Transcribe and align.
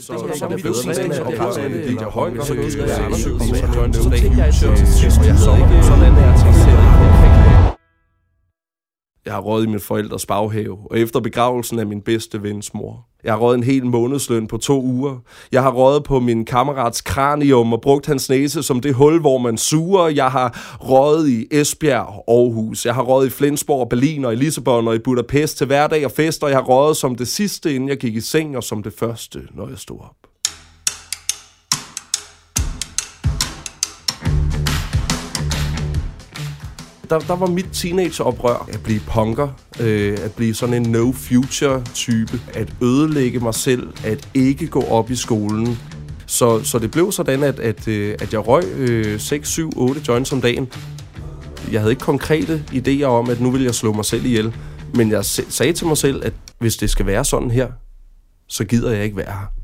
Så, 0.00 0.12
så 0.34 0.46
det 0.50 0.62
blev 0.62 0.74
sådan 0.74 1.12
en 1.12 1.20
oprør 1.20 1.68
med 1.68 1.88
DJ 1.88 2.04
Høj, 2.04 2.30
så 2.40 2.54
giver 2.54 2.86
jeg 2.86 3.14
7 3.14 3.38
så 3.38 3.92
the 3.92 4.02
stage. 4.02 4.30
Og 4.70 5.26
jeg 5.26 5.38
så 5.38 5.52
ikke 5.56 5.86
sådan 5.86 6.14
er 6.14 6.26
jeg 6.26 7.15
jeg 9.26 9.34
har 9.34 9.40
råd 9.40 9.64
i 9.64 9.66
min 9.66 9.80
forældres 9.80 10.26
baghave, 10.26 10.78
og 10.90 10.98
efter 10.98 11.20
begravelsen 11.20 11.78
af 11.78 11.86
min 11.86 12.00
bedste 12.00 12.42
vens 12.42 12.74
mor. 12.74 13.06
Jeg 13.24 13.32
har 13.32 13.38
råd 13.38 13.54
en 13.54 13.62
hel 13.62 13.86
månedsløn 13.86 14.46
på 14.46 14.56
to 14.56 14.82
uger. 14.82 15.18
Jeg 15.52 15.62
har 15.62 15.70
råd 15.70 16.00
på 16.00 16.20
min 16.20 16.44
kammerats 16.44 17.00
kranium 17.00 17.72
og 17.72 17.80
brugt 17.80 18.06
hans 18.06 18.28
næse 18.28 18.62
som 18.62 18.80
det 18.80 18.94
hul, 18.94 19.20
hvor 19.20 19.38
man 19.38 19.56
suger. 19.56 20.08
Jeg 20.08 20.30
har 20.30 20.76
råd 20.88 21.26
i 21.26 21.46
Esbjerg 21.50 22.06
og 22.06 22.24
Aarhus. 22.28 22.86
Jeg 22.86 22.94
har 22.94 23.02
råd 23.02 23.26
i 23.26 23.30
Flensborg, 23.30 23.88
Berlin 23.88 24.24
og 24.24 24.32
i 24.32 24.36
Lissabon 24.36 24.88
og 24.88 24.94
i 24.94 24.98
Budapest 24.98 25.58
til 25.58 25.66
hverdag 25.66 26.04
og 26.04 26.10
fest, 26.10 26.42
og 26.44 26.50
jeg 26.50 26.58
har 26.58 26.64
råd 26.64 26.94
som 26.94 27.14
det 27.14 27.28
sidste, 27.28 27.74
inden 27.74 27.88
jeg 27.88 27.96
gik 27.96 28.16
i 28.16 28.20
seng, 28.20 28.56
og 28.56 28.64
som 28.64 28.82
det 28.82 28.92
første, 28.92 29.42
når 29.54 29.68
jeg 29.68 29.78
stod 29.78 29.98
op. 30.00 30.25
der, 37.10 37.18
der 37.18 37.36
var 37.36 37.46
mit 37.46 37.66
teenageoprør 37.72 38.68
at 38.72 38.82
blive 38.82 39.00
punker, 39.00 39.48
øh, 39.80 40.18
at 40.24 40.32
blive 40.32 40.54
sådan 40.54 40.74
en 40.74 40.92
no-future-type, 40.92 42.40
at 42.54 42.74
ødelægge 42.82 43.38
mig 43.38 43.54
selv, 43.54 43.88
at 44.04 44.28
ikke 44.34 44.66
gå 44.66 44.82
op 44.82 45.10
i 45.10 45.16
skolen. 45.16 45.78
Så, 46.26 46.64
så 46.64 46.78
det 46.78 46.90
blev 46.90 47.12
sådan, 47.12 47.42
at, 47.42 47.60
at, 47.60 47.88
øh, 47.88 48.14
at 48.20 48.32
jeg 48.32 48.48
røg 48.48 48.64
øh, 48.64 49.20
6, 49.20 49.48
7, 49.48 49.72
8 49.76 50.00
joints 50.08 50.32
om 50.32 50.40
dagen. 50.40 50.68
Jeg 51.72 51.80
havde 51.80 51.92
ikke 51.92 52.04
konkrete 52.04 52.64
idéer 52.72 53.04
om, 53.04 53.30
at 53.30 53.40
nu 53.40 53.50
vil 53.50 53.62
jeg 53.62 53.74
slå 53.74 53.92
mig 53.92 54.04
selv 54.04 54.24
ihjel. 54.24 54.54
Men 54.94 55.10
jeg 55.10 55.24
sagde 55.24 55.72
til 55.72 55.86
mig 55.86 55.96
selv, 55.96 56.24
at 56.24 56.32
hvis 56.58 56.76
det 56.76 56.90
skal 56.90 57.06
være 57.06 57.24
sådan 57.24 57.50
her, 57.50 57.68
så 58.48 58.64
gider 58.64 58.92
jeg 58.92 59.04
ikke 59.04 59.16
være 59.16 59.32
her. 59.32 59.55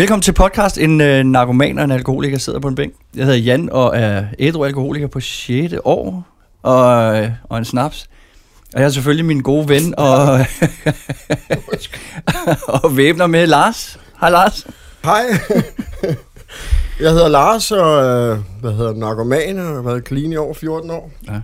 Velkommen 0.00 0.22
til 0.22 0.32
podcast. 0.32 0.78
En 0.78 1.00
øh, 1.00 1.24
narkoman 1.24 1.78
og 1.78 1.84
en 1.84 1.90
alkoholiker 1.90 2.38
sidder 2.38 2.60
på 2.60 2.68
en 2.68 2.74
bænk. 2.74 2.94
Jeg 3.16 3.24
hedder 3.24 3.38
Jan 3.38 3.68
og 3.72 3.96
er 3.96 4.24
ædru 4.38 4.64
alkoholiker 4.64 5.06
på 5.06 5.20
6. 5.20 5.74
år 5.84 6.26
og, 6.62 7.16
øh, 7.16 7.30
og 7.44 7.58
en 7.58 7.64
snaps. 7.64 8.08
Og 8.74 8.80
jeg 8.80 8.86
er 8.86 8.90
selvfølgelig 8.90 9.24
min 9.24 9.40
gode 9.40 9.68
ven 9.68 9.94
og, 9.98 10.38
og 12.82 12.96
væbner 12.96 13.26
med 13.26 13.46
Lars. 13.46 14.00
Hej 14.20 14.30
Lars. 14.30 14.66
Hej. 15.04 15.22
Jeg 17.00 17.10
hedder 17.10 17.28
Lars 17.28 17.70
og 17.70 18.04
øh, 18.04 18.38
hvad 18.60 18.72
hedder 18.72 18.94
narkoman 18.94 19.58
og 19.58 19.66
har 19.66 19.82
været 19.82 20.06
clean 20.06 20.32
i 20.32 20.36
over 20.36 20.54
14 20.54 20.90
år. 20.90 21.10
Ja. 21.28 21.40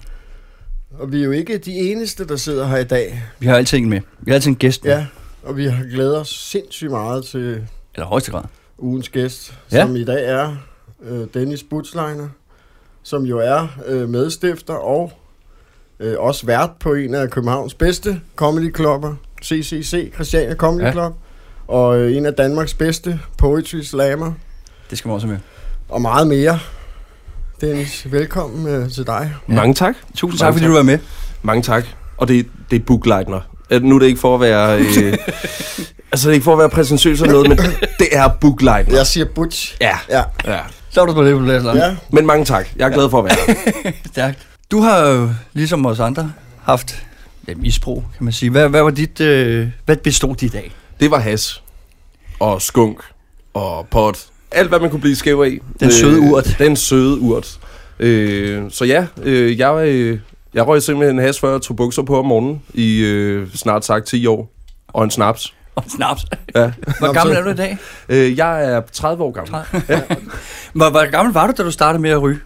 Og 0.99 1.13
vi 1.13 1.21
er 1.21 1.25
jo 1.25 1.31
ikke 1.31 1.59
de 1.59 1.73
eneste, 1.73 2.27
der 2.27 2.37
sidder 2.37 2.67
her 2.67 2.77
i 2.77 2.85
dag. 2.85 3.23
Vi 3.39 3.47
har 3.47 3.57
altid 3.57 3.79
en 3.79 3.89
med. 3.89 4.01
Vi 4.21 4.31
har 4.31 4.35
altid 4.35 4.51
en 4.51 4.57
gæst 4.57 4.85
med. 4.85 4.93
Ja, 4.93 5.07
og 5.43 5.57
vi 5.57 5.67
har 5.67 5.85
glædet 5.93 6.21
os 6.21 6.29
sindssygt 6.29 6.91
meget 6.91 7.25
til 7.25 7.67
eller 7.97 8.07
højeste 8.07 8.31
grad. 8.31 8.43
Ugens 8.79 9.09
gæst, 9.09 9.59
ja. 9.73 9.83
som 9.83 9.97
i 9.97 10.05
dag 10.05 10.29
er 10.29 10.57
øh, 11.03 11.27
Dennis 11.35 11.63
Butzleiner, 11.63 12.29
som 13.03 13.23
jo 13.23 13.39
er 13.39 13.69
øh, 13.87 14.09
medstifter 14.09 14.75
og 14.75 15.13
øh, 16.01 16.15
også 16.19 16.47
vært 16.47 16.71
på 16.81 16.95
en 16.95 17.15
af 17.15 17.31
Københavns 17.31 17.75
bedste 17.75 18.21
comedy-klubber, 18.37 19.15
CCC, 19.45 20.15
Christiania 20.15 20.55
Comedy 20.55 20.85
ja. 20.85 20.93
Club, 20.93 21.13
og 21.67 21.99
øh, 21.99 22.17
en 22.17 22.27
af 22.27 22.35
Danmarks 22.35 22.75
bedste 22.75 23.21
poetry 23.39 23.81
slammer. 23.81 24.33
Det 24.91 24.99
skal 24.99 25.09
man 25.09 25.15
også 25.15 25.27
med. 25.27 25.39
Og 25.89 26.03
meget 26.03 26.27
mere. 26.27 26.59
Dennis, 27.61 28.13
velkommen 28.13 28.67
øh, 28.67 28.91
til 28.91 29.07
dig. 29.07 29.35
Ja. 29.49 29.55
Mange 29.55 29.75
tak. 29.75 29.95
Tusind 30.15 30.39
tak, 30.39 30.53
fordi 30.55 30.67
du 30.67 30.73
var 30.73 30.83
med. 30.83 30.99
Mange 31.43 31.63
tak. 31.63 31.85
Og 32.17 32.29
det, 32.29 32.47
det 32.71 32.81
er 32.81 32.85
Bookleitner. 32.85 33.41
Nu 33.71 33.95
er 33.95 33.99
det 33.99 34.07
ikke 34.07 34.21
for 34.21 34.35
at 34.35 34.41
være... 34.41 34.79
Øh, 34.79 35.19
Altså, 36.13 36.29
det 36.29 36.33
er 36.33 36.35
ikke 36.35 36.45
for 36.45 36.53
at 36.53 36.59
være 36.59 36.71
præsentøs 36.71 37.21
eller 37.21 37.33
noget, 37.33 37.49
men 37.49 37.59
det 37.99 38.09
er 38.13 38.29
bookline. 38.29 38.85
Jeg 38.89 39.07
siger 39.07 39.27
butch. 39.35 39.77
Ja. 39.81 39.99
ja. 40.11 40.23
ja. 40.45 40.59
Så 40.91 41.03
er 41.03 41.07
du 41.07 41.13
på 41.13 41.25
det 41.25 41.39
på 41.39 41.45
plads, 41.45 41.65
Ja. 41.65 41.97
Men 42.11 42.27
mange 42.27 42.45
tak. 42.45 42.69
Jeg 42.77 42.87
er 42.89 42.95
glad 42.95 43.11
for 43.11 43.19
at 43.19 43.25
være 43.25 43.55
her. 43.85 43.93
Stærkt. 44.13 44.39
Du 44.71 44.81
har 44.81 45.09
jo, 45.09 45.31
ligesom 45.53 45.87
os 45.87 46.01
andre, 46.01 46.33
haft 46.63 47.05
ja, 47.49 47.55
misbrug, 47.55 48.05
kan 48.17 48.25
man 48.25 48.33
sige. 48.33 48.51
Hvad, 48.51 48.69
hvad 48.69 48.83
var 48.83 48.91
dit, 48.91 49.21
øh, 49.21 49.69
hvad 49.85 49.97
bestod 49.97 50.35
dit 50.35 50.55
af? 50.55 50.73
Det 51.01 51.11
var 51.11 51.19
has 51.19 51.63
og 52.41 52.63
skunk 52.63 53.01
og 53.55 53.87
pot. 53.91 54.19
Alt, 54.53 54.69
hvad 54.69 54.81
man 54.81 54.91
kunne 54.91 55.01
blive 55.01 55.17
skæv 55.17 55.41
af. 55.41 55.59
Den 55.81 55.93
søde 55.93 56.17
øh, 56.17 56.31
urt. 56.31 56.57
Den 56.59 56.77
søde 56.77 57.19
urt. 57.19 57.59
Øh, 57.99 58.63
så 58.71 58.85
ja, 58.85 59.07
øh, 59.23 59.59
jeg, 59.59 59.87
øh, 59.87 60.19
jeg 60.57 60.67
røg 60.67 60.83
simpelthen 60.83 61.19
has, 61.19 61.41
før 61.41 61.51
jeg 61.51 61.63
tog 61.63 61.77
bukser 61.77 62.03
på 62.03 62.19
om 62.19 62.25
morgenen 62.25 62.63
i 62.75 63.05
øh, 63.05 63.49
snart 63.55 63.85
sagt 63.85 64.07
10 64.07 64.27
år. 64.27 64.53
Og 64.89 65.05
en 65.05 65.11
snaps. 65.11 65.55
Og 65.75 65.85
snaps. 65.89 66.25
Ja. 66.55 66.73
Hvor 66.99 67.13
gammel 67.13 67.37
er 67.37 67.43
du 67.43 67.51
i 67.51 67.55
dag? 67.55 67.79
Øh, 68.09 68.39
jeg 68.39 68.65
er 68.65 68.81
30 68.93 69.25
år 69.25 69.31
gammel. 69.31 69.53
30. 69.53 69.83
Ja. 69.89 70.01
hvor, 70.79 70.91
hvor 70.91 71.11
gammel 71.11 71.35
var 71.35 71.47
du, 71.47 71.53
da 71.57 71.63
du 71.63 71.71
startede 71.71 72.03
med 72.03 72.11
at 72.11 72.23
ryge? 72.23 72.39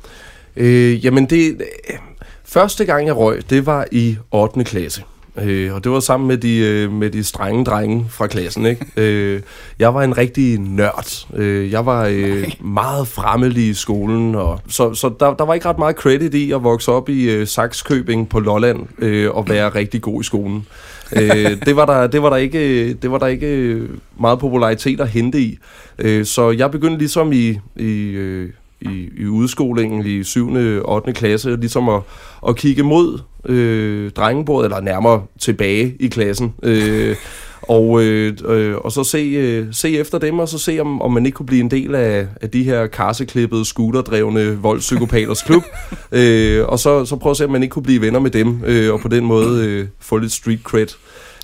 Øh, 0.57 1.05
jamen, 1.05 1.27
det... 1.27 1.61
Øh, 1.91 1.97
første 2.45 2.85
gang, 2.85 3.07
jeg 3.07 3.17
røg, 3.17 3.51
det 3.51 3.67
var 3.67 3.87
i 3.93 4.17
8. 4.31 4.65
klasse. 4.65 5.03
Øh, 5.43 5.75
og 5.75 5.85
det 5.85 5.93
var 5.93 6.01
sammen 6.01 6.29
med 6.29 6.37
de, 6.37 6.59
øh, 6.59 6.93
med 6.93 7.11
de 7.11 7.25
strenge 7.25 7.65
drenge 7.65 8.07
fra 8.11 8.27
klassen. 8.27 8.67
Ikke? 8.67 8.87
øh, 8.97 9.41
jeg 9.79 9.95
var 9.95 10.03
en 10.03 10.19
rigtig 10.19 10.59
nørd. 10.59 11.27
Øh, 11.35 11.71
jeg 11.71 11.87
var 11.87 12.07
øh, 12.11 12.53
meget 12.61 13.09
fremmelig 13.09 13.69
i 13.69 13.75
skolen. 13.75 14.35
Og, 14.35 14.61
så 14.69 14.95
så 14.95 15.11
der, 15.21 15.35
der 15.35 15.45
var 15.45 15.55
ikke 15.55 15.69
ret 15.69 15.79
meget 15.79 15.97
credit 15.97 16.35
i 16.35 16.53
at 16.53 16.65
vokse 16.65 16.93
op 16.93 17.09
i 17.09 17.31
øh, 17.31 17.47
Saxkøbing 17.47 18.29
på 18.29 18.41
Lolland 18.41 18.87
øh, 18.99 19.31
og 19.31 19.49
være 19.49 19.69
rigtig 19.69 20.03
god 20.03 20.21
i 20.21 20.25
skolen 20.25 20.67
øh, 21.13 21.57
det, 21.67 21.77
var 21.77 21.87
der, 21.87 22.07
det, 22.07 22.23
var 22.23 22.31
der 22.31 22.37
ikke, 22.37 22.95
det 22.95 23.11
var 23.11 23.19
der 23.19 23.27
ikke 23.27 23.83
meget 24.21 24.39
popularitet 24.39 25.01
at 25.01 25.09
hente 25.09 25.41
i. 25.41 25.59
Øh, 25.99 26.25
så 26.25 26.51
jeg 26.51 26.71
begyndte 26.71 26.99
ligesom 26.99 27.33
i, 27.33 27.59
i, 27.77 28.11
øh, 28.11 28.51
i, 28.81 29.09
i 29.19 29.27
udskolingen 29.27 30.07
i 30.07 30.25
7. 30.25 30.53
og 30.85 30.95
8. 30.95 31.13
klasse, 31.13 31.57
ligesom 31.57 31.89
at, 31.89 32.01
at 32.49 32.57
kigge 32.57 32.83
mod 32.83 33.19
øh, 33.49 34.11
drengebordet, 34.11 34.65
eller 34.65 34.81
nærmere 34.81 35.23
tilbage 35.39 35.97
i 36.01 36.09
klassen. 36.09 36.55
Øh, 36.63 37.17
og, 37.63 38.03
øh, 38.03 38.37
øh, 38.49 38.77
og 38.77 38.93
så 38.93 39.05
se, 39.05 39.19
øh, 39.19 39.67
se 39.73 39.99
efter 39.99 40.19
dem, 40.19 40.39
og 40.39 40.49
så 40.49 40.59
se, 40.59 40.81
om, 40.81 41.03
om 41.03 41.13
man 41.13 41.27
ikke 41.27 41.37
kunne 41.37 41.47
blive 41.47 41.61
en 41.61 41.71
del 41.71 41.95
af, 41.95 42.27
af 42.41 42.51
de 42.51 42.63
her 42.63 42.87
karseklippede, 42.87 43.65
scooterdrevne 43.65 44.59
voldspsykopaters 44.59 45.43
klub. 45.43 45.63
øh, 46.13 46.67
og 46.67 46.79
så, 46.79 47.05
så 47.05 47.17
prøve 47.17 47.31
at 47.31 47.37
se, 47.37 47.45
om 47.45 47.51
man 47.51 47.63
ikke 47.63 47.73
kunne 47.73 47.83
blive 47.83 48.01
venner 48.01 48.21
med 48.21 48.31
dem, 48.31 48.63
øh, 48.67 48.93
og 48.93 49.01
på 49.01 49.09
den 49.09 49.25
måde 49.25 49.67
øh, 49.67 49.87
få 49.99 50.17
lidt 50.17 50.33
street 50.33 50.61
cred. 50.63 50.87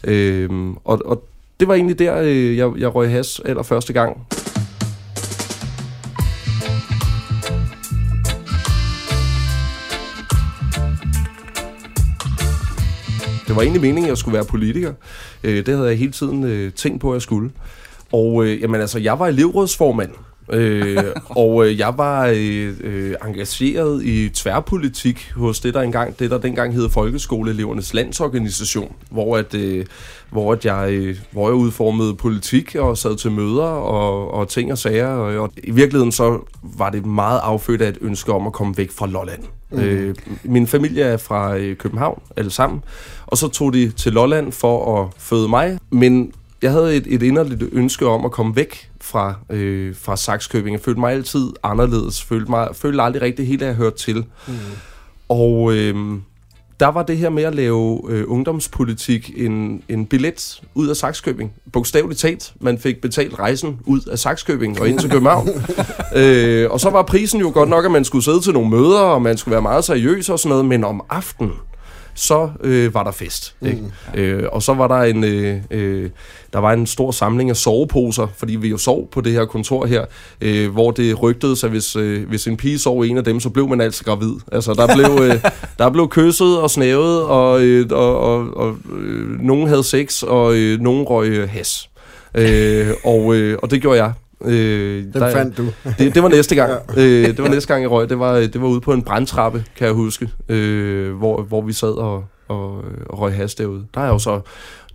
Øh, 0.05 0.51
og, 0.85 1.01
og 1.05 1.25
det 1.61 1.69
var 1.69 1.75
egentlig 1.75 1.99
der, 1.99 2.21
øh, 2.23 2.57
jeg, 2.57 2.71
jeg 2.79 2.95
røg 2.95 3.11
has 3.11 3.41
allerførste 3.45 3.93
gang. 3.93 4.27
Det 13.57 13.59
var 13.59 13.65
egentlig 13.65 13.83
meningen, 13.83 14.05
at 14.05 14.09
jeg 14.09 14.19
skulle 14.19 14.35
være 14.35 14.45
politiker. 14.45 14.93
Øh, 15.45 15.67
det 15.67 15.75
havde 15.75 15.89
jeg 15.89 15.99
hele 15.99 16.13
tiden 16.13 16.45
øh, 16.45 16.73
tænkt 16.73 17.01
på, 17.01 17.11
at 17.11 17.15
jeg 17.15 17.23
skulle. 17.23 17.51
Og 18.13 18.45
øh, 18.45 18.61
jamen, 18.61 18.81
altså, 18.81 18.99
jeg 18.99 19.19
var 19.19 19.27
elevrådsformand. 19.27 20.11
øh, 20.53 21.05
og 21.43 21.67
øh, 21.67 21.79
jeg 21.79 21.99
var 21.99 22.27
øh, 22.35 22.75
øh, 22.81 23.15
engageret 23.25 24.05
i 24.05 24.29
tværpolitik 24.29 25.33
hos 25.35 25.61
det 25.61 25.75
der 25.75 25.81
engang 25.81 26.19
det 26.19 26.31
der 26.31 26.39
dengang 26.39 26.75
hed 26.75 26.89
Folkeskoleelevernes 26.89 27.95
Landsorganisation, 27.95 28.93
hvor 29.11 29.37
at 29.37 29.55
øh, 29.55 29.87
hvor 30.31 30.59
jeg 30.65 30.93
øh, 30.93 31.17
hvor 31.31 31.49
jeg 31.49 31.55
udformede 31.55 32.15
politik 32.15 32.75
og 32.75 32.99
sad 32.99 33.17
til 33.17 33.31
møder 33.31 33.65
og, 33.65 34.35
og 34.35 34.49
ting 34.49 34.73
og 34.73 34.79
sager 34.79 35.09
og, 35.09 35.35
og 35.35 35.51
i 35.65 35.71
virkeligheden 35.71 36.13
så 36.13 36.39
var 36.63 36.91
det 36.91 37.07
meget 37.07 37.41
affødt 37.43 37.83
af 37.83 37.89
et 37.89 37.99
ønske 38.01 38.33
om 38.33 38.47
at 38.47 38.53
komme 38.53 38.77
væk 38.77 38.91
fra 38.91 39.07
Lolland. 39.07 39.43
Mm. 39.71 39.79
Øh, 39.79 40.15
min 40.45 40.67
familie 40.67 41.05
er 41.05 41.17
fra 41.17 41.57
øh, 41.57 41.77
København 41.77 42.23
alle 42.37 42.51
sammen, 42.51 42.83
og 43.27 43.39
så 43.39 43.49
tog 43.49 43.73
de 43.73 43.91
til 43.91 44.13
Lolland 44.13 44.53
for 44.53 45.03
at 45.03 45.09
føde 45.19 45.49
mig, 45.49 45.79
men 45.91 46.33
jeg 46.63 46.73
havde 46.73 46.97
et, 46.97 47.07
et 47.07 47.23
inderligt 47.23 47.63
ønske 47.73 48.07
om 48.07 48.25
at 48.25 48.31
komme 48.31 48.57
væk 48.57 48.91
fra, 49.01 49.35
øh, 49.51 49.95
fra 49.97 50.17
Saxkøbing. 50.17 50.75
Jeg 50.75 50.81
følte 50.81 51.01
mig 51.01 51.13
altid 51.13 51.47
anderledes. 51.63 52.23
Følte, 52.23 52.51
mig, 52.51 52.69
følte 52.73 53.03
aldrig 53.03 53.23
rigtig 53.23 53.47
helt, 53.47 53.63
at 53.63 53.69
jeg 53.69 53.77
hørte 53.77 53.97
til. 53.97 54.25
Mm. 54.47 54.55
Og 55.29 55.75
øh, 55.75 56.19
der 56.81 56.87
var 56.87 57.03
det 57.03 57.17
her 57.17 57.31
med 57.31 57.43
at 57.43 57.55
lave 57.55 58.01
øh, 58.09 58.25
ungdomspolitik 58.27 59.31
en, 59.37 59.83
en 59.89 60.07
billet 60.07 60.61
ud 60.75 60.89
af 60.89 60.97
Saxkøbing. 60.97 61.53
Bogstaveligt 61.73 62.21
talt. 62.21 62.53
Man 62.61 62.79
fik 62.79 63.01
betalt 63.01 63.39
rejsen 63.39 63.79
ud 63.85 64.01
af 64.01 64.19
Saxkøbing 64.19 64.81
og 64.81 64.89
ind 64.89 64.99
til 64.99 65.11
København. 65.11 65.49
øh, 66.17 66.71
og 66.71 66.81
så 66.81 66.91
var 66.91 67.03
prisen 67.03 67.41
jo 67.41 67.51
godt 67.55 67.69
nok, 67.69 67.85
at 67.85 67.91
man 67.91 68.05
skulle 68.05 68.25
sidde 68.25 68.41
til 68.41 68.53
nogle 68.53 68.71
møder, 68.71 69.01
og 69.01 69.23
man 69.23 69.37
skulle 69.37 69.53
være 69.53 69.63
meget 69.63 69.85
seriøs 69.85 70.29
og 70.29 70.39
sådan 70.39 70.49
noget. 70.49 70.65
Men 70.65 70.85
om 70.85 71.03
aftenen, 71.11 71.53
så 72.17 72.51
øh, 72.61 72.95
var 72.95 73.05
der 73.05 73.11
fest. 73.11 73.55
Ikke? 73.67 73.83
Mm. 74.15 74.21
Øh, 74.21 74.49
og 74.53 74.63
så 74.63 74.75
var 74.75 74.89
der 74.89 75.03
en, 75.03 75.25
øh, 75.25 75.61
øh, 75.71 76.11
der 76.53 76.59
var 76.59 76.73
en 76.73 76.87
stor 76.87 77.11
samling 77.11 77.51
af 77.51 77.57
soveposer, 77.57 78.27
fordi 78.37 78.57
vi 78.57 78.69
jo 78.69 78.79
sov 78.79 79.09
på 79.11 79.21
det 79.21 79.33
her 79.33 79.45
kontor 79.45 79.87
her, 79.87 80.05
øh, 80.41 80.71
hvor 80.73 80.91
det 80.91 81.23
rygtede 81.23 81.57
sig, 81.57 81.71
hvis, 81.71 81.97
øh, 81.97 82.29
hvis 82.29 82.47
en 82.47 82.57
pige 82.57 82.79
sov 82.79 83.01
en 83.01 83.19
af 83.19 83.25
dem, 83.25 83.41
så 83.41 83.51
blev 83.51 83.69
man 83.69 83.81
altså 83.81 84.05
gravid. 84.05 84.35
Altså, 84.53 84.75
der 84.75 84.95
blev, 84.95 85.25
øh, 85.25 85.45
der 85.79 85.91
blev 85.91 86.09
kysset 86.09 86.59
og 86.61 86.71
snævet, 86.71 87.23
og, 87.23 87.63
øh, 87.63 87.87
og, 87.91 88.21
og, 88.21 88.57
og 88.57 88.77
øh, 88.99 89.41
nogen 89.41 89.69
havde 89.69 89.85
sex, 89.85 90.23
og 90.23 90.57
øh, 90.57 90.81
nogen 90.81 91.03
røg 91.03 91.29
øh, 91.29 91.49
has. 91.49 91.89
Øh, 92.35 92.91
og, 93.05 93.35
øh, 93.35 93.59
og 93.63 93.71
det 93.71 93.81
gjorde 93.81 94.03
jeg. 94.05 94.13
Øh, 94.45 95.05
Den 95.05 95.13
der, 95.13 95.33
fandt 95.33 95.57
du. 95.57 95.67
det, 95.99 96.15
det 96.15 96.23
var 96.23 96.29
næste 96.29 96.55
gang. 96.55 96.71
ja. 96.97 97.03
øh, 97.03 97.27
det 97.27 97.43
var 97.43 97.49
næste 97.49 97.69
gang, 97.69 97.83
jeg 97.83 97.91
røg. 97.91 98.09
Det 98.09 98.19
var, 98.19 98.35
det 98.35 98.61
var 98.61 98.69
ude 98.69 98.81
på 98.81 98.93
en 98.93 99.03
brandtrappe, 99.03 99.65
kan 99.77 99.87
jeg 99.87 99.95
huske, 99.95 100.31
øh, 100.49 101.13
hvor, 101.13 101.43
hvor 101.43 101.61
vi 101.61 101.73
sad 101.73 101.93
og, 101.93 102.25
og, 102.49 102.85
og 103.07 103.21
røg 103.21 103.35
has 103.35 103.55
derude. 103.55 103.87
Der 103.95 104.01
er 104.01 104.09
jo 104.09 104.19
så 104.19 104.41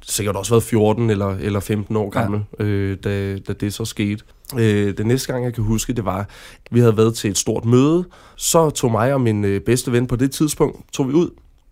sikkert 0.02 0.36
også 0.36 0.54
været 0.54 0.64
14 0.64 1.10
eller, 1.10 1.36
eller 1.40 1.60
15 1.60 1.96
år 1.96 2.10
gammel, 2.10 2.42
ja. 2.60 2.66
øh, 2.66 2.98
da, 3.04 3.38
da 3.38 3.54
det 3.54 3.74
så 3.74 3.86
skete. 3.86 4.24
Øh, 4.58 4.98
det 4.98 5.06
næste 5.06 5.34
gang, 5.34 5.46
jeg 5.46 5.54
kan 5.54 5.64
huske, 5.64 5.94
det 5.94 6.06
var, 6.06 6.18
at 6.20 6.28
vi 6.72 6.80
havde 6.80 6.98
været 6.98 7.16
til 7.16 7.30
et 7.30 7.38
stort 7.38 7.66
møde. 7.66 8.06
Så 8.36 8.70
tog 8.70 8.92
mig 8.92 9.14
og 9.14 9.22
min 9.22 9.46
øh, 9.46 9.62
bedste 9.62 9.92
ven 9.92 10.08
på 10.08 10.16
det 10.16 10.32
tidspunkt, 10.32 10.94
tog 10.94 11.08
vi 11.08 11.14
ud 11.14 11.30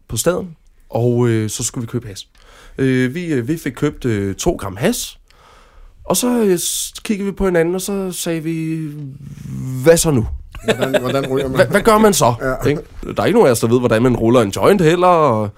på 0.07 0.18
staden, 0.18 0.56
og 0.89 1.30
øh, 1.30 1.50
så 1.50 1.63
skulle 1.63 1.81
vi 1.81 1.92
købe 1.92 2.07
has. 2.07 2.27
Øh, 2.77 3.15
vi, 3.15 3.25
øh, 3.25 3.48
vi 3.48 3.57
fik 3.57 3.74
købt 3.74 4.06
øh, 4.06 4.36
to 4.36 4.56
gram 4.56 4.77
has, 4.77 5.19
og 6.09 6.17
så 6.17 6.44
øh, 6.44 6.59
kiggede 7.03 7.25
vi 7.25 7.31
på 7.31 7.45
hinanden, 7.45 7.75
og 7.75 7.81
så 7.81 8.11
sagde 8.11 8.44
vi, 8.44 8.88
hvad 9.83 9.97
så 9.97 10.11
nu? 10.11 10.27
Hvordan, 10.63 11.01
hvordan 11.01 11.25
ryger 11.31 11.47
man? 11.47 11.56
Hvad, 11.56 11.65
hvad 11.65 11.81
gør 11.81 11.97
man 11.97 12.13
så? 12.13 12.33
Ja. 12.41 12.69
Ikke? 12.69 12.81
Der 13.15 13.21
er 13.21 13.25
ikke 13.25 13.38
nogen 13.38 13.47
af 13.47 13.51
os, 13.51 13.59
der 13.59 13.67
ved, 13.67 13.79
hvordan 13.79 14.01
man 14.01 14.15
ruller 14.15 14.41
en 14.41 14.50
joint 14.50 14.81
heller, 14.81 15.07
og 15.07 15.50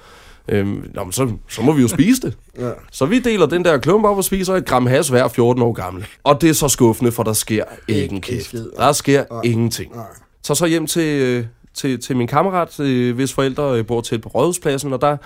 øhm, 0.48 0.86
nå, 0.94 1.03
men 1.03 1.12
så, 1.12 1.31
så 1.50 1.62
må 1.62 1.71
vi 1.71 1.81
jo 1.81 1.88
spise 1.88 2.21
det. 2.21 2.38
ja. 2.59 2.69
Så 2.92 3.06
vi 3.06 3.19
deler 3.19 3.45
den 3.45 3.65
der 3.65 3.77
klump 3.77 4.06
op 4.06 4.18
og 4.18 4.24
spiser 4.24 4.56
et 4.56 4.65
gram 4.65 4.86
has 4.86 5.09
hver 5.09 5.27
14 5.27 5.63
år 5.63 5.71
gammel. 5.71 6.06
Og 6.24 6.42
det 6.42 6.50
er 6.50 6.54
så 6.54 6.68
skuffende, 6.68 7.12
for 7.12 7.24
der 7.24 7.33
sker 7.33 7.63
ikke 7.88 8.15
en 8.15 8.21
kæft. 8.21 8.56
Der 8.77 8.92
sker 8.92 9.24
Nej. 9.31 9.42
ingenting. 9.44 9.95
Nej. 9.95 10.06
Så 10.44 10.56
så 10.56 10.65
hjem 10.65 10.88
til, 10.88 11.21
øh, 11.21 11.45
til, 11.74 12.01
til 12.01 12.18
min 12.18 12.27
kammerat, 12.27 12.80
øh, 12.80 13.15
hvis 13.15 13.33
forældre 13.33 13.77
øh, 13.77 13.86
bor 13.86 14.01
til 14.01 14.19
på 14.19 14.30
rådhuspladsen, 14.30 14.94
og 14.94 15.01
der 15.01 15.18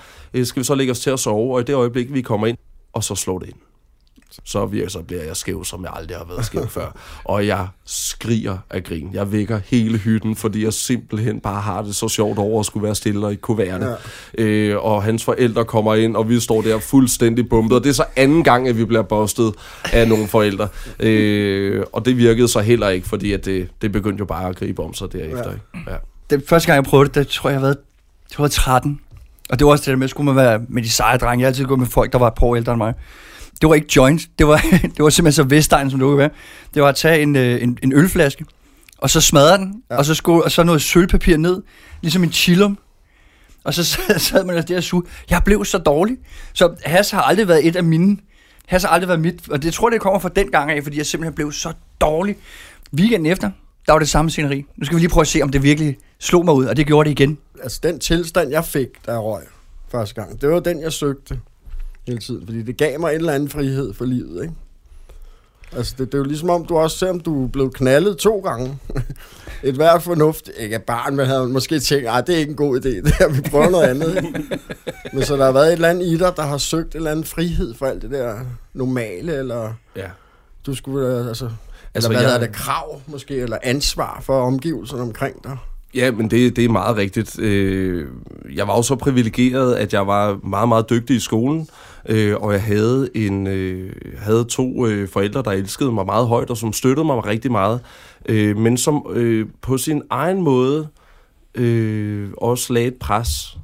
skal 0.43 0.59
vi 0.59 0.63
så 0.63 0.75
lægge 0.75 0.91
os 0.91 0.99
til 0.99 1.09
at 1.09 1.19
sove, 1.19 1.55
og 1.55 1.61
i 1.61 1.63
det 1.63 1.73
øjeblik, 1.73 2.13
vi 2.13 2.21
kommer 2.21 2.47
ind, 2.47 2.57
og 2.93 3.03
så 3.03 3.15
slår 3.15 3.39
det 3.39 3.47
ind 3.47 3.55
så, 4.43 4.65
virker, 4.65 4.89
så 4.89 5.01
bliver 5.01 5.23
jeg 5.23 5.37
skæv, 5.37 5.65
som 5.65 5.83
jeg 5.83 5.91
aldrig 5.95 6.17
har 6.17 6.25
været 6.25 6.45
skæv 6.45 6.67
før. 6.77 6.97
Og 7.23 7.47
jeg 7.47 7.67
skriger 7.85 8.57
af 8.69 8.83
grin. 8.83 9.09
Jeg 9.13 9.31
vækker 9.31 9.59
hele 9.65 9.97
hytten, 9.97 10.35
fordi 10.35 10.63
jeg 10.63 10.73
simpelthen 10.73 11.39
bare 11.39 11.61
har 11.61 11.81
det 11.81 11.95
så 11.95 12.07
sjovt 12.07 12.37
over 12.37 12.59
at 12.59 12.65
skulle 12.65 12.83
være 12.83 12.95
stille 12.95 13.33
i 13.33 13.35
kuværne. 13.35 13.95
Ja. 14.37 14.43
Øh, 14.43 14.85
og 14.85 15.03
hans 15.03 15.23
forældre 15.23 15.65
kommer 15.65 15.95
ind, 15.95 16.15
og 16.15 16.29
vi 16.29 16.39
står 16.39 16.61
der 16.61 16.79
fuldstændig 16.79 17.49
bumpet. 17.49 17.77
Og 17.77 17.83
det 17.83 17.89
er 17.89 17.93
så 17.93 18.05
anden 18.15 18.43
gang, 18.43 18.67
at 18.67 18.77
vi 18.77 18.85
bliver 18.85 19.03
bostet 19.03 19.53
af 19.93 20.07
nogle 20.07 20.27
forældre. 20.27 20.67
Øh, 20.99 21.83
og 21.93 22.05
det 22.05 22.17
virkede 22.17 22.47
så 22.47 22.59
heller 22.59 22.89
ikke, 22.89 23.07
fordi 23.07 23.33
at 23.33 23.45
det, 23.45 23.69
det 23.81 23.91
begyndte 23.91 24.19
jo 24.19 24.25
bare 24.25 24.49
at 24.49 24.55
gribe 24.55 24.83
om 24.83 24.93
sig 24.93 25.13
derefter. 25.13 25.51
Ja. 25.51 25.91
Ja. 25.91 25.97
Det 26.29 26.43
første 26.47 26.67
gang, 26.67 26.75
jeg 26.75 26.89
prøvede 26.89 27.07
det, 27.07 27.15
det 27.15 27.27
tror 27.27 27.49
jeg, 27.49 27.53
jeg 27.53 27.61
været, 27.61 27.77
jeg 28.31 28.39
var 28.39 28.47
13. 28.47 28.99
Og 29.49 29.59
det 29.59 29.65
var 29.65 29.71
også 29.71 29.81
det 29.81 29.87
der 29.87 29.95
med, 29.95 30.03
at 30.03 30.09
skulle 30.09 30.25
man 30.25 30.35
være 30.35 30.61
med 30.69 30.83
de 30.83 30.89
seje 30.89 31.17
drenge. 31.17 31.41
Jeg 31.41 31.45
har 31.45 31.49
altid 31.49 31.65
gået 31.65 31.79
med 31.79 31.87
folk, 31.87 32.11
der 32.11 32.19
var 32.19 32.33
år 32.41 32.55
ældre 32.55 32.73
end 32.73 32.77
mig 32.77 32.93
det 33.61 33.69
var 33.69 33.75
ikke 33.75 33.87
joint, 33.95 34.21
det 34.39 34.47
var, 34.47 34.57
det 34.95 35.03
var 35.03 35.09
simpelthen 35.09 35.43
så 35.43 35.43
Vestegn, 35.43 35.89
som 35.89 35.99
det 35.99 36.05
kunne 36.05 36.17
være. 36.17 36.29
Det 36.73 36.81
var 36.81 36.89
at 36.89 36.95
tage 36.95 37.21
en, 37.21 37.35
øh, 37.35 37.63
en, 37.63 37.77
en 37.83 37.93
ølflaske, 37.93 38.45
og 38.97 39.09
så 39.09 39.21
smadre 39.21 39.57
den, 39.57 39.83
ja. 39.89 39.97
og, 39.97 40.05
så 40.05 40.15
skulle, 40.15 40.43
og 40.43 40.51
så 40.51 40.63
noget 40.63 40.81
sølvpapir 40.81 41.37
ned, 41.37 41.61
ligesom 42.01 42.23
en 42.23 42.31
chillum. 42.31 42.77
Og 43.63 43.73
så 43.73 43.83
sad 44.17 44.43
man 44.43 44.63
der 44.67 44.77
og 44.77 44.83
suge. 44.83 45.03
Jeg 45.29 45.41
blev 45.45 45.65
så 45.65 45.77
dårlig. 45.77 46.17
Så 46.53 46.75
has 46.85 47.11
har 47.11 47.21
aldrig 47.21 47.47
været 47.47 47.67
et 47.67 47.75
af 47.75 47.83
mine. 47.83 48.17
Has 48.65 48.83
har 48.83 48.89
aldrig 48.89 49.07
været 49.07 49.19
mit. 49.19 49.49
Og 49.49 49.63
det 49.63 49.73
tror 49.73 49.89
det 49.89 50.01
kommer 50.01 50.19
fra 50.19 50.29
den 50.29 50.51
gang 50.51 50.71
af, 50.71 50.83
fordi 50.83 50.97
jeg 50.97 51.05
simpelthen 51.05 51.35
blev 51.35 51.51
så 51.51 51.73
dårlig. 52.01 52.37
Weekenden 52.93 53.31
efter, 53.31 53.51
der 53.85 53.91
var 53.91 53.99
det 53.99 54.09
samme 54.09 54.31
sceneri. 54.31 54.65
Nu 54.77 54.85
skal 54.85 54.95
vi 54.95 55.01
lige 55.01 55.09
prøve 55.09 55.21
at 55.21 55.27
se, 55.27 55.41
om 55.41 55.49
det 55.49 55.63
virkelig 55.63 55.97
slog 56.19 56.45
mig 56.45 56.53
ud, 56.53 56.65
og 56.65 56.77
det 56.77 56.87
gjorde 56.87 57.09
det 57.09 57.19
igen. 57.19 57.37
Altså 57.63 57.79
den 57.83 57.99
tilstand, 57.99 58.51
jeg 58.51 58.65
fik, 58.65 58.87
jeg 59.07 59.17
røg 59.17 59.43
første 59.91 60.15
gang, 60.15 60.41
det 60.41 60.49
var 60.49 60.59
den, 60.59 60.81
jeg 60.81 60.93
søgte 60.93 61.39
hele 62.07 62.19
tiden, 62.19 62.45
fordi 62.45 62.61
det 62.61 62.77
gav 62.77 62.99
mig 62.99 63.09
en 63.09 63.15
eller 63.15 63.33
anden 63.33 63.49
frihed 63.49 63.93
for 63.93 64.05
livet, 64.05 64.43
ikke? 64.43 64.53
Altså, 65.75 65.95
det, 65.97 66.07
det 66.07 66.13
er 66.13 66.17
jo 66.17 66.23
ligesom 66.23 66.49
om, 66.49 66.65
du 66.65 66.77
også, 66.77 66.97
selvom 66.97 67.19
du 67.19 67.43
er 67.43 67.47
blevet 67.47 67.73
knaldet 67.73 68.17
to 68.17 68.39
gange, 68.39 68.79
et 69.63 69.75
hvert 69.75 70.03
fornuft, 70.03 70.49
ikke 70.57 70.79
barn, 70.79 71.15
men 71.15 71.25
havde 71.25 71.47
måske 71.47 71.79
tænkt, 71.79 72.07
at 72.07 72.27
det 72.27 72.35
er 72.35 72.39
ikke 72.39 72.49
en 72.49 72.55
god 72.55 72.79
idé, 72.79 72.89
det 73.05 73.15
her, 73.19 73.29
vi 73.29 73.41
prøver 73.41 73.69
noget 73.69 73.87
andet. 73.87 74.15
Ikke? 74.15 74.59
Men 75.13 75.23
så 75.23 75.37
der 75.37 75.45
har 75.45 75.51
været 75.51 75.67
et 75.67 75.73
eller 75.73 75.89
andet 75.89 76.05
i 76.05 76.17
dig, 76.17 76.33
der 76.35 76.43
har 76.43 76.57
søgt 76.57 76.91
en 76.91 76.97
eller 76.97 77.11
anden 77.11 77.25
frihed 77.25 77.73
for 77.73 77.85
alt 77.85 78.01
det 78.01 78.11
der 78.11 78.39
normale, 78.73 79.35
eller 79.35 79.73
ja. 79.95 80.07
du 80.65 80.75
skulle, 80.75 81.27
altså, 81.27 81.49
altså 81.93 82.09
eller 82.09 82.21
hvad 82.21 82.31
jeg... 82.31 82.35
er 82.35 82.39
det, 82.39 82.51
krav 82.55 83.01
måske, 83.07 83.35
eller 83.35 83.57
ansvar 83.63 84.21
for 84.21 84.41
omgivelserne 84.41 85.01
omkring 85.01 85.43
dig? 85.43 85.57
Ja, 85.95 86.11
men 86.11 86.31
det, 86.31 86.55
det 86.55 86.65
er 86.65 86.69
meget 86.69 86.97
rigtigt. 86.97 87.39
Øh, 87.39 88.07
jeg 88.55 88.67
var 88.67 88.75
jo 88.75 88.81
så 88.81 88.95
privilegeret, 88.95 89.75
at 89.75 89.93
jeg 89.93 90.07
var 90.07 90.39
meget, 90.43 90.67
meget 90.67 90.89
dygtig 90.89 91.15
i 91.15 91.19
skolen, 91.19 91.67
øh, 92.09 92.35
og 92.35 92.53
jeg 92.53 92.63
havde, 92.63 93.09
en, 93.15 93.47
øh, 93.47 93.91
havde 94.17 94.43
to 94.43 94.85
forældre, 95.11 95.41
der 95.43 95.51
elskede 95.51 95.91
mig 95.91 96.05
meget 96.05 96.27
højt, 96.27 96.49
og 96.49 96.57
som 96.57 96.73
støttede 96.73 97.05
mig 97.05 97.25
rigtig 97.25 97.51
meget, 97.51 97.79
men 98.57 98.77
som 98.77 99.05
på 99.61 99.77
sin 99.77 100.01
egen 100.09 100.41
måde 100.41 100.87
også 102.37 102.73
lagde 102.73 102.87
et 102.87 102.95
pres, 102.95 103.57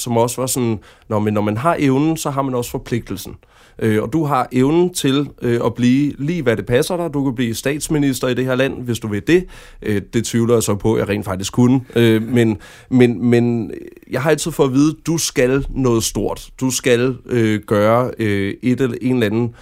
som 0.00 0.16
også 0.16 0.40
var 0.40 0.46
sådan, 0.46 0.78
når 1.08 1.18
man, 1.18 1.32
når 1.32 1.40
man 1.40 1.56
har 1.56 1.76
evnen, 1.78 2.16
så 2.16 2.30
har 2.30 2.42
man 2.42 2.54
også 2.54 2.70
forpligtelsen. 2.70 3.32
Øh, 3.32 3.57
Øh, 3.78 4.02
og 4.02 4.12
du 4.12 4.24
har 4.24 4.48
evnen 4.52 4.94
til 4.94 5.28
øh, 5.42 5.60
at 5.64 5.74
blive 5.74 6.12
lige 6.18 6.42
hvad 6.42 6.56
det 6.56 6.66
passer 6.66 6.96
dig. 6.96 7.14
Du 7.14 7.24
kan 7.24 7.34
blive 7.34 7.54
statsminister 7.54 8.28
i 8.28 8.34
det 8.34 8.44
her 8.44 8.54
land, 8.54 8.82
hvis 8.82 8.98
du 8.98 9.08
vil 9.08 9.26
det. 9.26 9.46
Øh, 9.82 10.02
det 10.12 10.24
tvivler 10.24 10.54
jeg 10.54 10.62
så 10.62 10.74
på, 10.74 10.94
at 10.94 11.00
jeg 11.00 11.08
rent 11.08 11.24
faktisk 11.24 11.52
kunne. 11.52 11.80
Øh, 11.96 12.22
men, 12.22 12.56
men, 12.90 13.24
men 13.24 13.72
jeg 14.10 14.22
har 14.22 14.30
altid 14.30 14.52
fået 14.52 14.68
at 14.68 14.74
vide, 14.74 14.94
at 15.00 15.06
du 15.06 15.18
skal 15.18 15.66
noget 15.70 16.04
stort. 16.04 16.48
Du 16.60 16.70
skal 16.70 17.16
øh, 17.26 17.60
gøre 17.66 18.10
øh, 18.18 18.54
et 18.62 18.80
eller 18.80 18.96
en 19.00 19.14
eller 19.14 19.26
anden 19.26 19.54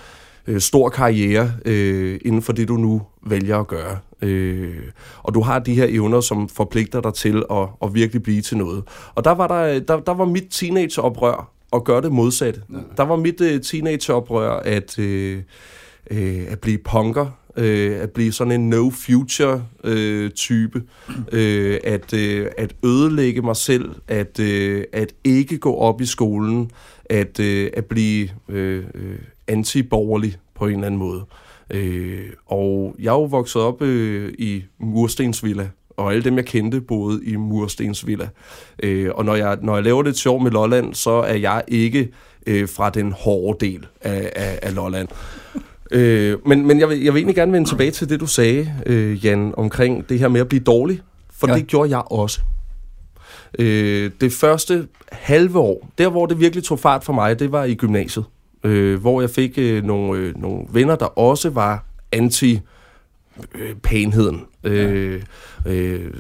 øh, 0.46 0.60
stor 0.60 0.88
karriere 0.88 1.52
øh, 1.64 2.20
inden 2.24 2.42
for 2.42 2.52
det, 2.52 2.68
du 2.68 2.76
nu 2.76 3.02
vælger 3.26 3.58
at 3.58 3.66
gøre. 3.66 3.98
Øh, 4.22 4.74
og 5.22 5.34
du 5.34 5.40
har 5.40 5.58
de 5.58 5.74
her 5.74 5.86
evner, 5.88 6.20
som 6.20 6.48
forpligter 6.48 7.00
dig 7.00 7.14
til 7.14 7.42
at, 7.50 7.68
at 7.82 7.94
virkelig 7.94 8.22
blive 8.22 8.42
til 8.42 8.56
noget. 8.56 8.82
Og 9.14 9.24
der 9.24 9.30
var, 9.30 9.46
der, 9.46 9.80
der, 9.80 10.00
der 10.00 10.14
var 10.14 10.24
mit 10.24 10.46
teenageoprør 10.50 11.55
at 11.72 11.84
gøre 11.84 12.02
det 12.02 12.12
modsatte. 12.12 12.62
Ja. 12.72 12.78
Der 12.96 13.02
var 13.02 13.16
mit 13.16 13.40
uh, 13.40 13.60
teenageoprør 13.60 14.50
at, 14.50 14.98
uh, 14.98 15.04
uh, 15.04 15.40
at 16.48 16.60
blive 16.60 16.78
punker, 16.78 17.26
uh, 17.56 18.02
at 18.02 18.10
blive 18.10 18.32
sådan 18.32 18.52
en 18.52 18.70
no-future-type, 18.70 20.78
uh, 21.08 21.76
at, 21.94 22.12
uh, 22.12 22.46
at 22.58 22.76
ødelægge 22.84 23.42
mig 23.42 23.56
selv, 23.56 23.94
at, 24.08 24.40
uh, 24.40 24.80
at 24.92 25.12
ikke 25.24 25.58
gå 25.58 25.74
op 25.74 26.00
i 26.00 26.06
skolen, 26.06 26.70
at, 27.04 27.40
uh, 27.40 27.66
at 27.72 27.84
blive 27.84 28.28
uh, 28.48 28.84
anti-borgerlig 29.48 30.36
på 30.54 30.66
en 30.66 30.74
eller 30.74 30.86
anden 30.86 30.98
måde. 30.98 31.24
Uh, 31.74 32.20
og 32.46 32.96
jeg 32.98 33.08
er 33.08 33.12
jo 33.12 33.24
vokset 33.24 33.62
op 33.62 33.82
uh, 33.82 34.28
i 34.38 34.64
Murstensvilla, 34.80 35.70
og 35.96 36.12
alle 36.12 36.24
dem, 36.24 36.36
jeg 36.36 36.44
kendte, 36.44 36.80
boede 36.80 37.24
i 37.24 37.36
Murstensvilla. 37.36 38.28
Øh, 38.82 39.10
og 39.14 39.24
når 39.24 39.34
jeg, 39.34 39.58
når 39.62 39.74
jeg 39.74 39.84
laver 39.84 40.02
det 40.02 40.16
sjov 40.16 40.42
med 40.42 40.50
Lolland, 40.50 40.94
så 40.94 41.10
er 41.10 41.34
jeg 41.34 41.62
ikke 41.68 42.08
øh, 42.46 42.68
fra 42.68 42.90
den 42.90 43.12
hårde 43.12 43.66
del 43.66 43.86
af, 44.00 44.32
af, 44.36 44.58
af 44.62 44.74
Lolland. 44.74 45.08
øh, 45.90 46.38
men 46.46 46.66
men 46.66 46.80
jeg, 46.80 46.88
vil, 46.88 47.02
jeg 47.02 47.14
vil 47.14 47.20
egentlig 47.20 47.36
gerne 47.36 47.52
vende 47.52 47.68
tilbage 47.68 47.90
til 47.90 48.08
det, 48.08 48.20
du 48.20 48.26
sagde, 48.26 48.74
øh, 48.86 49.24
Jan, 49.24 49.54
omkring 49.56 50.08
det 50.08 50.18
her 50.18 50.28
med 50.28 50.40
at 50.40 50.48
blive 50.48 50.62
dårlig. 50.62 51.00
For 51.30 51.48
ja. 51.48 51.54
det 51.54 51.66
gjorde 51.66 51.90
jeg 51.90 52.02
også. 52.12 52.40
Øh, 53.58 54.10
det 54.20 54.32
første 54.32 54.88
halve 55.12 55.58
år, 55.58 55.88
der 55.98 56.08
hvor 56.08 56.26
det 56.26 56.40
virkelig 56.40 56.64
tog 56.64 56.78
fart 56.78 57.04
for 57.04 57.12
mig, 57.12 57.38
det 57.38 57.52
var 57.52 57.64
i 57.64 57.74
gymnasiet. 57.74 58.24
Øh, 58.64 59.00
hvor 59.00 59.20
jeg 59.20 59.30
fik 59.30 59.58
øh, 59.58 59.84
nogle, 59.84 60.20
øh, 60.20 60.36
nogle 60.36 60.66
venner, 60.70 60.96
der 60.96 61.18
også 61.18 61.50
var 61.50 61.84
anti 62.12 62.60
øh. 64.66 65.20
Øh, 65.66 65.94
øh, 65.94 66.10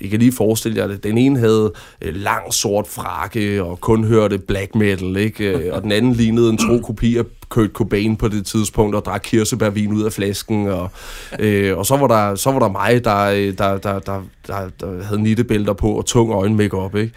I 0.00 0.08
kan 0.08 0.18
lige 0.18 0.32
forestille 0.32 0.78
jer 0.78 0.86
det. 0.86 1.04
Den 1.04 1.18
ene 1.18 1.38
havde 1.38 1.72
øh, 2.02 2.14
lang 2.14 2.54
sort 2.54 2.86
frakke 2.86 3.62
og 3.62 3.80
kun 3.80 4.04
hørte 4.04 4.38
black 4.38 4.74
metal, 4.74 5.16
ikke? 5.16 5.50
Øh, 5.50 5.74
og 5.74 5.82
den 5.82 5.92
anden 5.92 6.12
lignede 6.12 6.50
en 6.50 6.58
tro 6.58 6.78
kopi 6.78 7.16
af 7.16 7.24
Kurt 7.48 7.70
Cobain 7.72 8.16
på 8.16 8.28
det 8.28 8.46
tidspunkt 8.46 8.96
og 8.96 9.04
drak 9.04 9.20
kirsebærvin 9.24 9.92
ud 9.92 10.02
af 10.02 10.12
flasken. 10.12 10.68
Og, 10.68 10.90
øh, 11.38 11.78
og 11.78 11.86
så, 11.86 11.96
var 11.96 12.06
der, 12.06 12.34
så 12.34 12.52
var 12.52 12.58
der 12.58 12.68
mig, 12.68 13.04
der, 13.04 13.24
øh, 13.24 13.58
der, 13.58 13.78
der, 13.78 13.98
der, 13.98 14.22
der, 14.46 14.68
der 14.80 15.02
havde 15.04 15.22
nittebælter 15.22 15.72
på 15.72 15.88
og 15.92 16.06
tung 16.06 16.32
øjenmakeup, 16.32 16.94
ikke? 16.94 17.12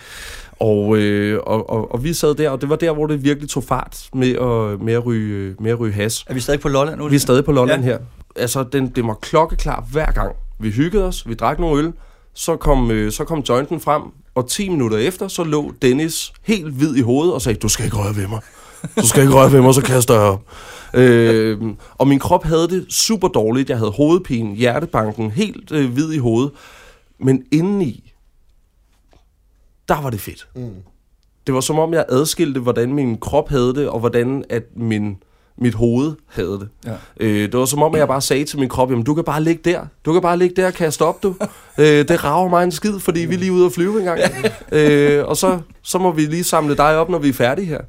Og, 0.59 0.97
øh, 0.97 1.39
og, 1.43 1.69
og, 1.69 1.91
og 1.91 2.03
vi 2.03 2.13
sad 2.13 2.35
der, 2.35 2.49
og 2.49 2.61
det 2.61 2.69
var 2.69 2.75
der, 2.75 2.93
hvor 2.93 3.07
det 3.07 3.23
virkelig 3.23 3.49
tog 3.49 3.63
fart 3.63 4.09
med 4.13 4.29
at, 4.29 4.85
med 4.85 4.93
at, 4.93 5.05
ryge, 5.05 5.55
med 5.59 5.71
at 5.71 5.79
ryge 5.79 5.93
has. 5.93 6.25
Er 6.27 6.33
vi 6.33 6.39
stadig 6.39 6.59
på 6.59 6.69
Lolland 6.69 6.99
nu? 6.99 7.07
Vi 7.07 7.15
er 7.15 7.19
stadig 7.19 7.45
på 7.45 7.51
Lolland 7.51 7.83
ja. 7.83 7.89
her. 7.89 7.97
Altså, 8.35 8.63
den, 8.63 8.87
det 8.87 9.03
var 9.03 9.13
klokkeklar 9.13 9.87
hver 9.91 10.11
gang. 10.11 10.35
Vi 10.59 10.69
hyggede 10.69 11.05
os, 11.05 11.27
vi 11.27 11.33
drak 11.33 11.59
nogle 11.59 11.83
øl, 11.83 11.93
så 12.33 12.55
kom, 12.55 12.91
øh, 12.91 13.11
så 13.11 13.23
kom 13.23 13.39
jointen 13.39 13.79
frem, 13.79 14.01
og 14.35 14.47
10 14.49 14.69
minutter 14.69 14.97
efter, 14.97 15.27
så 15.27 15.43
lå 15.43 15.73
Dennis 15.81 16.33
helt 16.43 16.73
hvid 16.73 16.95
i 16.95 17.01
hovedet 17.01 17.33
og 17.33 17.41
sagde, 17.41 17.59
du 17.59 17.67
skal 17.67 17.85
ikke 17.85 17.97
røre 17.97 18.15
ved 18.15 18.27
mig. 18.27 18.41
Du 19.01 19.07
skal 19.07 19.21
ikke 19.21 19.33
røre 19.33 19.51
ved 19.51 19.61
mig, 19.61 19.73
så 19.73 19.81
kaster 19.81 20.13
jeg 20.13 20.23
op. 20.23 20.41
Øh, 20.93 21.61
og 21.97 22.07
min 22.07 22.19
krop 22.19 22.43
havde 22.43 22.67
det 22.67 22.85
super 22.89 23.27
dårligt. 23.27 23.69
Jeg 23.69 23.77
havde 23.77 23.91
hovedpine, 23.91 24.55
hjertebanken, 24.55 25.31
helt 25.31 25.71
øh, 25.71 25.91
hvid 25.91 26.11
i 26.11 26.17
hovedet. 26.17 26.51
Men 27.19 27.43
indeni, 27.51 28.13
der 29.87 30.01
var 30.01 30.09
det 30.09 30.19
fedt. 30.19 30.47
Mm. 30.55 30.69
Det 31.47 31.55
var 31.55 31.61
som 31.61 31.79
om, 31.79 31.93
jeg 31.93 32.05
adskilte, 32.09 32.59
hvordan 32.59 32.93
min 32.93 33.17
krop 33.17 33.49
havde 33.49 33.75
det, 33.75 33.89
og 33.89 33.99
hvordan 33.99 34.43
at 34.49 34.63
min 34.75 35.17
mit 35.61 35.73
hoved 35.73 36.13
havde 36.27 36.59
det. 36.59 36.69
Ja. 36.85 36.93
Øh, 37.19 37.51
det 37.51 37.59
var 37.59 37.65
som 37.65 37.83
om, 37.83 37.95
at 37.95 37.99
jeg 37.99 38.07
bare 38.07 38.21
sagde 38.21 38.43
til 38.43 38.59
min 38.59 38.69
krop, 38.69 38.91
jamen 38.91 39.03
du 39.03 39.13
kan 39.13 39.23
bare 39.23 39.43
ligge 39.43 39.71
der. 39.71 39.85
Du 40.05 40.13
kan 40.13 40.21
bare 40.21 40.37
ligge 40.37 40.61
der 40.61 40.67
og 40.67 40.73
kaste 40.73 41.01
op, 41.01 41.23
du. 41.23 41.35
øh, 41.79 41.85
det 41.85 42.23
rager 42.23 42.49
mig 42.49 42.63
en 42.63 42.71
skid, 42.71 42.99
fordi 42.99 43.19
vi 43.19 43.35
er 43.35 43.39
lige 43.39 43.51
ude 43.51 43.65
at 43.65 43.71
flyve 43.71 43.99
en 43.99 44.05
gang. 44.05 44.19
øh, 44.71 45.25
og 45.25 45.37
så, 45.37 45.59
så 45.81 45.97
må 45.97 46.11
vi 46.11 46.21
lige 46.21 46.43
samle 46.43 46.77
dig 46.77 46.97
op, 46.97 47.09
når 47.09 47.19
vi 47.19 47.29
er 47.29 47.33
færdige 47.33 47.65
her. 47.65 47.81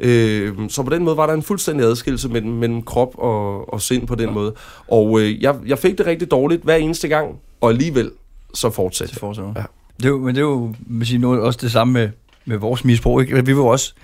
Øh, 0.00 0.52
så 0.68 0.82
på 0.82 0.90
den 0.90 1.04
måde 1.04 1.16
var 1.16 1.26
der 1.26 1.34
en 1.34 1.42
fuldstændig 1.42 1.86
adskillelse 1.86 2.28
mellem, 2.28 2.52
mellem 2.52 2.82
krop 2.82 3.18
og, 3.18 3.72
og 3.72 3.80
sind 3.80 4.06
på 4.06 4.14
den 4.14 4.28
ja. 4.28 4.34
måde. 4.34 4.54
Og 4.88 5.20
øh, 5.20 5.42
jeg, 5.42 5.56
jeg 5.66 5.78
fik 5.78 5.98
det 5.98 6.06
rigtig 6.06 6.30
dårligt 6.30 6.62
hver 6.62 6.76
eneste 6.76 7.08
gang, 7.08 7.36
og 7.60 7.70
alligevel 7.70 8.10
så 8.54 8.70
fortsatte 8.70 9.14
det. 9.14 9.20
Fortsætter. 9.20 9.52
Ja. 9.56 9.62
Det 9.96 10.04
er 10.04 10.08
jo, 10.08 10.18
men 10.18 10.34
det 10.34 10.40
er 10.40 10.46
jo 10.46 10.74
sige, 11.02 11.18
noget, 11.18 11.40
også 11.40 11.58
det 11.62 11.72
samme 11.72 11.92
med, 11.92 12.08
med 12.44 12.56
vores 12.56 12.84
misbrug. 12.84 13.20
Ikke? 13.20 13.46
Vi 13.46 13.56
var 13.56 13.62
også 13.62 13.94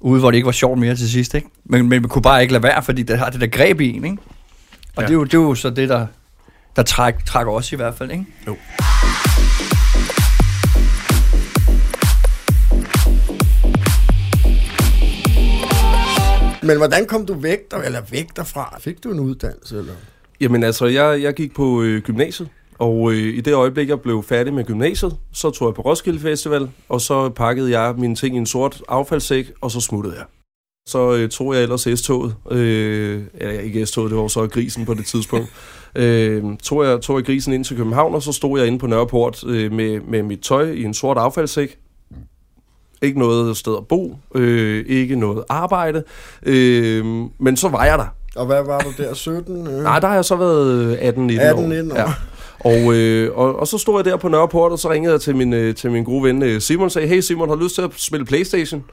ude, 0.00 0.20
hvor 0.20 0.30
det 0.30 0.36
ikke 0.36 0.46
var 0.46 0.52
sjovt 0.52 0.78
mere 0.78 0.96
til 0.96 1.10
sidst, 1.10 1.34
ikke? 1.34 1.48
Men, 1.64 1.88
men 1.88 2.02
vi 2.02 2.08
kunne 2.08 2.22
bare 2.22 2.42
ikke 2.42 2.52
lade 2.52 2.62
være, 2.62 2.82
fordi 2.82 3.02
det 3.02 3.18
har 3.18 3.30
det 3.30 3.40
der 3.40 3.46
greb 3.46 3.80
i 3.80 3.96
en, 3.96 4.04
ikke? 4.04 4.16
Og 4.96 5.02
ja. 5.02 5.06
det, 5.06 5.10
er 5.10 5.14
jo, 5.14 5.24
det 5.24 5.34
er 5.34 5.38
jo 5.38 5.54
så 5.54 5.70
det, 5.70 5.88
der, 5.88 6.06
der 6.76 6.82
træk, 6.82 7.24
trækker 7.26 7.52
os 7.52 7.72
i 7.72 7.76
hvert 7.76 7.94
fald, 7.94 8.10
ikke? 8.10 8.26
Jo. 8.46 8.56
Men 16.62 16.76
hvordan 16.76 17.06
kom 17.06 17.26
du 17.26 17.34
væk, 17.34 17.70
der, 17.70 17.76
eller 17.76 18.00
væk 18.10 18.36
derfra? 18.36 18.76
Fik 18.80 19.04
du 19.04 19.12
en 19.12 19.20
uddannelse, 19.20 19.78
eller? 19.78 19.92
Jamen 20.40 20.62
altså, 20.62 20.86
jeg, 20.86 21.22
jeg 21.22 21.34
gik 21.34 21.54
på 21.54 21.82
øh, 21.82 22.02
gymnasiet, 22.02 22.48
og 22.80 23.12
øh, 23.12 23.18
i 23.18 23.40
det 23.40 23.54
øjeblik, 23.54 23.88
jeg 23.88 24.00
blev 24.00 24.22
færdig 24.22 24.54
med 24.54 24.64
gymnasiet, 24.64 25.16
så 25.32 25.50
tog 25.50 25.68
jeg 25.68 25.74
på 25.74 25.82
Roskilde 25.82 26.20
Festival, 26.20 26.70
og 26.88 27.00
så 27.00 27.28
pakkede 27.28 27.78
jeg 27.80 27.94
mine 27.98 28.14
ting 28.14 28.34
i 28.34 28.38
en 28.38 28.46
sort 28.46 28.82
affaldssæk, 28.88 29.52
og 29.60 29.70
så 29.70 29.80
smuttede 29.80 30.14
jeg. 30.16 30.24
Så 30.88 31.14
øh, 31.14 31.28
tog 31.28 31.54
jeg 31.54 31.62
ellers 31.62 31.88
S-toget, 31.94 32.34
øh, 32.50 33.22
eller 33.34 33.60
ikke 33.60 33.86
S-toget, 33.86 34.10
det 34.10 34.18
var 34.18 34.28
så 34.28 34.46
grisen 34.46 34.86
på 34.86 34.94
det 34.94 35.06
tidspunkt. 35.06 35.46
øh, 35.94 36.44
tog, 36.62 36.84
jeg, 36.84 37.00
tog 37.00 37.16
jeg 37.16 37.24
grisen 37.24 37.52
ind 37.52 37.64
til 37.64 37.76
København, 37.76 38.14
og 38.14 38.22
så 38.22 38.32
stod 38.32 38.58
jeg 38.58 38.66
inde 38.66 38.78
på 38.78 38.86
Nørreport 38.86 39.44
øh, 39.46 39.72
med, 39.72 40.00
med 40.00 40.22
mit 40.22 40.40
tøj 40.40 40.70
i 40.70 40.84
en 40.84 40.94
sort 40.94 41.18
affaldssæk. 41.18 41.78
Ikke 43.02 43.18
noget 43.18 43.56
sted 43.56 43.76
at 43.76 43.86
bo, 43.86 44.16
øh, 44.34 44.84
ikke 44.88 45.16
noget 45.16 45.44
arbejde, 45.48 46.04
øh, 46.42 47.04
men 47.38 47.56
så 47.56 47.68
var 47.68 47.84
jeg 47.84 47.98
der. 47.98 48.06
Og 48.36 48.46
hvad 48.46 48.62
var 48.62 48.78
du 48.78 49.02
der, 49.02 49.14
17? 49.14 49.66
Øh? 49.66 49.82
Nej, 49.82 50.00
der 50.00 50.08
har 50.08 50.14
jeg 50.14 50.24
så 50.24 50.36
været 50.36 50.96
18-19 50.96 51.00
18, 51.00 51.90
år. 51.90 51.94
år. 51.94 51.98
Ja. 51.98 52.12
Og, 52.60 52.94
øh, 52.94 53.38
og, 53.38 53.58
og 53.58 53.66
så 53.66 53.78
stod 53.78 53.96
jeg 53.96 54.04
der 54.04 54.16
på 54.16 54.28
Nørreport, 54.28 54.72
og 54.72 54.78
så 54.78 54.90
ringede 54.90 55.12
jeg 55.12 55.20
til 55.20 55.36
min, 55.36 55.52
øh, 55.52 55.74
til 55.74 55.90
min 55.90 56.04
gode 56.04 56.22
ven 56.22 56.42
øh, 56.42 56.60
Simon 56.60 56.84
og 56.84 56.92
sagde, 56.92 57.08
hey 57.08 57.20
Simon, 57.20 57.48
har 57.48 57.56
du 57.56 57.62
lyst 57.62 57.74
til 57.74 57.82
at 57.82 57.90
spille 57.96 58.26
Playstation? 58.26 58.84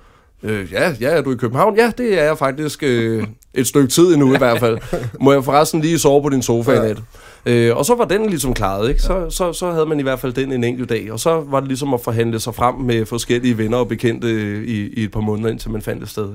Øh, 0.43 0.71
ja, 0.71 0.93
ja, 1.01 1.09
er 1.09 1.21
du 1.21 1.31
i 1.31 1.35
København? 1.35 1.75
Ja, 1.75 1.91
det 1.97 2.19
er 2.19 2.23
jeg 2.23 2.37
faktisk 2.37 2.83
øh, 2.83 3.23
et 3.53 3.67
stykke 3.67 3.87
tid 3.87 4.13
endnu 4.13 4.33
i 4.33 4.37
hvert 4.37 4.59
fald. 4.59 4.77
Må 5.21 5.31
jeg 5.31 5.43
forresten 5.43 5.81
lige 5.81 5.99
sove 5.99 6.23
på 6.23 6.29
din 6.29 6.41
sofa 6.41 6.71
ja. 6.71 6.83
i 6.83 6.87
nat? 6.87 7.01
Øh, 7.45 7.77
og 7.77 7.85
så 7.85 7.95
var 7.95 8.05
den 8.05 8.29
ligesom 8.29 8.53
klaret, 8.53 8.89
ikke? 8.89 9.01
Så, 9.01 9.29
så, 9.29 9.53
så 9.53 9.71
havde 9.71 9.85
man 9.85 9.99
i 9.99 10.03
hvert 10.03 10.19
fald 10.19 10.33
den 10.33 10.51
en 10.51 10.63
enkelt 10.63 10.89
dag, 10.89 11.11
og 11.11 11.19
så 11.19 11.43
var 11.47 11.59
det 11.59 11.67
ligesom 11.67 11.93
at 11.93 12.01
forhandle 12.01 12.39
sig 12.39 12.55
frem 12.55 12.75
med 12.75 13.05
forskellige 13.05 13.57
venner 13.57 13.77
og 13.77 13.87
bekendte 13.87 14.27
i, 14.65 14.93
i 14.93 15.03
et 15.03 15.11
par 15.11 15.19
måneder, 15.19 15.49
indtil 15.49 15.71
man 15.71 15.81
fandt 15.81 16.03
et 16.03 16.09
sted. 16.09 16.29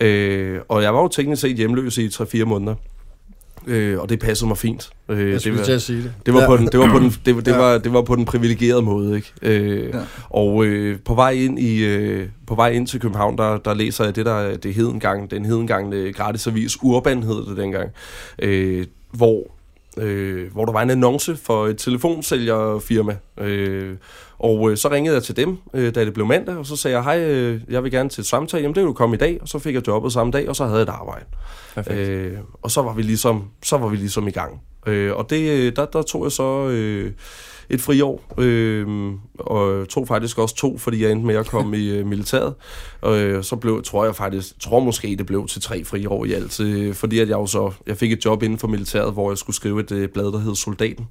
Ikke? 0.00 0.14
Øh, 0.14 0.60
og 0.68 0.82
jeg 0.82 0.94
var 0.94 1.00
jo 1.00 1.08
teknisk 1.08 1.42
set 1.42 1.56
hjemløs 1.56 1.98
i 1.98 2.06
3-4 2.06 2.44
måneder 2.44 2.74
øh, 3.66 4.00
og 4.00 4.08
det 4.08 4.18
passede 4.18 4.48
mig 4.48 4.58
fint. 4.58 4.90
Øh, 5.08 5.30
jeg 5.30 5.40
skulle 5.40 5.52
det 5.52 5.60
var, 5.60 5.64
til 5.64 5.72
at 5.72 5.82
sige 5.82 6.02
det. 6.02 6.12
Det 6.26 6.34
var, 6.34 6.40
ja. 6.40 6.46
på 6.46 6.56
den, 6.56 6.66
det 6.66 6.80
var 6.80 6.90
på 6.90 6.98
den, 6.98 7.10
det, 7.26 7.46
det 7.46 7.46
ja. 7.46 7.56
var, 7.56 7.78
det 7.78 7.92
var 7.92 8.02
på 8.02 8.16
den 8.16 8.24
privilegerede 8.24 8.82
måde, 8.82 9.16
ikke? 9.16 9.32
Øh, 9.42 9.88
ja. 9.88 10.00
Og 10.30 10.64
øh, 10.64 10.98
på 11.04 11.14
vej 11.14 11.30
ind 11.30 11.58
i 11.58 11.84
øh, 11.84 12.28
på 12.46 12.54
vej 12.54 12.70
ind 12.70 12.86
til 12.86 13.00
København, 13.00 13.38
der, 13.38 13.56
der 13.56 13.74
læser 13.74 14.04
jeg 14.04 14.16
det 14.16 14.26
der 14.26 14.56
det 14.56 14.74
hed 14.74 14.88
engang, 14.88 15.30
den 15.30 15.44
hed 15.44 15.56
engang 15.56 15.94
øh, 15.94 16.14
gratis 16.14 16.46
avis 16.46 16.82
Urban 16.82 17.22
hed 17.22 17.46
det 17.46 17.56
dengang, 17.56 17.90
øh, 18.38 18.86
hvor 19.12 19.54
øh, 19.98 20.52
hvor 20.52 20.64
der 20.64 20.72
var 20.72 20.82
en 20.82 20.90
annonce 20.90 21.36
for 21.36 21.66
et 21.66 21.78
telefonsælgerfirma. 21.78 23.16
Øh, 23.40 23.96
og 24.44 24.70
øh, 24.70 24.76
så 24.76 24.90
ringede 24.90 25.14
jeg 25.14 25.22
til 25.22 25.36
dem, 25.36 25.58
øh, 25.74 25.94
da 25.94 26.04
det 26.04 26.14
blev 26.14 26.26
mandag, 26.26 26.56
og 26.56 26.66
så 26.66 26.76
sagde 26.76 26.96
jeg, 26.96 27.04
hej, 27.04 27.20
øh, 27.20 27.60
jeg 27.68 27.84
vil 27.84 27.92
gerne 27.92 28.08
til 28.08 28.20
et 28.20 28.26
samtale. 28.26 28.62
Jamen, 28.62 28.74
det 28.74 28.80
vil 28.80 28.88
du 28.88 28.92
komme 28.92 29.16
i 29.16 29.18
dag, 29.18 29.38
og 29.40 29.48
så 29.48 29.58
fik 29.58 29.74
jeg 29.74 29.86
jobbet 29.86 30.12
samme 30.12 30.32
dag, 30.32 30.48
og 30.48 30.56
så 30.56 30.64
havde 30.64 30.78
jeg 30.78 30.82
et 30.82 30.88
arbejde. 30.88 31.24
Øh, 31.90 32.38
og 32.62 32.70
så 32.70 32.82
var 32.82 32.94
vi 32.94 33.02
ligesom, 33.02 33.44
så 33.62 33.78
var 33.78 33.88
vi 33.88 33.96
ligesom 33.96 34.28
i 34.28 34.30
gang. 34.30 34.60
Øh, 34.86 35.16
og 35.16 35.30
det, 35.30 35.50
øh, 35.50 35.76
der, 35.76 35.84
der 35.84 36.02
tog 36.02 36.24
jeg 36.24 36.32
så 36.32 36.68
øh, 36.68 37.12
et 37.70 37.80
friår, 37.80 38.34
øh, 38.38 39.12
og 39.38 39.88
tog 39.88 40.08
faktisk 40.08 40.38
også 40.38 40.56
to, 40.56 40.78
fordi 40.78 41.02
jeg 41.02 41.10
endte 41.10 41.26
med 41.26 41.34
at 41.34 41.46
komme 41.46 41.78
i 41.78 41.98
øh, 41.98 42.06
militæret. 42.06 42.54
Og 43.00 43.18
øh, 43.18 43.44
så 43.44 43.56
blev, 43.56 43.82
tror 43.82 44.04
jeg 44.04 44.16
faktisk, 44.16 44.60
tror 44.60 44.80
måske 44.80 45.16
det 45.18 45.26
blev 45.26 45.46
til 45.46 45.62
tre 45.62 45.84
friår 45.84 46.24
i 46.24 46.32
alt, 46.32 46.60
øh, 46.60 46.94
fordi 46.94 47.18
at 47.18 47.28
jeg 47.28 47.34
jo 47.34 47.46
så, 47.46 47.72
jeg 47.86 47.96
fik 47.96 48.12
et 48.12 48.24
job 48.24 48.42
inden 48.42 48.58
for 48.58 48.68
militæret, 48.68 49.12
hvor 49.12 49.30
jeg 49.30 49.38
skulle 49.38 49.56
skrive 49.56 49.80
et 49.80 49.92
øh, 49.92 50.08
blad, 50.08 50.24
der 50.24 50.38
hed 50.38 50.54
Soldaten, 50.54 51.06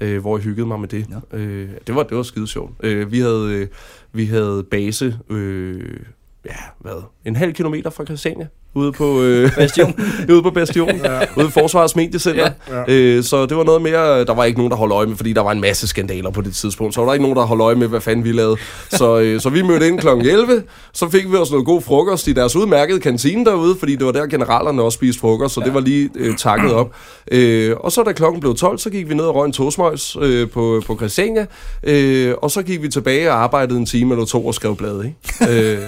øh, 0.00 0.20
hvor 0.20 0.36
jeg 0.36 0.44
hyggede 0.44 0.66
mig 0.66 0.80
med 0.80 0.88
det. 0.88 1.06
Ja. 1.32 1.36
Øh, 1.38 1.68
det 1.86 1.94
var 1.94 2.02
det 2.02 2.16
var 2.16 2.22
skide 2.22 2.46
sjovt. 2.46 2.72
Øh, 2.82 3.12
vi 3.12 3.18
havde 3.18 3.52
øh, 3.52 3.68
vi 4.12 4.24
havde 4.26 4.64
base 4.70 5.18
øh, 5.30 6.00
ja, 6.46 6.56
hvad, 6.80 7.02
en 7.24 7.36
halv 7.36 7.52
kilometer 7.52 7.90
fra 7.90 8.04
Christiania, 8.04 8.46
ude 8.74 8.92
på, 8.92 9.22
øh, 9.22 9.54
Bastion. 9.56 9.94
ude 10.32 10.42
på 10.42 10.50
Bastion, 10.50 10.96
ja. 11.04 11.20
ude 11.36 11.46
i 11.46 11.50
Forsvarets 11.50 11.96
Mediecenter. 11.96 12.50
Ja. 12.68 12.76
Ja. 12.76 12.84
Øh, 12.88 13.24
så 13.24 13.46
det 13.46 13.56
var 13.56 13.64
noget 13.64 13.82
mere, 13.82 14.24
der 14.24 14.34
var 14.34 14.44
ikke 14.44 14.58
nogen, 14.58 14.70
der 14.70 14.76
holdt 14.76 14.92
øje 14.92 15.06
med, 15.06 15.16
fordi 15.16 15.32
der 15.32 15.40
var 15.40 15.52
en 15.52 15.60
masse 15.60 15.88
skandaler 15.88 16.30
på 16.30 16.40
det 16.40 16.54
tidspunkt, 16.54 16.94
så 16.94 17.00
var 17.00 17.06
der 17.06 17.12
ikke 17.12 17.22
nogen, 17.22 17.36
der 17.36 17.44
holdt 17.44 17.62
øje 17.62 17.74
med, 17.74 17.88
hvad 17.88 18.00
fanden 18.00 18.24
vi 18.24 18.32
lavede. 18.32 18.56
Så, 18.90 19.18
øh, 19.18 19.40
så 19.40 19.48
vi 19.48 19.62
mødte 19.62 19.88
ind 19.88 19.98
kl. 19.98 20.08
11, 20.08 20.62
så 20.92 21.08
fik 21.08 21.32
vi 21.32 21.36
os 21.36 21.50
noget 21.50 21.66
god 21.66 21.82
frokost 21.82 22.26
i 22.26 22.32
deres 22.32 22.56
udmærkede 22.56 23.00
kantine 23.00 23.44
derude, 23.44 23.76
fordi 23.78 23.96
det 23.96 24.06
var 24.06 24.12
der 24.12 24.26
generalerne 24.26 24.82
også 24.82 24.96
spiste 24.96 25.20
frokost, 25.20 25.54
så 25.54 25.60
ja. 25.60 25.66
det 25.66 25.74
var 25.74 25.80
lige 25.80 26.10
øh, 26.16 26.36
takket 26.36 26.72
op. 26.72 26.90
Øh, 27.32 27.76
og 27.80 27.92
så 27.92 28.02
da 28.02 28.12
klokken 28.12 28.40
blev 28.40 28.54
12, 28.54 28.78
så 28.78 28.90
gik 28.90 29.08
vi 29.08 29.14
ned 29.14 29.24
og 29.24 29.34
røg 29.34 29.46
en 29.46 29.52
toastmøjs 29.52 30.16
øh, 30.20 30.50
på, 30.50 30.82
på 30.86 30.96
Christiania, 30.96 31.46
øh, 31.82 32.34
og 32.42 32.50
så 32.50 32.62
gik 32.62 32.82
vi 32.82 32.88
tilbage 32.88 33.30
og 33.30 33.36
arbejdede 33.36 33.78
en 33.78 33.86
time 33.86 34.14
eller 34.14 34.26
to 34.26 34.46
og 34.46 34.54
skrev 34.54 34.76
blade. 34.76 35.04
Ikke? 35.04 35.52
øh, 35.72 35.78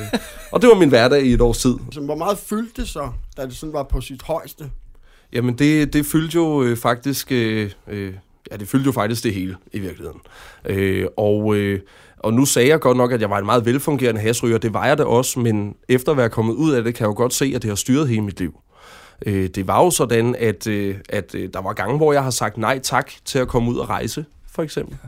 og 0.52 0.62
det 0.62 0.68
var 0.68 0.74
min 0.74 0.88
hverdag 0.88 1.22
i 1.22 1.32
et 1.32 1.40
års 1.40 1.58
tid. 1.58 1.74
Så 1.92 2.00
hvor 2.00 2.16
meget 2.16 2.38
fyldte 2.38 2.82
det 2.82 2.88
så, 2.88 3.10
da 3.36 3.46
det 3.46 3.56
sådan 3.56 3.72
var 3.72 3.82
på 3.82 4.00
sit 4.00 4.22
højeste? 4.22 4.70
Jamen, 5.32 5.58
det, 5.58 5.92
det 5.92 6.06
fyldte 6.06 6.34
jo 6.34 6.62
øh, 6.62 6.76
faktisk... 6.76 7.32
Øh, 7.32 7.70
øh, 7.88 8.14
ja, 8.50 8.56
det 8.56 8.68
fyldte 8.68 8.86
jo 8.86 8.92
faktisk 8.92 9.24
det 9.24 9.34
hele, 9.34 9.56
i 9.72 9.78
virkeligheden. 9.78 10.20
Øh, 10.64 11.06
og... 11.16 11.56
Øh, 11.56 11.80
og 12.18 12.34
nu 12.34 12.44
sagde 12.44 12.68
jeg 12.68 12.80
godt 12.80 12.96
nok, 12.96 13.12
at 13.12 13.20
jeg 13.20 13.30
var 13.30 13.38
en 13.38 13.46
meget 13.46 13.66
velfungerende 13.66 14.20
hasryger. 14.20 14.58
Det 14.58 14.74
var 14.74 14.86
jeg 14.86 14.98
da 14.98 15.04
også, 15.04 15.40
men 15.40 15.74
efter 15.88 16.12
at 16.12 16.18
være 16.18 16.28
kommet 16.28 16.54
ud 16.54 16.72
af 16.72 16.84
det, 16.84 16.94
kan 16.94 17.04
jeg 17.04 17.08
jo 17.08 17.16
godt 17.16 17.34
se, 17.34 17.52
at 17.54 17.62
det 17.62 17.68
har 17.68 17.74
styret 17.76 18.08
hele 18.08 18.20
mit 18.20 18.40
liv. 18.40 18.60
Øh, 19.26 19.48
det 19.48 19.66
var 19.66 19.84
jo 19.84 19.90
sådan, 19.90 20.34
at, 20.38 20.66
øh, 20.66 20.96
at 21.08 21.34
øh, 21.34 21.48
der 21.54 21.62
var 21.62 21.72
gange, 21.72 21.96
hvor 21.96 22.12
jeg 22.12 22.22
har 22.22 22.30
sagt 22.30 22.56
nej 22.56 22.78
tak 22.78 23.12
til 23.24 23.38
at 23.38 23.48
komme 23.48 23.70
ud 23.70 23.76
og 23.76 23.88
rejse, 23.88 24.24
for 24.50 24.62
eksempel 24.62 24.98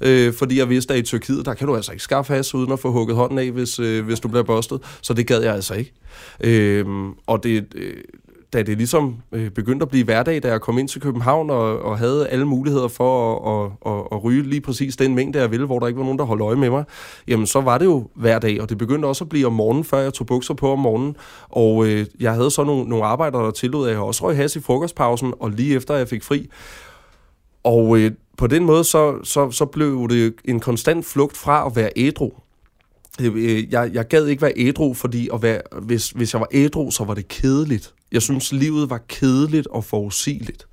øh, 0.00 0.34
fordi 0.34 0.58
jeg 0.58 0.68
vidste, 0.68 0.94
at 0.94 1.00
i 1.00 1.02
Tyrkiet, 1.02 1.46
der 1.46 1.54
kan 1.54 1.66
du 1.66 1.76
altså 1.76 1.92
ikke 1.92 2.02
skaffe 2.02 2.34
has 2.34 2.54
uden 2.54 2.72
at 2.72 2.78
få 2.78 2.90
hugget 2.90 3.16
hånden 3.16 3.38
af, 3.38 3.50
hvis, 3.50 3.78
øh, 3.78 4.04
hvis 4.04 4.20
du 4.20 4.28
bliver 4.28 4.44
bustet. 4.44 4.80
Så 5.02 5.14
det 5.14 5.26
gad 5.26 5.42
jeg 5.42 5.54
altså 5.54 5.74
ikke. 5.74 5.92
Øh, 6.40 6.86
og 7.26 7.44
det... 7.44 7.66
Øh, 7.74 7.94
da 8.54 8.62
det 8.62 8.76
ligesom 8.76 9.16
øh, 9.32 9.50
begyndte 9.50 9.84
at 9.84 9.88
blive 9.88 10.04
hverdag, 10.04 10.42
da 10.42 10.48
jeg 10.48 10.60
kom 10.60 10.78
ind 10.78 10.88
til 10.88 11.00
København 11.00 11.50
og, 11.50 11.78
og 11.78 11.98
havde 11.98 12.28
alle 12.28 12.44
muligheder 12.44 12.88
for 12.88 13.34
at, 13.34 13.72
at, 13.86 13.92
at, 13.92 14.02
at 14.12 14.24
ryge 14.24 14.42
lige 14.42 14.60
præcis 14.60 14.96
den 14.96 15.14
mængde, 15.14 15.38
jeg 15.38 15.50
ville, 15.50 15.66
hvor 15.66 15.78
der 15.78 15.86
ikke 15.86 15.98
var 15.98 16.04
nogen, 16.04 16.18
der 16.18 16.24
holdt 16.24 16.42
øje 16.42 16.56
med 16.56 16.70
mig, 16.70 16.84
jamen 17.28 17.46
så 17.46 17.60
var 17.60 17.78
det 17.78 17.84
jo 17.84 18.08
hverdag, 18.14 18.60
og 18.60 18.68
det 18.68 18.78
begyndte 18.78 19.06
også 19.06 19.24
at 19.24 19.28
blive 19.28 19.46
om 19.46 19.52
morgenen, 19.52 19.84
før 19.84 19.98
jeg 19.98 20.12
tog 20.12 20.26
bukser 20.26 20.54
på 20.54 20.72
om 20.72 20.78
morgenen. 20.78 21.16
Og 21.48 21.86
øh, 21.86 22.06
jeg 22.20 22.32
havde 22.32 22.50
så 22.50 22.64
nogle, 22.64 22.88
nogle 22.88 23.04
arbejdere, 23.04 23.44
der 23.44 23.50
tillod, 23.50 23.86
at 23.86 23.92
jeg 23.92 24.00
også 24.00 24.28
røg 24.28 24.36
has 24.36 24.56
i 24.56 24.60
frokostpausen, 24.60 25.34
og 25.40 25.50
lige 25.50 25.76
efter 25.76 25.94
jeg 25.94 26.08
fik 26.08 26.22
fri. 26.22 26.48
Og 27.64 27.98
øh, 27.98 28.10
på 28.36 28.46
den 28.46 28.64
måde, 28.64 28.84
så, 28.84 29.18
så, 29.24 29.50
så 29.50 29.64
blev 29.64 30.08
det 30.10 30.34
en 30.44 30.60
konstant 30.60 31.06
flugt 31.06 31.36
fra 31.36 31.66
at 31.66 31.76
være 31.76 31.90
ædru. 31.96 32.32
Øh, 33.20 33.32
øh, 33.34 33.72
jeg, 33.72 33.90
jeg 33.92 34.08
gad 34.08 34.26
ikke 34.26 34.42
være 34.42 34.52
ædru, 34.56 34.94
fordi 34.94 35.28
at 35.34 35.42
være, 35.42 35.60
hvis, 35.82 36.10
hvis 36.10 36.32
jeg 36.32 36.40
var 36.40 36.48
ædru, 36.52 36.90
så 36.90 37.04
var 37.04 37.14
det 37.14 37.28
kedeligt. 37.28 37.94
Jeg 38.12 38.22
synes, 38.22 38.52
livet 38.52 38.90
var 38.90 39.00
kedeligt 39.08 39.66
og 39.66 39.84
forudsigeligt. 39.84 40.66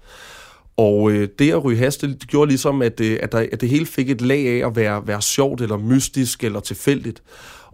Og 0.77 1.11
øh, 1.11 1.29
det 1.39 1.51
at 1.51 1.63
ryge 1.63 1.77
has, 1.77 1.97
det, 1.97 2.21
det 2.21 2.29
gjorde 2.29 2.49
ligesom, 2.49 2.81
at, 2.81 3.01
øh, 3.01 3.19
at, 3.21 3.31
der, 3.31 3.45
at 3.51 3.61
det 3.61 3.69
hele 3.69 3.85
fik 3.85 4.09
et 4.09 4.21
lag 4.21 4.47
af 4.47 4.67
at 4.67 4.75
være, 4.75 5.07
være 5.07 5.21
sjovt, 5.21 5.61
eller 5.61 5.77
mystisk, 5.77 6.43
eller 6.43 6.59
tilfældigt. 6.59 7.23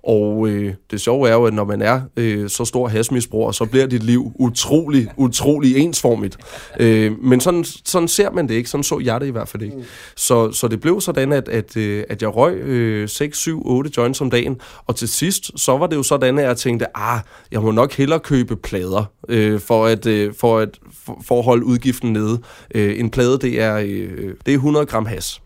Og 0.03 0.47
øh, 0.49 0.73
det 0.91 1.01
sjove 1.01 1.29
er 1.29 1.33
jo, 1.33 1.45
at 1.45 1.53
når 1.53 1.65
man 1.65 1.81
er 1.81 2.01
øh, 2.17 2.49
så 2.49 2.65
stor 2.65 2.87
hasmisbruger, 2.87 3.51
så 3.51 3.65
bliver 3.65 3.85
dit 3.85 4.03
liv 4.03 4.31
utrolig, 4.35 5.07
utrolig 5.17 5.77
ensformigt. 5.77 6.37
Øh, 6.79 7.23
men 7.23 7.41
sådan, 7.41 7.63
sådan 7.85 8.07
ser 8.07 8.31
man 8.31 8.47
det 8.47 8.53
ikke. 8.53 8.69
Sådan 8.69 8.83
så 8.83 8.99
jeg 9.03 9.21
det 9.21 9.27
i 9.27 9.31
hvert 9.31 9.47
fald 9.47 9.63
ikke. 9.63 9.77
Så, 10.15 10.51
så 10.51 10.67
det 10.67 10.81
blev 10.81 11.01
sådan, 11.01 11.33
at, 11.33 11.49
at, 11.49 11.77
øh, 11.77 12.03
at 12.09 12.21
jeg 12.21 12.35
røg 12.35 12.55
øh, 12.55 13.09
6, 13.09 13.37
7, 13.37 13.61
8 13.65 13.91
joints 13.97 14.21
om 14.21 14.29
dagen. 14.29 14.61
Og 14.85 14.95
til 14.95 15.07
sidst, 15.07 15.51
så 15.55 15.77
var 15.77 15.87
det 15.87 15.95
jo 15.95 16.03
sådan, 16.03 16.39
at 16.39 16.45
jeg 16.45 16.57
tænkte, 16.57 16.97
ah, 16.97 17.19
jeg 17.51 17.61
må 17.61 17.71
nok 17.71 17.93
hellere 17.93 18.19
købe 18.19 18.55
plader, 18.55 19.11
øh, 19.29 19.59
for, 19.59 19.85
at, 19.85 20.05
øh, 20.05 20.33
for, 20.39 20.59
at, 20.59 20.79
for, 21.05 21.21
for 21.25 21.39
at 21.39 21.45
holde 21.45 21.65
udgiften 21.65 22.13
nede. 22.13 22.41
Øh, 22.75 22.99
en 22.99 23.09
plade, 23.09 23.39
det 23.39 23.61
er, 23.61 23.77
øh, 23.77 24.33
det 24.45 24.51
er 24.53 24.57
100 24.57 24.85
gram 24.85 25.05
has. 25.05 25.41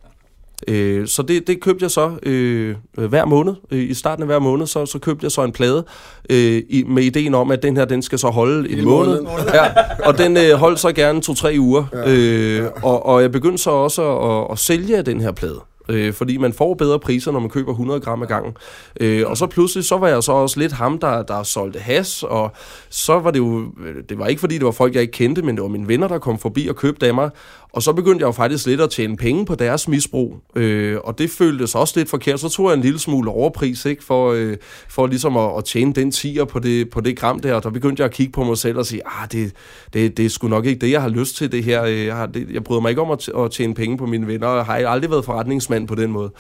Øh, 0.68 1.08
så 1.08 1.22
det, 1.22 1.48
det 1.48 1.62
købte 1.62 1.84
jeg 1.84 1.92
så 1.92 2.12
øh, 2.24 2.76
hver 2.96 3.26
måned. 3.26 3.54
Øh, 3.72 3.80
I 3.80 3.94
starten 3.94 4.24
af 4.24 4.28
hver 4.28 4.40
måned, 4.40 4.68
så, 4.68 4.86
så 4.86 5.00
købte 5.00 5.24
jeg 5.24 5.32
så 5.32 5.44
en 5.44 5.52
plade 5.52 5.86
øh, 6.30 6.62
i, 6.70 6.84
med 6.88 7.04
ideen 7.04 7.36
om, 7.36 7.52
at 7.52 7.64
den 7.64 7.78
her, 7.78 7.86
den 7.86 8.02
skal 8.02 8.20
så 8.20 8.28
holde 8.28 8.70
en 8.70 8.86
måned. 8.86 9.20
Ja, 9.54 9.66
og 10.06 10.18
den 10.18 10.38
øh, 10.38 10.54
holdt 10.54 10.80
så 10.80 10.92
gerne 10.92 11.22
to-tre 11.22 11.56
uger. 11.60 11.86
Ja. 11.94 12.12
Øh, 12.12 12.70
og, 12.84 13.06
og 13.06 13.22
jeg 13.22 13.32
begyndte 13.32 13.64
så 13.64 13.70
også 13.70 14.18
at, 14.20 14.52
at 14.52 14.60
sælge 14.60 15.02
den 15.02 15.22
her 15.22 15.32
plade 15.32 15.60
øh, 15.92 16.14
fordi 16.14 16.38
man 16.38 16.54
får 16.54 16.74
bedre 16.74 17.00
priser, 17.00 17.32
når 17.32 17.40
man 17.40 17.50
køber 17.50 17.72
100 17.72 18.00
gram 18.00 18.22
ad 18.22 18.28
gangen. 18.28 18.54
Øh, 19.00 19.24
og 19.26 19.38
så 19.38 19.48
pludselig, 19.48 19.86
så 19.86 19.98
var 19.98 20.08
jeg 20.08 20.24
så 20.24 20.32
også 20.32 20.60
lidt 20.60 20.72
ham, 20.72 21.00
der, 21.00 21.24
der 21.24 21.44
solgte 21.44 21.80
has, 21.80 22.24
og 22.24 22.52
så 22.90 23.20
var 23.20 23.32
det 23.32 23.40
jo, 23.40 23.60
øh, 23.86 23.96
det 24.10 24.20
var 24.20 24.28
ikke 24.28 24.40
fordi, 24.40 24.58
det 24.58 24.66
var 24.66 24.72
folk, 24.72 24.94
jeg 24.94 25.02
ikke 25.02 25.12
kendte, 25.12 25.42
men 25.42 25.56
det 25.56 25.62
var 25.62 25.70
mine 25.70 25.88
venner, 25.88 26.08
der 26.08 26.20
kom 26.20 26.40
forbi 26.40 26.68
og 26.68 26.76
købte 26.76 27.08
af 27.08 27.14
mig, 27.14 27.30
og 27.74 27.84
så 27.84 27.94
begyndte 27.94 28.22
jeg 28.22 28.28
jo 28.28 28.32
faktisk 28.32 28.66
lidt 28.66 28.82
at 28.82 28.90
tjene 28.90 29.18
penge 29.18 29.46
på 29.46 29.56
deres 29.56 29.88
misbrug, 29.88 30.38
øh, 30.56 30.98
og 31.04 31.18
det 31.18 31.30
føltes 31.30 31.76
også 31.76 31.94
lidt 32.00 32.10
forkert. 32.10 32.40
Så 32.40 32.50
tog 32.50 32.70
jeg 32.70 32.74
en 32.76 32.82
lille 32.82 33.00
smule 33.00 33.32
overpris, 33.32 33.86
ikke, 33.86 34.04
for, 34.04 34.32
øh, 34.32 34.58
for 34.90 35.08
ligesom 35.08 35.38
at, 35.38 35.58
at 35.58 35.66
tjene 35.66 35.94
den 35.94 36.12
tiger 36.12 36.46
på 36.46 36.60
det, 36.60 36.90
på 36.90 37.02
det 37.02 37.20
gram 37.20 37.40
der, 37.40 37.54
og 37.54 37.64
der 37.64 37.70
begyndte 37.70 38.02
jeg 38.02 38.06
at 38.06 38.14
kigge 38.14 38.32
på 38.32 38.44
mig 38.44 38.58
selv 38.58 38.78
og 38.78 38.86
sige, 38.86 39.02
ah, 39.06 39.28
det, 39.32 39.52
det, 39.94 40.18
det 40.18 40.26
er 40.26 40.30
sgu 40.30 40.48
nok 40.48 40.66
ikke 40.66 40.80
det, 40.80 40.92
jeg 40.92 41.02
har 41.02 41.10
lyst 41.10 41.36
til 41.36 41.52
det 41.52 41.64
her. 41.64 41.84
Øh, 41.84 42.06
jeg, 42.06 42.16
har, 42.16 42.26
det, 42.26 42.50
jeg 42.54 42.64
bryder 42.64 42.82
mig 42.82 42.90
ikke 42.90 43.02
om 43.02 43.12
at, 43.12 43.30
at 43.30 43.52
tjene 43.52 43.74
penge 43.74 43.98
på 43.98 44.06
mine 44.06 44.28
venner, 44.28 44.48
og 44.48 44.58
jeg 44.58 44.66
har 44.66 44.74
aldrig 44.74 45.12
været 45.12 45.26
forretningsmand 45.26 45.81
på 45.88 45.96
den 45.96 46.12
måde. 46.12 46.32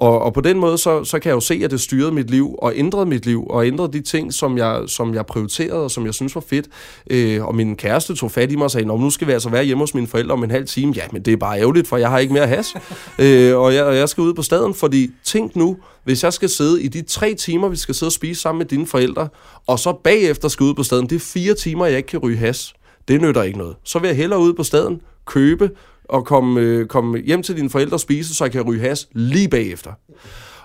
Og, 0.00 0.22
og 0.22 0.34
på 0.34 0.40
den 0.40 0.58
måde, 0.58 0.78
så, 0.78 1.04
så 1.04 1.18
kan 1.18 1.28
jeg 1.28 1.34
jo 1.34 1.40
se, 1.40 1.60
at 1.64 1.70
det 1.70 1.80
styrede 1.80 2.12
mit 2.12 2.30
liv, 2.30 2.54
og 2.58 2.72
ændrede 2.76 3.06
mit 3.06 3.26
liv, 3.26 3.46
og 3.50 3.66
ændrede 3.66 3.92
de 3.92 4.00
ting, 4.00 4.34
som 4.34 4.58
jeg, 4.58 4.82
som 4.86 5.14
jeg 5.14 5.26
prioriterede, 5.26 5.84
og 5.84 5.90
som 5.90 6.06
jeg 6.06 6.14
synes 6.14 6.34
var 6.34 6.44
fedt. 6.48 6.66
Øh, 7.10 7.44
og 7.44 7.54
min 7.54 7.76
kæreste 7.76 8.14
tog 8.14 8.30
fat 8.30 8.52
i 8.52 8.56
mig 8.56 8.64
og 8.64 8.70
sagde, 8.70 8.86
nu 8.86 9.10
skal 9.10 9.26
vi 9.26 9.32
altså 9.32 9.48
være 9.48 9.64
hjemme 9.64 9.82
hos 9.82 9.94
mine 9.94 10.06
forældre 10.06 10.32
om 10.32 10.44
en 10.44 10.50
halv 10.50 10.66
time. 10.66 10.92
Ja, 10.96 11.02
men 11.12 11.22
det 11.22 11.32
er 11.32 11.36
bare 11.36 11.60
ærgerligt, 11.60 11.88
for 11.88 11.96
jeg 11.96 12.10
har 12.10 12.18
ikke 12.18 12.32
mere 12.32 12.46
has. 12.46 12.74
øh, 13.18 13.56
og, 13.56 13.74
jeg, 13.74 13.84
og 13.84 13.96
jeg 13.96 14.08
skal 14.08 14.22
ud 14.22 14.34
på 14.34 14.42
staden, 14.42 14.74
fordi 14.74 15.10
tænk 15.24 15.56
nu, 15.56 15.76
hvis 16.04 16.24
jeg 16.24 16.32
skal 16.32 16.48
sidde 16.48 16.82
i 16.82 16.88
de 16.88 17.02
tre 17.02 17.34
timer, 17.34 17.68
vi 17.68 17.76
skal 17.76 17.94
sidde 17.94 18.08
og 18.08 18.12
spise 18.12 18.40
sammen 18.40 18.58
med 18.58 18.66
dine 18.66 18.86
forældre, 18.86 19.28
og 19.66 19.78
så 19.78 19.92
bagefter 20.04 20.48
skal 20.48 20.64
ud 20.64 20.74
på 20.74 20.82
staden, 20.82 21.06
det 21.06 21.16
er 21.16 21.20
fire 21.20 21.54
timer, 21.54 21.86
jeg 21.86 21.96
ikke 21.96 22.06
kan 22.06 22.18
ryge 22.18 22.36
has. 22.36 22.74
Det 23.08 23.20
nytter 23.20 23.42
ikke 23.42 23.58
noget. 23.58 23.76
Så 23.84 23.98
vil 23.98 24.08
jeg 24.08 24.16
hellere 24.16 24.40
ud 24.40 24.54
på 24.54 24.62
staden, 24.62 25.00
købe, 25.26 25.70
og 26.10 26.24
komme, 26.24 26.60
øh, 26.60 26.86
komme 26.86 27.18
hjem 27.18 27.42
til 27.42 27.56
dine 27.56 27.70
forældre 27.70 27.96
og 27.96 28.00
spise, 28.00 28.34
så 28.34 28.44
jeg 28.44 28.52
kan 28.52 28.62
ryge 28.62 28.80
has 28.80 29.08
lige 29.12 29.48
bagefter. 29.48 29.92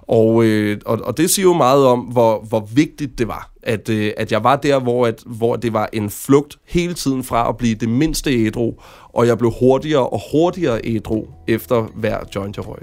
Og, 0.01 0.45
øh, 0.45 0.77
og, 0.85 0.99
og 1.03 1.17
det 1.17 1.29
siger 1.29 1.43
jo 1.43 1.53
meget 1.53 1.85
om, 1.85 1.99
hvor, 1.99 2.45
hvor 2.49 2.67
vigtigt 2.73 3.17
det 3.17 3.27
var, 3.27 3.51
at, 3.63 3.89
øh, 3.89 4.11
at 4.17 4.31
jeg 4.31 4.43
var 4.43 4.55
der, 4.55 4.79
hvor, 4.79 5.07
at, 5.07 5.23
hvor 5.25 5.55
det 5.55 5.73
var 5.73 5.89
en 5.93 6.09
flugt 6.09 6.57
hele 6.67 6.93
tiden 6.93 7.23
fra 7.23 7.49
at 7.49 7.57
blive 7.57 7.75
det 7.75 7.89
mindste 7.89 8.45
ædru, 8.45 8.73
og 9.09 9.27
jeg 9.27 9.37
blev 9.37 9.51
hurtigere 9.59 10.09
og 10.09 10.21
hurtigere 10.31 10.79
ædru 10.83 11.27
efter 11.47 11.87
hver 11.95 12.19
joint, 12.35 12.57
jeg 12.57 12.67
røg. 12.67 12.81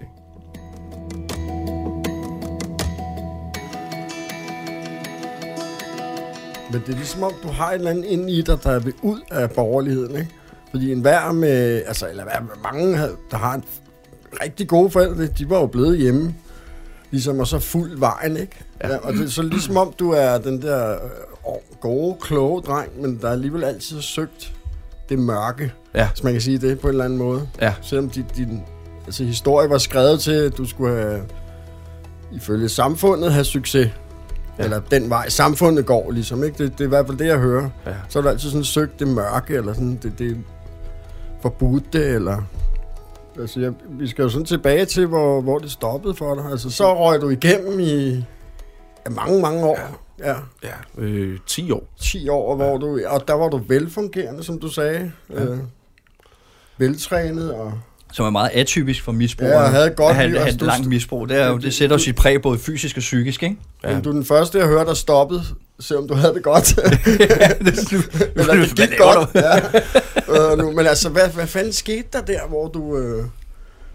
Men 6.72 6.80
det 6.86 6.92
er 6.92 6.96
ligesom 6.96 7.22
om, 7.22 7.32
du 7.42 7.48
har 7.48 7.68
et 7.68 7.74
eller 7.74 7.90
andet 7.90 8.04
inde 8.04 8.32
i 8.32 8.42
dig, 8.42 8.58
der 8.62 8.80
ved 8.80 8.92
ud 9.02 9.20
af 9.30 9.50
borgerligheden, 9.50 10.16
ikke? 10.16 10.30
Fordi 10.72 10.92
en 10.92 11.00
hver 11.00 11.32
med, 11.32 11.82
altså, 11.86 12.08
eller 12.08 12.24
hver, 12.24 12.40
mange, 12.72 12.98
der 13.30 13.36
har 13.36 13.54
en 13.54 13.64
rigtig 14.42 14.68
gode 14.68 14.90
forældre, 14.90 15.26
de 15.26 15.50
var 15.50 15.60
jo 15.60 15.66
blevet 15.66 15.98
hjemme. 15.98 16.34
Ligesom, 17.10 17.38
og 17.38 17.46
så 17.46 17.58
fuld 17.58 17.98
vejen, 17.98 18.36
ikke? 18.36 18.64
Ja. 18.82 18.88
ja 18.92 18.96
og 18.96 19.12
det 19.12 19.24
er 19.24 19.28
så 19.28 19.42
ligesom 19.42 19.76
om, 19.76 19.94
du 19.98 20.10
er 20.10 20.38
den 20.38 20.62
der 20.62 20.92
øh, 20.92 21.10
gode, 21.80 22.16
kloge 22.20 22.62
dreng, 22.62 23.02
men 23.02 23.18
der 23.20 23.28
er 23.28 23.32
alligevel 23.32 23.64
altid 23.64 24.00
søgt 24.00 24.52
det 25.08 25.18
mørke, 25.18 25.72
ja. 25.94 26.08
hvis 26.08 26.24
man 26.24 26.32
kan 26.32 26.42
sige 26.42 26.58
det 26.58 26.80
på 26.80 26.86
en 26.86 26.92
eller 26.92 27.04
anden 27.04 27.18
måde. 27.18 27.48
Ja. 27.60 27.74
Selvom 27.82 28.10
din, 28.10 28.24
din 28.36 28.62
altså, 29.06 29.24
historie 29.24 29.70
var 29.70 29.78
skrevet 29.78 30.20
til, 30.20 30.32
at 30.32 30.58
du 30.58 30.64
skulle 30.64 30.96
have, 30.96 31.22
ifølge 32.32 32.68
samfundet, 32.68 33.32
have 33.32 33.44
succes. 33.44 33.90
Ja. 34.58 34.64
Eller 34.64 34.80
den 34.90 35.10
vej, 35.10 35.28
samfundet 35.28 35.86
går 35.86 36.10
ligesom, 36.10 36.44
ikke? 36.44 36.64
Det, 36.64 36.72
det 36.72 36.80
er 36.80 36.84
i 36.84 36.88
hvert 36.88 37.06
fald 37.06 37.18
det, 37.18 37.26
jeg 37.26 37.38
hører. 37.38 37.70
Ja. 37.86 37.92
Så 38.08 38.18
er 38.18 38.22
der 38.22 38.30
altid 38.30 38.50
sådan 38.50 38.64
søgt 38.64 38.98
det 38.98 39.08
mørke, 39.08 39.54
eller 39.54 39.72
sådan 39.72 39.98
det, 40.02 40.18
det 40.18 40.36
forbudte, 41.42 42.04
eller... 42.04 42.42
Altså, 43.40 43.60
jeg, 43.60 43.72
vi 43.90 44.08
skal 44.08 44.22
jo 44.22 44.28
sådan 44.28 44.44
tilbage 44.44 44.84
til, 44.84 45.06
hvor, 45.06 45.40
hvor 45.40 45.58
det 45.58 45.70
stoppede 45.70 46.14
for 46.14 46.34
dig. 46.34 46.44
Altså, 46.50 46.70
så 46.70 46.94
røg 46.94 47.20
du 47.20 47.28
igennem 47.28 47.80
i 47.80 48.10
ja, 49.06 49.10
mange, 49.10 49.42
mange 49.42 49.64
år. 49.64 49.78
Ja, 50.18 50.28
ja. 50.28 50.36
ja 50.62 51.02
øh, 51.02 51.38
10 51.46 51.70
år. 51.70 51.84
10 52.00 52.28
år, 52.28 52.56
hvor 52.56 52.72
ja. 52.72 52.76
du, 52.76 53.00
og 53.06 53.28
der 53.28 53.34
var 53.34 53.48
du 53.48 53.60
velfungerende, 53.68 54.44
som 54.44 54.58
du 54.58 54.68
sagde. 54.68 55.12
Ja. 55.30 55.44
Øh, 55.44 55.58
veltrænet 56.78 57.54
og 57.54 57.72
som 58.12 58.26
er 58.26 58.30
meget 58.30 58.50
atypisk 58.54 59.02
for 59.02 59.12
misbrug. 59.12 59.48
Ja, 59.48 59.60
jeg 59.60 59.70
havde 59.70 59.90
godt 59.90 60.10
at 60.10 60.16
have, 60.16 60.38
have 60.38 60.48
et 60.48 60.62
langt 60.62 60.86
misbrug. 60.86 61.28
Det, 61.28 61.40
er 61.40 61.48
jo, 61.48 61.58
det 61.58 61.74
sætter 61.74 61.96
sit 61.96 62.16
præg 62.16 62.42
både 62.42 62.58
fysisk 62.58 62.96
og 62.96 63.00
psykisk, 63.00 63.42
ikke? 63.42 63.56
Ja. 63.84 63.94
Men 63.94 64.02
du 64.02 64.08
er 64.08 64.12
den 64.12 64.24
første, 64.24 64.58
jeg 64.58 64.66
hørte, 64.66 64.88
der 64.88 64.94
stoppede, 64.94 65.42
selvom 65.80 66.08
du 66.08 66.14
havde 66.14 66.34
det 66.34 66.42
godt. 66.42 66.76
ja, 67.40 67.48
det, 67.58 68.08
Eller 68.36 68.54
det 68.54 68.76
gik 68.76 68.98
godt. 68.98 69.28
Ja. 69.34 70.52
Uh, 70.52 70.58
nu, 70.60 70.70
men 70.70 70.86
altså, 70.86 71.08
hvad, 71.08 71.28
hvad 71.28 71.46
fanden 71.46 71.72
skete 71.72 72.08
der 72.12 72.20
der, 72.20 72.40
hvor 72.48 72.68
du... 72.68 72.80
Uh 72.80 73.24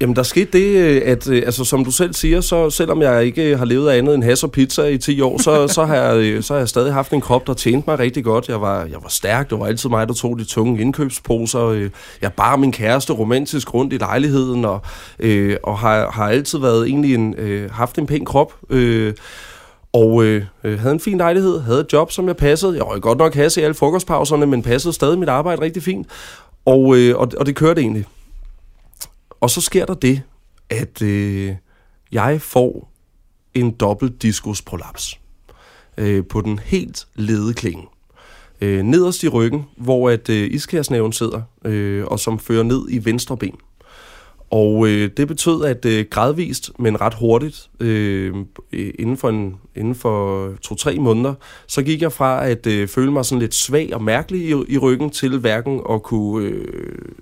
Jamen, 0.02 0.16
der 0.16 0.24
skete 0.24 0.52
det, 0.52 0.76
øh, 0.76 1.02
at 1.06 1.30
øh, 1.30 1.44
altså, 1.46 1.63
som 1.63 1.86
du 1.86 1.92
selv 1.92 2.13
siger, 2.13 2.42
så 2.42 2.70
selvom 2.70 3.02
jeg 3.02 3.26
ikke 3.26 3.58
har 3.58 3.66
levet 3.66 3.90
af 3.90 3.98
andet 3.98 4.16
end 4.16 4.24
has 4.24 4.44
og 4.44 4.52
pizza 4.52 4.84
i 4.84 4.98
10 4.98 5.22
år, 5.22 5.42
så, 5.42 5.68
så, 5.68 5.86
har 5.86 5.96
jeg, 5.96 6.18
øh, 6.18 6.44
så 6.44 6.54
har 6.54 6.60
jeg 6.60 6.70
stadig 6.70 6.94
haft 6.94 7.13
en 7.13 7.22
krop, 7.22 7.48
der 7.48 7.54
tjente 7.54 7.90
mig 7.90 8.00
rigtig 8.00 8.24
godt. 8.24 8.48
Jeg 8.48 8.62
var, 8.62 8.86
jeg 8.86 8.98
var 9.02 9.10
stærk, 9.10 9.50
det 9.50 9.60
var 9.60 9.66
altid 9.66 9.90
mig, 9.90 10.08
der 10.08 10.13
tog 10.13 10.40
de 10.40 10.44
tunge 10.44 10.82
indkøbsposer. 10.82 11.90
Jeg 12.22 12.34
bar 12.34 12.56
min 12.56 12.72
kæreste 12.72 13.13
romantisk 13.13 13.74
rundt 13.74 13.94
i 13.94 13.98
lejligheden, 13.98 14.66
og, 14.66 14.82
øh, 15.20 15.58
og 15.63 15.80
har, 15.80 16.12
har 16.12 16.30
altid 16.30 16.60
været 16.60 16.88
egentlig 16.88 17.13
en, 17.13 17.36
øh, 17.38 17.72
haft 17.72 17.98
en 17.98 18.08
pæn 18.08 18.26
krop. 18.26 18.54
Øh, 18.70 19.13
og 19.93 20.23
øh, 20.26 20.45
øh, 20.63 20.80
havde 20.80 20.93
en 20.93 21.00
fin 21.00 21.17
lejlighed, 21.17 21.60
havde 21.60 21.80
et 21.80 21.93
job, 21.93 22.12
som 22.12 22.28
jeg 22.28 22.38
passede. 22.38 22.76
Jeg 22.76 22.88
røg 22.88 23.02
godt 23.02 23.17
nok 23.17 23.36
hasse 23.36 23.62
i 23.62 23.63
alle 23.63 23.73
frokostpauserne, 23.73 24.45
men 24.45 24.63
passede 24.63 24.93
stadig 24.93 25.19
mit 25.19 25.30
arbejde 25.30 25.62
rigtig 25.62 25.84
fint. 25.84 26.08
Og, 26.65 26.97
øh, 26.97 27.17
og, 27.17 27.32
og 27.38 27.45
det 27.45 27.56
kørte 27.56 27.82
egentlig. 27.82 28.06
Og 29.41 29.50
så 29.50 29.62
sker 29.62 29.86
der 29.86 29.93
det, 29.93 30.21
at 30.69 31.02
øh, 31.02 31.56
jeg 32.12 32.41
får 32.41 32.91
en 33.54 33.71
dobbelt 33.71 34.21
diskusprolaps 34.21 35.19
øh, 35.97 36.26
på 36.26 36.41
den 36.41 36.60
helt 36.60 37.08
lede 37.15 37.54
klinge. 37.54 37.84
Øh, 38.62 38.84
nederst 38.84 39.23
i 39.23 39.28
ryggen, 39.28 39.65
hvor 39.78 40.10
at 40.10 40.30
øh, 40.30 40.52
iskærsnæven 40.52 41.13
sidder, 41.13 41.41
øh, 41.65 42.06
og 42.06 42.19
som 42.19 42.39
fører 42.39 42.63
ned 42.63 42.86
i 42.89 43.06
venstre 43.06 43.38
ben. 43.38 43.56
Og 44.49 44.88
øh, 44.88 45.12
det 45.17 45.27
betød, 45.27 45.65
at 45.65 45.86
øh, 45.86 46.05
gradvist, 46.10 46.71
men 46.79 47.01
ret 47.01 47.13
hurtigt, 47.13 47.69
øh, 47.79 48.36
inden 48.71 49.17
for, 49.17 49.29
en, 49.29 49.55
inden 49.75 49.95
for 49.95 50.49
to-tre 50.62 50.95
måneder, 50.95 51.33
så 51.67 51.81
gik 51.81 52.01
jeg 52.01 52.12
fra 52.12 52.47
at 52.47 52.67
øh, 52.67 52.88
føle 52.88 53.12
mig 53.12 53.25
sådan 53.25 53.39
lidt 53.39 53.55
svag 53.55 53.89
og 53.93 54.03
mærkelig 54.03 54.41
i, 54.41 54.73
i 54.73 54.77
ryggen, 54.77 55.10
til 55.10 55.38
hverken 55.38 55.81
at 55.89 56.03
kunne 56.03 56.47
øh, 56.47 56.65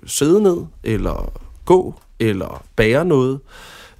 sidde 0.06 0.42
ned, 0.42 0.56
eller 0.84 1.32
gå, 1.64 1.94
eller 2.20 2.64
bære 2.76 3.04
noget. 3.04 3.40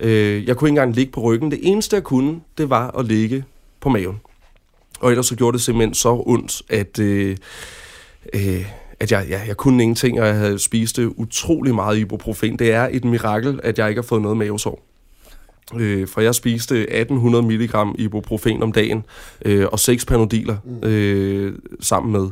Øh, 0.01 0.47
jeg 0.47 0.57
kunne 0.57 0.69
ikke 0.69 0.81
engang 0.81 0.95
ligge 0.95 1.13
på 1.13 1.21
ryggen. 1.21 1.51
Det 1.51 1.59
eneste, 1.63 1.97
jeg 1.97 2.05
kunne, 2.05 2.41
det 2.59 2.71
var 2.71 2.99
at 2.99 3.05
ligge 3.05 3.45
på 3.81 3.89
maven. 3.89 4.21
Og 5.01 5.11
ellers 5.11 5.27
så 5.27 5.37
gjorde 5.37 5.57
det 5.57 5.65
simpelthen 5.65 5.95
så 5.95 6.23
ondt, 6.27 6.63
at, 6.69 6.99
øh, 6.99 7.37
øh, 8.35 8.67
at 9.01 9.13
jeg, 9.13 9.27
ja, 9.29 9.41
jeg 9.47 9.57
kunne 9.57 9.83
ingenting, 9.83 10.21
og 10.21 10.27
jeg 10.27 10.35
havde 10.35 10.59
spist 10.59 10.99
utrolig 10.99 11.75
meget 11.75 11.99
ibuprofen. 11.99 12.59
Det 12.59 12.73
er 12.73 12.89
et 12.93 13.05
mirakel, 13.05 13.61
at 13.63 13.79
jeg 13.79 13.89
ikke 13.89 14.01
har 14.01 14.07
fået 14.07 14.23
noget 14.23 14.37
mavesår. 14.37 14.83
Øh, 15.75 16.09
for 16.09 16.21
jeg 16.21 16.35
spiste 16.35 16.79
1800 16.79 17.45
mg 17.47 18.01
ibuprofen 18.01 18.63
om 18.63 18.73
dagen, 18.73 19.05
øh, 19.45 19.67
og 19.73 19.79
6 19.79 20.05
panodiler 20.05 20.57
øh, 20.83 21.53
sammen 21.81 22.13
med. 22.13 22.29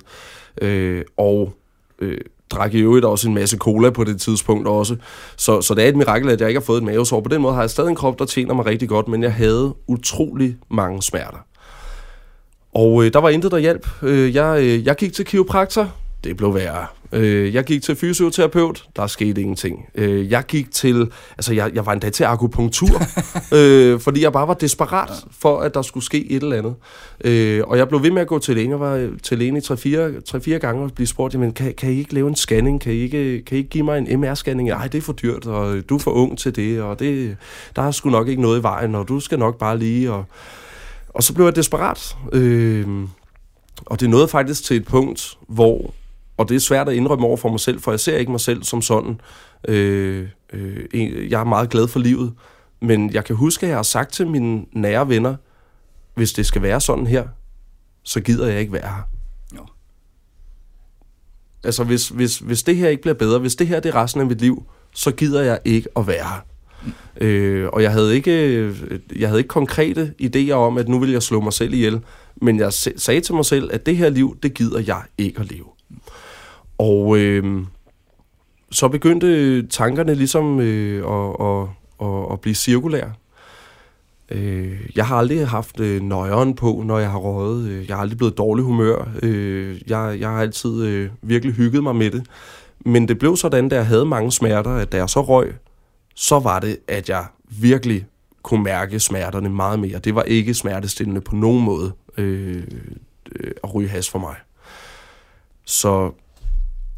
Øh, 0.63 1.03
og 1.17 1.55
øh, 1.99 2.19
drak 2.51 2.75
i 2.75 2.79
øvrigt 2.79 3.05
også 3.05 3.29
en 3.29 3.35
masse 3.35 3.57
cola 3.57 3.91
på 3.91 4.05
det 4.05 4.21
tidspunkt 4.21 4.69
også. 4.69 4.97
Så, 5.37 5.61
så 5.61 5.75
det 5.75 5.85
er 5.85 5.89
et 5.89 5.97
mirakel, 5.97 6.31
at 6.31 6.41
jeg 6.41 6.49
ikke 6.49 6.61
har 6.61 6.65
fået 6.65 6.79
et 6.79 6.85
mavesår. 6.85 7.21
På 7.21 7.29
den 7.29 7.43
måde 7.43 7.55
har 7.55 7.63
jeg 7.63 7.71
stadig 7.71 7.91
en 7.91 7.97
krop, 7.97 8.19
der 8.19 8.25
tjener 8.25 8.55
mig 8.55 8.67
rigtig 8.67 8.89
godt, 8.89 9.09
men 9.09 9.23
jeg 9.23 9.33
havde 9.33 9.75
utrolig 9.87 10.57
mange 10.71 11.03
smerter. 11.03 11.47
Og 12.75 13.05
øh, 13.05 13.13
der 13.13 13.19
var 13.19 13.29
intet, 13.29 13.51
der 13.51 13.59
hjalp. 13.59 13.89
Øh, 14.03 14.35
jeg, 14.35 14.63
øh, 14.63 14.87
jeg 14.87 14.97
gik 14.97 15.13
til 15.13 15.25
kiropraktor, 15.25 15.93
det 16.25 16.37
blev 16.37 16.55
værre. 16.55 16.87
Øh, 17.13 17.55
jeg 17.55 17.65
gik 17.65 17.83
til 17.83 17.97
fysioterapeut, 17.97 18.85
der 18.97 19.07
skete 19.07 19.41
ingenting. 19.41 19.87
Øh, 19.95 20.31
jeg 20.31 20.45
gik 20.49 20.71
til, 20.71 21.11
altså 21.39 21.55
jeg, 21.55 21.71
jeg 21.75 21.87
var 21.87 21.93
endda 21.93 22.11
til 22.11 22.25
akupunktur, 22.25 23.03
øh, 23.59 24.01
fordi 24.01 24.23
jeg 24.23 24.33
bare 24.33 24.49
var 24.49 24.55
desperat 24.55 25.25
for, 25.41 25.61
at 25.61 25.75
der 25.75 25.83
skulle 25.83 26.05
ske 26.05 26.31
et 26.31 26.43
eller 26.43 26.57
andet. 26.57 26.75
Øh, 27.25 27.63
og 27.67 27.79
jeg 27.79 27.89
blev 27.89 28.03
ved 28.03 28.11
med 28.11 28.23
at 28.23 28.29
gå 28.29 28.39
til 28.39 28.55
lægen. 28.55 28.71
Jeg 28.71 28.81
var 28.81 29.11
til 29.23 29.39
lægen 29.39 29.57
i 29.57 29.61
3-4 29.61 30.51
gange 30.59 30.83
og 30.83 30.93
blive 30.95 31.07
spurgt, 31.07 31.35
jamen 31.35 31.53
kan, 31.53 31.75
kan 31.75 31.93
I 31.93 31.99
ikke 31.99 32.15
lave 32.15 32.29
en 32.29 32.37
scanning? 32.37 32.81
Kan 32.81 32.93
I 32.93 32.97
ikke, 32.97 33.43
kan 33.47 33.57
I 33.57 33.59
ikke 33.59 33.71
give 33.71 33.85
mig 33.85 33.99
en 33.99 34.25
MR-scanning? 34.25 34.69
Nej, 34.69 34.89
det 34.89 34.99
er 34.99 35.03
for 35.03 35.13
dyrt, 35.13 35.47
og 35.47 35.89
du 35.89 35.95
er 35.95 35.99
for 35.99 36.11
ung 36.11 36.39
til 36.39 36.57
det, 36.57 36.83
og 36.83 36.99
det, 36.99 37.37
der 37.77 37.83
er 37.83 37.91
sgu 37.91 38.11
nok 38.11 38.29
ikke 38.29 38.43
noget 38.43 38.61
i 38.61 38.63
vejen, 38.63 38.95
og 38.95 39.09
du 39.09 39.21
skal 39.21 39.39
nok 39.39 39.59
bare 39.59 39.79
lige... 39.79 40.13
Og, 40.13 40.25
og 41.09 41.23
så 41.23 41.35
blev 41.35 41.45
jeg 41.45 41.57
desperat. 41.57 42.17
Øh, 42.33 42.87
og 43.87 44.01
det 44.01 44.11
nåede 44.11 44.29
faktisk 44.29 44.65
til 44.65 44.77
et 44.77 44.85
punkt, 44.85 45.39
hvor 45.49 45.95
og 46.37 46.49
det 46.49 46.55
er 46.55 46.61
svært 46.61 46.89
at 46.89 46.95
indrømme 46.95 47.27
over 47.27 47.37
for 47.37 47.49
mig 47.49 47.61
selv, 47.61 47.81
for 47.81 47.93
jeg 47.93 48.01
ser 48.01 48.17
ikke 48.17 48.31
mig 48.31 48.41
selv 48.41 48.63
som 48.63 48.83
sådan. 48.83 49.21
Øh, 49.69 50.29
øh, 50.53 51.31
jeg 51.31 51.41
er 51.41 51.45
meget 51.45 51.71
glad 51.71 51.89
for 51.89 52.01
livet, 52.01 52.33
men 52.81 53.15
jeg 53.15 53.25
kan 53.25 53.37
huske, 53.37 53.67
at 53.67 53.71
jeg 53.71 53.79
har 53.79 53.83
sagt 53.83 54.13
til 54.13 54.27
mine 54.27 54.65
nære 54.73 55.09
venner, 55.09 55.37
hvis 56.15 56.33
det 56.33 56.47
skal 56.47 56.63
være 56.63 56.81
sådan 56.81 57.07
her, 57.07 57.29
så 58.03 58.21
gider 58.21 58.47
jeg 58.47 58.61
ikke 58.61 58.73
være 58.73 58.89
her. 58.89 59.09
Jo. 59.57 59.67
Altså, 61.65 61.85
hvis, 61.85 62.09
hvis, 62.09 62.39
hvis 62.39 62.63
det 62.63 62.77
her 62.77 62.89
ikke 62.89 63.03
bliver 63.03 63.15
bedre, 63.15 63.39
hvis 63.39 63.57
det 63.57 63.67
her 63.67 63.81
det 63.81 63.89
er 63.95 64.03
resten 64.03 64.21
af 64.21 64.27
mit 64.27 64.41
liv, 64.41 64.65
så 64.95 65.11
gider 65.11 65.43
jeg 65.43 65.59
ikke 65.65 65.89
at 65.97 66.07
være 66.07 66.25
her. 66.25 66.47
Mm. 66.85 67.27
Øh, 67.27 67.69
og 67.73 67.83
jeg 67.83 67.93
havde, 67.93 68.15
ikke, 68.15 68.75
jeg 69.17 69.29
havde 69.29 69.41
ikke 69.41 69.49
konkrete 69.49 70.15
idéer 70.23 70.53
om, 70.53 70.79
at 70.79 70.89
nu 70.89 70.99
vil 70.99 71.11
jeg 71.11 71.23
slå 71.23 71.41
mig 71.41 71.53
selv 71.53 71.75
ihjel. 71.75 72.01
Men 72.37 72.59
jeg 72.59 72.73
sagde 72.73 73.21
til 73.21 73.35
mig 73.35 73.45
selv, 73.45 73.71
at 73.73 73.87
det 73.87 73.97
her 73.97 74.09
liv, 74.09 74.37
det 74.43 74.55
gider 74.55 74.81
jeg 74.81 75.03
ikke 75.19 75.41
at 75.41 75.51
leve. 75.51 75.74
Og 76.79 77.19
øh, 77.19 77.65
så 78.71 78.89
begyndte 78.89 79.67
tankerne 79.67 80.15
ligesom 80.15 80.61
øh, 80.61 80.99
at, 80.99 81.47
at, 81.47 81.69
at, 82.09 82.33
at 82.33 82.41
blive 82.41 82.55
cirkulære. 82.55 83.13
Øh, 84.31 84.91
jeg 84.97 85.07
har 85.07 85.17
aldrig 85.17 85.49
haft 85.49 85.81
øh, 85.81 86.03
nøjeren 86.03 86.55
på, 86.55 86.83
når 86.87 86.99
jeg 86.99 87.11
har 87.11 87.19
røget. 87.19 87.69
Øh, 87.69 87.89
jeg 87.89 87.97
har 87.97 88.03
aldrig 88.03 88.19
blevet 88.19 88.39
dårlig 88.39 88.65
humør. 88.65 89.09
Øh, 89.23 89.81
jeg, 89.87 90.17
jeg 90.21 90.29
har 90.29 90.41
altid 90.41 90.83
øh, 90.83 91.11
virkelig 91.23 91.55
hygget 91.55 91.83
mig 91.83 91.97
med 91.97 92.11
det. 92.11 92.27
Men 92.87 93.09
det 93.09 93.19
blev 93.19 93.37
sådan, 93.37 93.69
da 93.69 93.77
jeg 93.77 93.87
havde 93.87 94.05
mange 94.05 94.33
smerter, 94.33 94.71
at 94.71 94.93
da 94.93 94.97
jeg 94.97 95.09
så 95.09 95.21
røg, 95.23 95.55
så 96.15 96.39
var 96.39 96.61
det, 96.61 96.77
at 96.89 97.09
jeg 97.09 97.25
virkelig 97.49 98.07
kunne 98.43 98.65
mærke 98.65 99.01
smerterne 99.01 99.49
meget 99.49 99.79
mere. 99.79 99.99
Det 99.99 100.15
var 100.15 100.23
ikke 100.23 100.55
smertestillende 100.55 101.21
på 101.21 101.37
nogen 101.37 101.65
måde 101.65 101.93
øh, 102.17 102.63
øh, 103.37 103.51
at 103.65 103.75
ryge 103.75 103.89
has 103.89 104.11
for 104.11 104.19
mig. 104.19 104.35
Så 105.65 106.13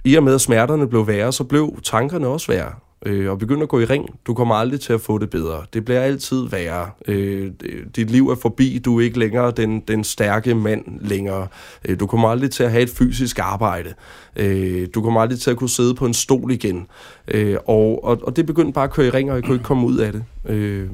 i 0.06 0.14
og 0.14 0.22
med, 0.22 0.34
at 0.34 0.40
smerterne 0.40 0.88
blev 0.88 1.06
værre, 1.06 1.32
så 1.32 1.44
blev 1.44 1.78
tankerne 1.82 2.26
også 2.26 2.52
værre. 2.52 2.72
Øh, 3.06 3.30
og 3.30 3.38
begynd 3.38 3.62
at 3.62 3.68
gå 3.68 3.80
i 3.80 3.84
ring. 3.84 4.20
Du 4.26 4.34
kommer 4.34 4.54
aldrig 4.54 4.80
til 4.80 4.92
at 4.92 5.00
få 5.00 5.18
det 5.18 5.30
bedre. 5.30 5.64
Det 5.72 5.84
bliver 5.84 6.00
altid 6.00 6.48
værre. 6.48 6.90
Øh, 7.08 7.50
dit 7.96 8.10
liv 8.10 8.28
er 8.28 8.34
forbi. 8.34 8.78
Du 8.84 8.98
er 8.98 9.04
ikke 9.04 9.18
længere 9.18 9.50
den, 9.50 9.80
den 9.80 10.04
stærke 10.04 10.54
mand 10.54 10.84
længere. 11.00 11.46
Øh, 11.84 12.00
du 12.00 12.06
kommer 12.06 12.28
aldrig 12.28 12.50
til 12.50 12.62
at 12.62 12.70
have 12.70 12.82
et 12.82 12.90
fysisk 12.90 13.38
arbejde. 13.38 13.94
Øh, 14.36 14.88
du 14.94 15.02
kommer 15.02 15.20
aldrig 15.20 15.40
til 15.40 15.50
at 15.50 15.56
kunne 15.56 15.70
sidde 15.70 15.94
på 15.94 16.06
en 16.06 16.14
stol 16.14 16.50
igen. 16.52 16.86
Øh, 17.28 17.56
og, 17.66 18.04
og, 18.04 18.18
og 18.22 18.36
det 18.36 18.46
begyndte 18.46 18.72
bare 18.72 18.84
at 18.84 18.92
køre 18.92 19.06
i 19.06 19.10
ring, 19.10 19.30
og 19.30 19.36
jeg 19.36 19.44
kunne 19.44 19.54
ikke 19.54 19.64
komme 19.64 19.86
ud 19.86 19.96
af 19.96 20.12
det. 20.12 20.24
Øh, 20.48 20.88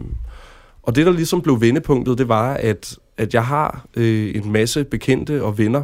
og 0.82 0.96
det, 0.96 1.06
der 1.06 1.12
ligesom 1.12 1.40
blev 1.40 1.60
vendepunktet, 1.60 2.18
det 2.18 2.28
var, 2.28 2.54
at, 2.54 2.98
at 3.16 3.34
jeg 3.34 3.44
har 3.44 3.86
øh, 3.96 4.34
en 4.34 4.52
masse 4.52 4.84
bekendte 4.84 5.44
og 5.44 5.58
venner, 5.58 5.82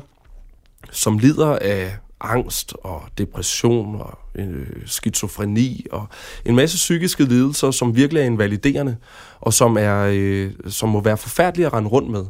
som 0.90 1.18
lider 1.18 1.58
af 1.60 1.96
angst 2.20 2.74
og 2.84 3.02
depression 3.18 4.00
og 4.00 4.18
øh, 4.34 4.66
skizofreni 4.86 5.86
og 5.92 6.06
en 6.44 6.56
masse 6.56 6.76
psykiske 6.76 7.24
lidelser, 7.24 7.70
som 7.70 7.96
virkelig 7.96 8.20
er 8.20 8.24
invaliderende 8.24 8.96
og 9.40 9.52
som, 9.52 9.76
er, 9.80 10.10
øh, 10.12 10.50
som 10.68 10.88
må 10.88 11.00
være 11.00 11.16
forfærdelige 11.16 11.66
at 11.66 11.72
rende 11.72 11.88
rundt 11.88 12.10
med. 12.10 12.24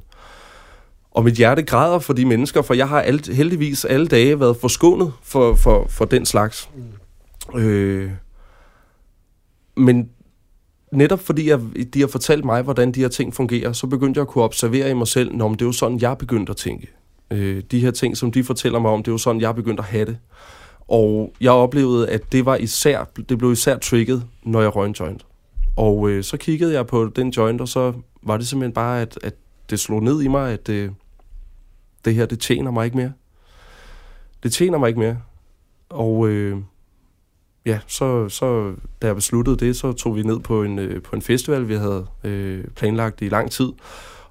Og 1.10 1.24
mit 1.24 1.34
hjerte 1.34 1.62
græder 1.62 1.98
for 1.98 2.12
de 2.12 2.24
mennesker, 2.24 2.62
for 2.62 2.74
jeg 2.74 2.88
har 2.88 3.00
alt, 3.00 3.28
heldigvis 3.28 3.84
alle 3.84 4.06
dage 4.06 4.40
været 4.40 4.56
forskånet 4.56 5.12
for, 5.22 5.54
for, 5.54 5.86
for 5.88 6.04
den 6.04 6.26
slags. 6.26 6.70
Mm. 7.54 7.60
Øh, 7.60 8.10
men 9.76 10.08
netop 10.92 11.20
fordi 11.20 11.48
jeg, 11.48 11.60
de 11.94 12.00
har 12.00 12.06
fortalt 12.06 12.44
mig, 12.44 12.62
hvordan 12.62 12.92
de 12.92 13.00
her 13.00 13.08
ting 13.08 13.34
fungerer, 13.34 13.72
så 13.72 13.86
begyndte 13.86 14.18
jeg 14.18 14.22
at 14.22 14.28
kunne 14.28 14.44
observere 14.44 14.90
i 14.90 14.94
mig 14.94 15.08
selv, 15.08 15.34
når 15.34 15.48
det 15.48 15.62
er 15.62 15.66
jo 15.66 15.72
sådan, 15.72 16.00
jeg 16.00 16.18
begyndte 16.18 16.50
at 16.50 16.56
tænke. 16.56 16.97
Øh, 17.30 17.62
de 17.70 17.80
her 17.80 17.90
ting, 17.90 18.16
som 18.16 18.32
de 18.32 18.44
fortæller 18.44 18.78
mig 18.78 18.90
om, 18.90 19.02
det 19.02 19.10
er 19.10 19.14
jo 19.14 19.18
sådan, 19.18 19.40
jeg 19.40 19.54
begyndte 19.54 19.80
at 19.80 19.88
have 19.88 20.04
det. 20.04 20.18
Og 20.88 21.34
jeg 21.40 21.52
oplevede, 21.52 22.08
at 22.08 22.32
det 22.32 22.46
var 22.46 22.56
især, 22.56 23.04
det 23.28 23.38
blev 23.38 23.52
især 23.52 23.78
trigget, 23.78 24.24
når 24.42 24.60
jeg 24.60 24.76
røg 24.76 24.86
en 24.86 24.92
joint. 25.00 25.26
Og 25.76 26.10
øh, 26.10 26.24
så 26.24 26.36
kiggede 26.36 26.74
jeg 26.74 26.86
på 26.86 27.12
den 27.16 27.30
joint, 27.30 27.60
og 27.60 27.68
så 27.68 27.92
var 28.22 28.36
det 28.36 28.48
simpelthen 28.48 28.72
bare, 28.72 29.00
at, 29.00 29.18
at 29.22 29.34
det 29.70 29.80
slog 29.80 30.02
ned 30.02 30.22
i 30.22 30.28
mig, 30.28 30.52
at 30.52 30.68
øh, 30.68 30.90
det 32.04 32.14
her, 32.14 32.26
det 32.26 32.40
tjener 32.40 32.70
mig 32.70 32.84
ikke 32.84 32.96
mere. 32.96 33.12
Det 34.42 34.52
tjener 34.52 34.78
mig 34.78 34.88
ikke 34.88 35.00
mere. 35.00 35.18
Og 35.88 36.28
øh, 36.28 36.58
ja, 37.66 37.80
så, 37.86 38.28
så 38.28 38.74
da 39.02 39.06
jeg 39.06 39.16
besluttede 39.16 39.56
det, 39.56 39.76
så 39.76 39.92
tog 39.92 40.16
vi 40.16 40.22
ned 40.22 40.38
på 40.38 40.62
en, 40.62 40.78
øh, 40.78 41.02
på 41.02 41.16
en 41.16 41.22
festival, 41.22 41.68
vi 41.68 41.74
havde 41.74 42.06
øh, 42.24 42.64
planlagt 42.64 43.22
i 43.22 43.28
lang 43.28 43.50
tid. 43.50 43.72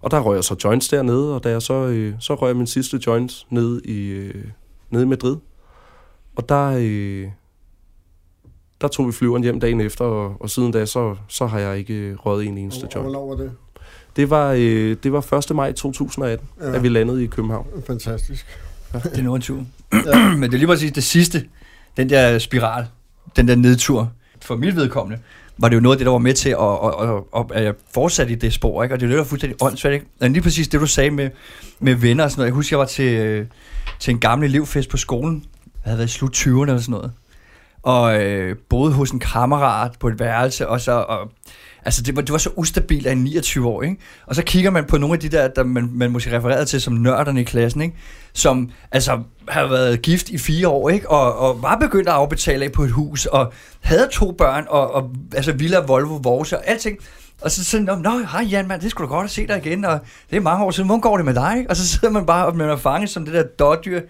Og 0.07 0.11
der 0.11 0.19
røg 0.19 0.35
jeg 0.35 0.43
så 0.43 0.55
joints 0.63 0.87
dernede, 0.87 1.35
og 1.35 1.43
da 1.43 1.49
jeg 1.49 1.61
så, 1.61 1.73
øh, 1.73 2.13
så 2.19 2.35
røg 2.35 2.47
jeg 2.47 2.55
min 2.55 2.67
sidste 2.67 2.99
joints 3.07 3.47
nede 3.49 3.81
i, 3.85 4.07
øh, 4.07 4.43
nede 4.89 5.03
i 5.03 5.07
Madrid. 5.07 5.37
Og 6.35 6.49
der, 6.49 6.77
øh, 6.79 7.27
der 8.81 8.87
tog 8.87 9.07
vi 9.07 9.11
flyveren 9.11 9.43
hjem 9.43 9.59
dagen 9.59 9.81
efter, 9.81 10.05
og, 10.05 10.41
og 10.41 10.49
siden 10.49 10.71
da, 10.71 10.85
så, 10.85 11.15
så 11.27 11.45
har 11.45 11.59
jeg 11.59 11.77
ikke 11.77 12.15
røget 12.15 12.47
en 12.47 12.57
eneste 12.57 12.87
joint. 12.95 13.09
Hvornår 13.09 13.27
var 13.27 13.35
det? 13.35 13.51
Det 14.15 14.29
var, 14.29 14.51
øh, 14.57 14.97
det 15.03 15.11
var 15.11 15.33
1. 15.33 15.55
maj 15.55 15.71
2018, 15.71 16.47
ja. 16.61 16.75
at 16.75 16.83
vi 16.83 16.89
landede 16.89 17.23
i 17.23 17.27
København. 17.27 17.67
Fantastisk. 17.87 18.45
Ja. 18.93 18.99
Det 18.99 19.17
er 19.17 19.23
nu 19.23 19.35
en 19.35 19.41
tur. 19.41 19.65
Ja. 19.93 20.35
Men 20.35 20.43
det 20.43 20.53
er 20.53 20.57
lige 20.57 20.67
præcis 20.67 20.91
det 20.91 21.03
sidste, 21.03 21.45
den 21.97 22.09
der 22.09 22.39
spiral, 22.39 22.85
den 23.35 23.47
der 23.47 23.55
nedtur, 23.55 24.11
for 24.41 24.55
mit 24.55 24.75
vedkommende, 24.75 25.23
var 25.57 25.69
det 25.69 25.75
jo 25.75 25.81
noget 25.81 25.95
af 25.95 25.97
det, 25.97 26.05
der 26.05 26.11
var 26.11 26.17
med 26.17 26.33
til 26.33 26.49
at, 26.49 26.57
at, 26.59 27.23
at, 27.35 27.57
at, 27.57 27.67
at 27.67 27.75
fortsætte 27.93 28.33
i 28.33 28.35
det 28.35 28.53
spor, 28.53 28.83
ikke? 28.83 28.95
og 28.95 28.99
det 28.99 29.11
er 29.11 29.15
jo 29.15 29.23
fuldstændig 29.23 29.63
åndssvagt. 29.63 29.93
Ikke? 29.93 30.05
Og 30.21 30.29
lige 30.29 30.41
præcis 30.41 30.67
det, 30.67 30.81
du 30.81 30.87
sagde 30.87 31.11
med, 31.11 31.29
med 31.79 31.95
venner 31.95 32.23
og 32.23 32.31
sådan 32.31 32.39
noget. 32.39 32.47
Jeg 32.47 32.55
husker, 32.55 32.75
jeg 32.75 32.79
var 32.79 32.85
til, 32.85 33.13
øh, 33.13 33.45
til 33.99 34.11
en 34.11 34.19
gammel 34.19 34.49
elevfest 34.49 34.89
på 34.89 34.97
skolen. 34.97 35.43
Jeg 35.65 35.89
havde 35.89 35.97
været 35.97 36.09
i 36.09 36.11
slut 36.11 36.35
20'erne 36.35 36.61
eller 36.61 36.77
sådan 36.77 36.91
noget. 36.91 37.11
Og 37.83 38.23
øh, 38.23 38.55
boede 38.69 38.93
hos 38.93 39.11
en 39.11 39.19
kammerat 39.19 39.91
på 39.99 40.07
et 40.07 40.19
værelse, 40.19 40.67
og 40.67 40.81
så... 40.81 40.91
Og, 40.91 41.31
Altså, 41.85 42.01
det 42.01 42.15
var, 42.15 42.21
det 42.21 42.31
var 42.31 42.37
så 42.37 42.49
ustabilt 42.55 43.07
af 43.07 43.11
en 43.11 43.23
29 43.23 43.67
år, 43.67 43.83
ikke? 43.83 43.97
Og 44.25 44.35
så 44.35 44.43
kigger 44.43 44.71
man 44.71 44.85
på 44.85 44.97
nogle 44.97 45.13
af 45.13 45.19
de 45.19 45.29
der, 45.29 45.47
der 45.47 45.63
man, 45.63 45.89
man 45.93 46.11
måske 46.11 46.37
refererede 46.37 46.65
til 46.65 46.81
som 46.81 46.93
nørderne 46.93 47.41
i 47.41 47.43
klassen, 47.43 47.81
ikke? 47.81 47.95
Som 48.33 48.71
altså 48.91 49.19
har 49.49 49.67
været 49.67 50.01
gift 50.01 50.29
i 50.29 50.37
fire 50.37 50.67
år, 50.67 50.89
ikke? 50.89 51.09
Og, 51.09 51.37
og 51.37 51.61
var 51.61 51.75
begyndt 51.75 52.09
at 52.09 52.13
afbetale 52.13 52.65
af 52.65 52.71
på 52.71 52.83
et 52.83 52.91
hus, 52.91 53.25
og 53.25 53.53
havde 53.81 54.07
to 54.11 54.31
børn, 54.31 54.65
og, 54.69 54.93
og 54.93 55.11
altså 55.35 55.51
Villa, 55.51 55.79
Volvo, 55.79 56.19
Vorse 56.23 56.57
og 56.57 56.67
alting. 56.67 56.97
Og 57.41 57.51
så 57.51 57.63
sådan, 57.63 57.99
nå, 58.01 58.19
hej 58.31 58.41
Jan, 58.41 58.67
mand, 58.67 58.81
det 58.81 58.91
skulle 58.91 59.09
da 59.09 59.15
godt 59.15 59.25
at 59.25 59.31
se 59.31 59.47
dig 59.47 59.57
igen, 59.65 59.85
og 59.85 59.99
det 60.29 60.35
er 60.35 60.41
mange 60.41 60.65
år 60.65 60.71
siden, 60.71 60.87
hvordan 60.87 61.01
går 61.01 61.17
det 61.17 61.25
med 61.25 61.33
dig? 61.33 61.55
Ikke? 61.57 61.69
Og 61.69 61.75
så 61.75 61.87
sidder 61.87 62.09
man 62.09 62.25
bare, 62.25 62.45
og 62.45 62.55
man 62.55 62.69
er 62.69 62.77
fanget 62.77 63.09
som 63.09 63.25
det 63.25 63.33
der 63.33 63.43
dårdyr 63.43 64.01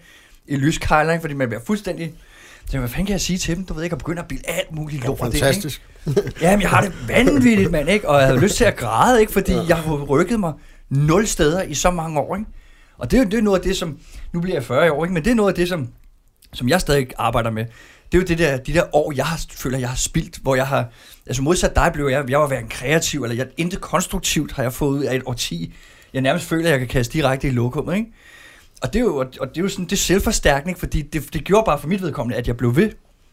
i 0.46 0.56
lyskejler, 0.56 1.20
fordi 1.20 1.34
man 1.34 1.48
bliver 1.48 1.62
fuldstændig 1.66 2.12
så 2.70 2.78
hvad 2.78 2.88
fanden 2.88 3.06
kan 3.06 3.12
jeg 3.12 3.20
sige 3.20 3.38
til 3.38 3.56
dem? 3.56 3.64
Du 3.64 3.74
ved 3.74 3.82
ikke, 3.82 3.94
at 3.94 3.98
begynde 3.98 4.22
at 4.22 4.28
bilde 4.28 4.42
alt 4.46 4.72
muligt 4.72 5.04
lort. 5.04 5.18
Fantastisk. 5.18 5.82
Ikke? 6.06 6.22
Jamen, 6.42 6.62
jeg 6.62 6.70
har 6.70 6.80
det 6.80 7.08
vanvittigt, 7.08 7.70
mand, 7.70 7.88
ikke? 7.88 8.08
Og 8.08 8.18
jeg 8.18 8.26
havde 8.26 8.40
lyst 8.40 8.56
til 8.56 8.64
at 8.64 8.76
græde, 8.76 9.20
ikke? 9.20 9.32
Fordi 9.32 9.52
ja. 9.52 9.64
jeg 9.68 9.76
har 9.76 9.92
rykket 9.92 10.40
mig 10.40 10.52
nul 10.90 11.26
steder 11.26 11.62
i 11.62 11.74
så 11.74 11.90
mange 11.90 12.20
år, 12.20 12.36
ikke? 12.36 12.50
Og 12.98 13.10
det 13.10 13.16
er 13.16 13.22
jo 13.22 13.28
det 13.28 13.38
er 13.38 13.42
noget 13.42 13.58
af 13.58 13.64
det, 13.64 13.76
som... 13.76 13.98
Nu 14.32 14.40
bliver 14.40 14.56
jeg 14.56 14.64
40 14.64 14.92
år, 14.92 15.04
ikke? 15.04 15.14
Men 15.14 15.24
det 15.24 15.30
er 15.30 15.34
noget 15.34 15.48
af 15.48 15.54
det, 15.54 15.68
som, 15.68 15.88
som 16.52 16.68
jeg 16.68 16.80
stadig 16.80 17.08
arbejder 17.18 17.50
med. 17.50 17.64
Det 18.12 18.18
er 18.18 18.18
jo 18.18 18.24
det 18.24 18.38
der, 18.38 18.56
de 18.56 18.74
der 18.74 18.96
år, 18.96 19.12
jeg 19.16 19.26
har, 19.26 19.40
føler, 19.50 19.78
jeg 19.78 19.88
har 19.88 19.96
spildt, 19.96 20.38
hvor 20.42 20.54
jeg 20.54 20.66
har... 20.66 20.88
Altså 21.26 21.42
modsat 21.42 21.76
dig 21.76 21.90
blev 21.92 22.06
jeg, 22.06 22.30
jeg 22.30 22.40
var 22.40 22.46
hverken 22.46 22.68
kreativ, 22.68 23.22
eller 23.22 23.36
jeg, 23.36 23.46
intet 23.56 23.80
konstruktivt 23.80 24.52
har 24.52 24.62
jeg 24.62 24.72
fået 24.72 24.98
ud 24.98 25.04
af 25.04 25.16
et 25.16 25.22
årti. 25.26 25.74
Jeg 26.12 26.22
nærmest 26.22 26.46
føler, 26.46 26.64
at 26.64 26.70
jeg 26.70 26.78
kan 26.78 26.88
kaste 26.88 27.12
direkte 27.12 27.48
i 27.48 27.50
lokum, 27.50 27.92
ikke? 27.92 28.06
Og 28.82 28.92
det 28.92 28.98
er 28.98 29.04
jo, 29.04 29.16
og 29.16 29.48
det 29.48 29.56
er 29.56 29.60
jo 29.62 29.68
sådan, 29.68 29.84
det 29.84 29.92
er 29.92 29.96
selvforstærkning, 29.96 30.78
fordi 30.78 31.02
det, 31.02 31.32
det 31.32 31.44
gjorde 31.44 31.64
bare 31.66 31.78
for 31.78 31.88
mit 31.88 32.02
vedkommende, 32.02 32.36
at 32.36 32.46
jeg 32.46 32.56
blev 32.56 32.76
ved 32.76 32.90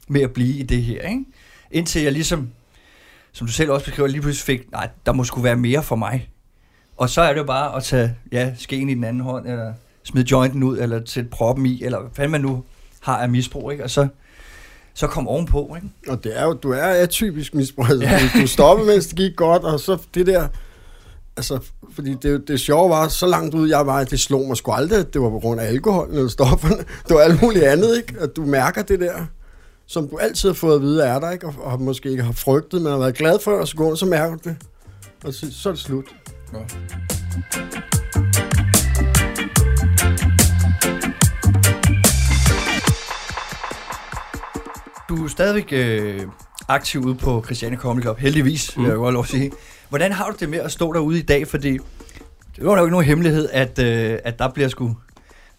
med 0.08 0.22
at 0.22 0.32
blive 0.32 0.58
i 0.58 0.64
det 0.64 0.84
her, 0.84 1.02
ikke? 1.02 1.26
Indtil 1.72 2.02
jeg 2.02 2.12
ligesom, 2.12 2.50
som 3.32 3.48
du 3.48 3.54
selv 3.54 3.72
også 3.72 3.86
beskriver, 3.86 4.08
lige 4.08 4.22
pludselig 4.22 4.60
fik, 4.60 4.72
nej, 4.72 4.90
der 5.06 5.12
må 5.12 5.24
skulle 5.24 5.44
være 5.44 5.56
mere 5.56 5.84
for 5.84 5.96
mig. 5.96 6.30
Og 6.98 7.10
så 7.10 7.22
er 7.22 7.34
det 7.34 7.40
jo 7.40 7.44
bare 7.44 7.76
at 7.76 7.84
tage, 7.84 8.16
ja, 8.32 8.54
skeen 8.58 8.90
i 8.90 8.94
den 8.94 9.04
anden 9.04 9.24
hånd, 9.24 9.48
eller 9.48 9.74
smide 10.04 10.28
jointen 10.32 10.64
ud, 10.64 10.78
eller 10.78 11.02
sætte 11.06 11.30
proppen 11.30 11.66
i, 11.66 11.84
eller 11.84 12.00
hvad 12.16 12.28
man 12.28 12.42
nu 12.42 12.64
har 13.00 13.18
af 13.18 13.30
misbrug, 13.30 13.72
ikke? 13.72 13.84
Og 13.84 13.90
så, 13.90 14.08
så 14.94 15.08
kom 15.08 15.28
ovenpå, 15.28 15.76
ikke? 15.76 15.88
Og 16.08 16.24
det 16.24 16.40
er 16.40 16.44
jo, 16.44 16.54
du 16.54 16.72
er 16.72 16.84
atypisk 16.84 17.56
misbrug. 17.56 17.86
Altså, 17.90 18.08
ja. 18.08 18.42
Du 18.42 18.48
stopper, 18.48 18.86
mens 18.86 19.08
det 19.08 19.18
gik 19.18 19.36
godt, 19.36 19.64
og 19.64 19.80
så 19.80 19.98
det 20.14 20.28
der 20.28 20.48
Altså, 21.38 21.60
fordi 21.92 22.14
det, 22.22 22.48
det 22.48 22.60
sjove 22.60 22.90
var, 22.90 23.08
så 23.08 23.28
langt 23.28 23.56
ud 23.56 23.70
jeg 23.70 23.88
var, 23.88 23.96
at 23.96 24.12
det 24.12 24.20
slog 24.20 24.48
mig 24.48 24.58
sgu 24.58 24.72
aldrig, 24.72 25.14
det 25.14 25.22
var 25.22 25.30
på 25.30 25.40
grund 25.40 25.62
af 25.62 25.66
alkohol 25.68 26.10
eller 26.10 26.28
stofferne. 26.28 26.78
Det 26.78 27.16
var 27.16 27.20
alt 27.20 27.42
muligt 27.42 27.66
andet, 27.66 27.98
ikke? 27.98 28.16
At 28.20 28.36
du 28.36 28.46
mærker 28.46 28.82
det 28.82 29.00
der, 29.00 29.26
som 29.88 30.08
du 30.08 30.18
altid 30.18 30.50
har 30.50 30.54
fået 30.54 30.76
at 30.76 30.82
vide 30.82 31.04
er 31.04 31.20
der, 31.20 31.32
ikke? 31.32 31.48
Og, 31.48 31.54
og 31.60 31.82
måske 31.82 32.10
ikke 32.10 32.24
har 32.24 32.32
frygtet, 32.32 32.82
men 32.82 32.92
har 32.92 33.00
været 33.00 33.18
glad 33.18 33.40
for 33.40 33.60
at 33.60 33.74
gå, 33.76 33.96
så 33.96 34.06
mærker 34.06 34.36
du 34.36 34.50
det. 34.50 34.58
Og 35.26 35.34
så, 35.34 35.48
så 35.52 35.70
er 35.70 35.74
det 35.74 35.82
slut. 35.82 36.06
Ja. 36.54 36.60
Du 45.10 45.24
er 45.24 45.28
stadigvæk 45.28 45.68
øh, 45.72 46.22
aktiv 46.68 47.02
ude 47.02 47.16
på 47.16 47.42
Christiane 47.46 47.78
Comedy 47.78 48.04
Club, 48.04 48.18
heldigvis, 48.20 48.78
mm. 48.78 48.84
vil 48.84 48.90
jeg 48.90 48.98
godt 48.98 49.14
lov 49.14 49.24
at 49.24 49.30
sige. 49.30 49.52
Hvordan 49.96 50.12
har 50.12 50.30
du 50.30 50.36
det 50.40 50.50
med 50.50 50.60
at 50.60 50.72
stå 50.72 50.94
derude 50.94 51.20
i 51.20 51.22
dag? 51.22 51.48
Fordi 51.48 51.72
det 52.56 52.66
var 52.66 52.78
jo 52.78 52.84
ikke 52.86 52.92
nogen 52.92 53.06
hemmelighed, 53.06 53.50
at, 53.52 53.80
øh, 53.80 54.20
at 54.24 54.40
der 54.40 54.50
bliver 54.50 54.70
sgu 54.70 54.96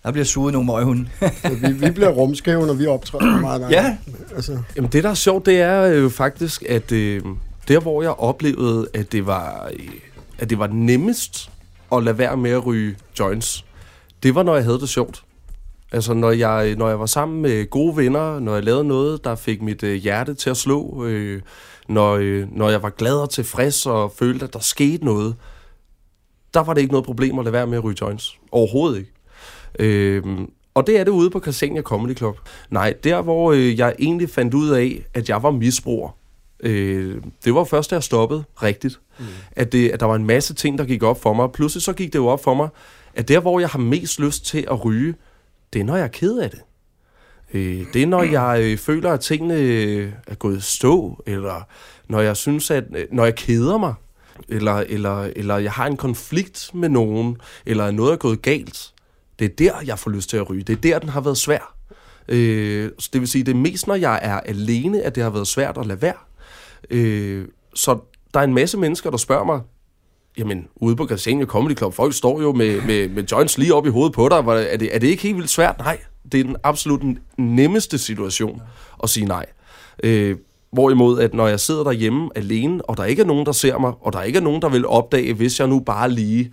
der 0.03 0.13
bliver 0.13 0.25
suget 0.25 0.53
nogle 0.53 0.67
møghunde. 0.67 1.09
ja, 1.23 1.31
vi, 1.51 1.73
vi 1.73 1.91
bliver 1.91 2.09
rumskæve, 2.09 2.67
når 2.67 2.75
vi 2.75 2.87
optræder 2.87 3.41
meget. 3.41 3.61
Gange. 3.61 3.77
Ja. 3.77 3.97
Altså. 4.35 4.59
Jamen 4.77 4.93
det, 4.93 5.05
der 5.05 5.11
er 5.11 5.15
sjovt, 5.15 5.47
det 5.47 5.61
er 5.61 5.87
jo 5.87 6.09
faktisk, 6.09 6.63
at 6.69 6.93
øh, 6.93 7.23
der, 7.69 7.81
hvor 7.81 8.03
jeg 8.03 8.11
oplevede, 8.11 8.89
at 8.95 9.13
det 9.13 9.27
var, 9.27 9.71
øh, 9.73 9.89
at 10.39 10.51
det 10.51 10.59
var 10.59 10.67
nemmest 10.67 11.51
at 11.93 12.03
lade 12.03 12.19
være 12.19 12.37
med 12.37 12.51
at 12.51 12.67
ryge 12.67 12.97
joints, 13.19 13.65
det 14.23 14.35
var, 14.35 14.43
når 14.43 14.55
jeg 14.55 14.65
havde 14.65 14.81
det 14.81 14.89
sjovt. 14.89 15.23
Altså, 15.97 16.15
når 16.15 16.31
jeg, 16.31 16.75
når 16.75 16.89
jeg 16.89 17.01
var 17.01 17.07
sammen 17.07 17.43
med 17.43 17.71
gode 17.71 17.97
venner, 17.97 18.41
når 18.41 18.55
jeg 18.55 18.65
lavede 18.65 18.85
noget, 18.85 19.25
der 19.25 19.35
fik 19.35 19.63
mit 19.63 19.83
øh, 19.83 19.95
hjerte 19.95 20.35
til 20.35 20.51
at 20.51 20.57
slå, 20.57 21.05
øh, 21.05 21.43
når, 21.89 22.15
øh, 22.15 22.47
når 22.53 22.71
jeg 22.71 22.83
var 22.83 22.91
glad 22.91 23.15
og 23.15 23.31
tilfreds 23.31 23.87
og 23.87 24.13
følte, 24.13 24.45
at 24.45 24.53
der 24.53 24.59
skete 24.59 25.05
noget, 25.05 25.37
der 26.55 26.61
var 26.61 26.75
det 26.75 26.81
ikke 26.81 26.93
noget 26.93 27.05
problem 27.07 27.39
at 27.39 27.45
lade 27.45 27.53
være 27.53 27.67
med 27.67 27.79
at 27.79 27.85
ryge 27.85 27.97
joints. 28.01 28.39
Overhovedet 28.53 28.99
ikke. 28.99 29.13
Øh, 29.79 30.23
og 30.75 30.87
det 30.87 31.01
er 31.01 31.05
det 31.05 31.11
ude 31.11 31.31
på 31.31 31.41
Christiania 31.41 31.83
Comedy 31.83 32.17
Club. 32.17 32.39
Nej, 32.71 32.95
der 33.05 33.23
hvor 33.23 33.53
øh, 33.53 33.79
jeg 33.79 33.95
egentlig 33.99 34.31
fandt 34.31 34.55
ud 34.55 34.71
af, 34.71 35.07
at 35.15 35.29
jeg 35.29 35.43
var 35.43 35.51
misbruger, 35.51 36.17
øh, 36.61 37.17
det 37.45 37.55
var 37.55 37.65
først, 37.65 37.91
da 37.91 37.95
jeg 37.95 38.03
stoppede 38.03 38.45
rigtigt. 38.63 39.01
Mm. 39.19 39.25
At, 39.53 39.73
det, 39.73 39.91
at 39.91 40.01
der 40.01 40.07
var 40.07 40.15
en 40.15 40.27
masse 40.27 40.55
ting, 40.55 40.79
der 40.79 40.85
gik 40.85 41.03
op 41.03 41.23
for 41.23 41.33
mig. 41.33 41.53
Pludselig 41.53 41.83
så 41.83 41.93
gik 41.93 42.13
det 42.13 42.19
jo 42.19 42.27
op 42.27 42.45
for 42.45 42.55
mig, 42.55 42.69
at 43.15 43.29
der 43.29 43.41
hvor 43.41 43.61
jeg 43.61 43.69
har 43.69 43.79
mest 43.79 44.21
lyst 44.21 44.47
til 44.47 44.65
at 44.71 44.85
ryge, 44.85 45.15
det 45.73 45.81
er 45.81 45.85
når 45.85 45.97
jeg 45.97 46.05
er 46.05 46.09
ked 46.09 46.39
af 46.39 46.51
det. 46.51 46.61
Øh, 47.55 47.87
det 47.93 48.03
er 48.03 48.07
når 48.07 48.23
jeg 48.23 48.61
øh, 48.63 48.79
føler, 48.79 49.13
at 49.13 49.21
tingene 49.21 49.55
øh, 49.55 50.13
er 50.27 50.35
gået 50.35 50.63
stå, 50.63 51.23
eller 51.27 51.63
når 52.09 52.21
jeg 52.21 52.37
synes, 52.37 52.71
at 52.71 52.85
øh, 52.95 53.07
når 53.13 53.25
jeg 53.25 53.35
keder 53.35 53.79
mig, 53.79 53.95
eller, 54.49 54.75
eller, 54.75 55.31
eller 55.37 55.59
jeg 55.59 55.73
har 55.73 55.87
en 55.87 55.97
konflikt 55.97 56.71
med 56.75 56.89
nogen, 56.89 57.37
eller 57.67 57.91
noget 57.91 58.13
er 58.13 58.17
gået 58.17 58.43
galt. 58.43 58.93
Det 59.39 59.45
er 59.45 59.55
der, 59.59 59.73
jeg 59.87 59.99
får 59.99 60.11
lyst 60.11 60.31
til 60.31 60.37
at 60.37 60.51
ryge. 60.51 60.63
Det 60.63 60.73
er 60.73 60.81
der, 60.81 60.99
den 60.99 61.09
har 61.09 61.21
været 61.21 61.39
svær. 61.39 61.75
Øh, 62.29 62.91
det 63.13 63.21
vil 63.21 63.29
sige, 63.29 63.45
det 63.45 63.53
er 63.53 63.57
mest, 63.57 63.87
når 63.87 63.95
jeg 63.95 64.21
er 64.23 64.41
alene, 64.41 65.03
at 65.03 65.15
det 65.15 65.23
har 65.23 65.31
været 65.31 65.47
svært 65.47 65.79
at 65.79 65.87
lade 65.87 66.03
være. 66.03 66.15
Øh, 66.91 67.49
så 67.75 67.99
der 68.35 68.41
er 68.41 68.45
en 68.45 68.55
masse 68.55 68.79
mennesker, 68.79 69.11
der 69.11 69.17
spørger 69.17 69.45
mig, 69.45 69.61
jamen, 70.39 70.69
ude 70.77 70.97
på 70.97 71.07
Christiania 71.07 71.47
Comedy 71.47 71.77
Club, 71.77 71.95
folk 71.95 72.15
står 72.15 72.41
jo 72.43 72.53
med, 72.53 72.81
med, 72.81 73.09
med 73.09 73.25
joints 73.25 73.59
lige 73.59 73.75
op 73.75 73.87
i 73.87 73.91
hovedet 73.91 74.13
på 74.13 74.29
dig. 74.29 74.37
Er 74.37 74.77
det, 74.77 74.95
er 74.95 74.99
det 74.99 75.07
ikke 75.07 75.23
helt 75.23 75.37
vildt 75.37 75.51
svært? 75.51 75.79
Nej, 75.79 75.99
det 76.33 76.41
er 76.41 76.45
den 76.45 76.57
absolut 76.63 77.01
nemmeste 77.39 77.99
situation 77.99 78.63
at 79.03 79.11
sige 79.11 79.27
nej. 79.27 79.47
Øh, 80.03 80.37
Hvorimod, 80.73 81.21
at 81.21 81.35
når 81.35 81.49
jeg 81.49 81.61
sidder 81.61 81.85
derhjemme 81.85 82.31
alene, 82.35 82.85
og 82.85 82.97
der 82.97 83.05
ikke 83.05 83.23
er 83.23 83.27
nogen, 83.27 83.47
der 83.47 83.53
ser 83.53 83.79
mig, 83.79 83.93
og 84.01 84.13
der 84.13 84.23
ikke 84.23 84.37
er 84.37 84.43
nogen, 84.43 84.63
der 84.63 84.69
vil 84.69 84.87
opdage, 84.87 85.35
hvis 85.35 85.61
jeg 85.61 85.69
nu 85.69 85.81
bare 85.81 86.11
lige 86.11 86.53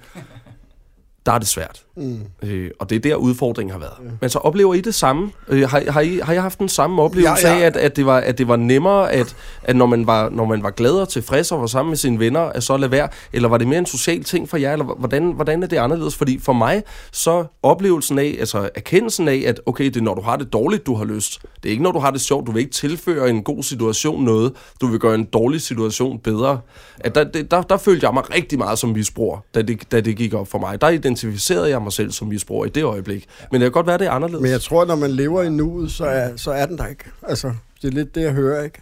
der 1.25 1.31
er 1.31 1.39
det 1.39 1.47
svært. 1.47 1.83
Mm. 1.95 2.19
Øh, 2.43 2.71
og 2.79 2.89
det 2.89 2.95
er 2.95 2.99
der, 2.99 3.15
udfordringen 3.15 3.71
har 3.71 3.79
været. 3.79 3.93
Ja. 4.05 4.09
Men 4.21 4.29
så 4.29 4.39
oplever 4.39 4.73
I 4.73 4.81
det 4.81 4.95
samme? 4.95 5.31
Øh, 5.47 5.69
har, 5.69 5.91
har, 5.91 6.01
I, 6.01 6.19
har 6.23 6.33
I 6.33 6.37
haft 6.37 6.59
den 6.59 6.69
samme 6.69 7.01
oplevelse 7.01 7.47
ja, 7.47 7.53
ja. 7.53 7.61
af, 7.61 7.65
at, 7.65 7.75
at, 7.75 7.95
det 7.95 8.05
var, 8.05 8.17
at 8.17 8.37
det 8.37 8.47
var 8.47 8.55
nemmere, 8.55 9.11
at, 9.11 9.35
at 9.63 9.75
når, 9.75 9.85
man 9.85 10.07
var, 10.07 10.29
når 10.29 10.45
man 10.45 10.63
var 10.63 10.71
glad 10.71 10.91
og 10.91 11.09
tilfreds 11.09 11.51
og 11.51 11.61
var 11.61 11.67
sammen 11.67 11.89
med 11.89 11.97
sine 11.97 12.19
venner, 12.19 12.39
at 12.39 12.63
så 12.63 12.77
lade 12.77 12.91
være? 12.91 13.09
Eller 13.33 13.49
var 13.49 13.57
det 13.57 13.67
mere 13.67 13.79
en 13.79 13.85
social 13.85 14.23
ting 14.23 14.49
for 14.49 14.57
jer? 14.57 14.71
Eller 14.71 14.85
hvordan, 14.85 15.31
hvordan 15.31 15.63
er 15.63 15.67
det 15.67 15.77
anderledes? 15.77 16.15
Fordi 16.15 16.39
for 16.39 16.53
mig, 16.53 16.83
så 17.11 17.45
oplevelsen 17.63 18.19
af, 18.19 18.35
altså 18.39 18.69
erkendelsen 18.75 19.27
af, 19.27 19.43
at 19.47 19.61
okay, 19.65 19.85
det 19.85 19.97
er 19.97 20.01
når 20.01 20.15
du 20.15 20.21
har 20.21 20.35
det 20.35 20.53
dårligt, 20.53 20.85
du 20.85 20.95
har 20.95 21.05
lyst. 21.05 21.41
Det 21.63 21.69
er 21.69 21.71
ikke 21.71 21.83
når 21.83 21.91
du 21.91 21.99
har 21.99 22.11
det 22.11 22.21
sjovt. 22.21 22.47
Du 22.47 22.51
vil 22.51 22.59
ikke 22.59 22.73
tilføre 22.73 23.29
en 23.29 23.43
god 23.43 23.63
situation 23.63 24.23
noget. 24.23 24.53
Du 24.81 24.87
vil 24.87 24.99
gøre 24.99 25.15
en 25.15 25.23
dårlig 25.23 25.61
situation 25.61 26.19
bedre. 26.19 26.59
At 26.99 27.15
der, 27.15 27.23
der, 27.23 27.43
der, 27.43 27.61
der 27.61 27.77
følte 27.77 28.05
jeg 28.05 28.13
mig 28.13 28.35
rigtig 28.35 28.57
meget 28.57 28.79
som 28.79 28.89
misbruger, 28.89 29.37
da 29.55 29.61
det, 29.61 29.91
da 29.91 30.01
det 30.01 30.17
gik 30.17 30.33
op 30.33 30.47
for 30.47 30.59
mig. 30.59 30.81
Der 30.81 30.89
identificerede 30.89 31.69
jeg 31.69 31.82
mig 31.83 31.93
selv 31.93 32.11
som 32.11 32.27
misbruger 32.27 32.65
i 32.65 32.69
det 32.69 32.83
øjeblik. 32.83 33.27
Men 33.51 33.61
det 33.61 33.65
kan 33.65 33.71
godt 33.71 33.87
være, 33.87 33.97
det 33.97 34.07
er 34.07 34.11
anderledes. 34.11 34.41
Men 34.41 34.51
jeg 34.51 34.61
tror, 34.61 34.81
at 34.81 34.87
når 34.87 34.95
man 34.95 35.11
lever 35.11 35.43
i 35.43 35.49
nuet, 35.49 35.91
så 35.91 36.05
er, 36.05 36.35
så 36.35 36.51
er 36.51 36.65
den 36.65 36.77
der 36.77 36.87
ikke. 36.87 37.03
Altså, 37.23 37.53
det 37.81 37.87
er 37.87 37.91
lidt 37.91 38.15
det, 38.15 38.21
jeg 38.21 38.31
hører, 38.31 38.63
ikke? 38.63 38.81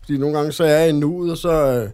Fordi 0.00 0.18
nogle 0.18 0.36
gange 0.36 0.52
så 0.52 0.64
er 0.64 0.78
jeg 0.78 0.88
i 0.88 0.92
nuet, 0.92 1.30
og 1.30 1.38
så 1.38 1.50
øh, 1.50 1.90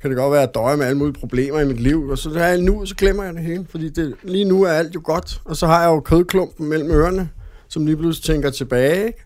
kan 0.00 0.10
det 0.10 0.18
godt 0.18 0.32
være, 0.32 0.42
at 0.42 0.46
jeg 0.46 0.54
døjer 0.54 0.76
med 0.76 0.86
alle 0.86 0.98
mulige 0.98 1.20
problemer 1.20 1.60
i 1.60 1.64
mit 1.64 1.80
liv, 1.80 2.08
og 2.08 2.18
så 2.18 2.30
er 2.30 2.46
jeg 2.46 2.58
i 2.58 2.62
nuet, 2.62 2.88
så 2.88 2.94
glemmer 2.94 3.24
jeg 3.24 3.34
det 3.34 3.42
hele. 3.42 3.66
Fordi 3.68 3.88
det, 3.88 4.14
lige 4.22 4.44
nu 4.44 4.62
er 4.62 4.70
alt 4.70 4.94
jo 4.94 5.00
godt, 5.04 5.40
og 5.44 5.56
så 5.56 5.66
har 5.66 5.82
jeg 5.82 5.88
jo 5.88 6.00
kødklumpen 6.00 6.68
mellem 6.68 6.90
ørerne, 6.90 7.28
som 7.68 7.86
lige 7.86 7.96
pludselig 7.96 8.24
tænker 8.24 8.50
tilbage, 8.50 9.06
ikke? 9.06 9.24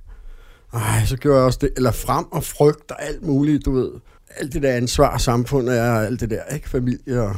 Ej, 0.75 1.05
så 1.07 1.17
gør 1.17 1.35
jeg 1.35 1.45
også 1.45 1.59
det. 1.63 1.71
Eller 1.77 1.91
frem 1.91 2.25
og 2.33 2.45
frygt 2.45 2.91
og 2.91 3.03
alt 3.03 3.23
muligt, 3.23 3.65
du 3.65 3.73
ved. 3.73 3.91
Alt 4.37 4.53
det 4.53 4.63
der 4.63 4.73
ansvar, 4.73 5.19
samfundet 5.19 5.79
er, 5.79 5.93
alt 5.95 6.21
det 6.21 6.31
der, 6.31 6.43
ikke? 6.55 6.69
Familie 6.69 7.23
og 7.23 7.37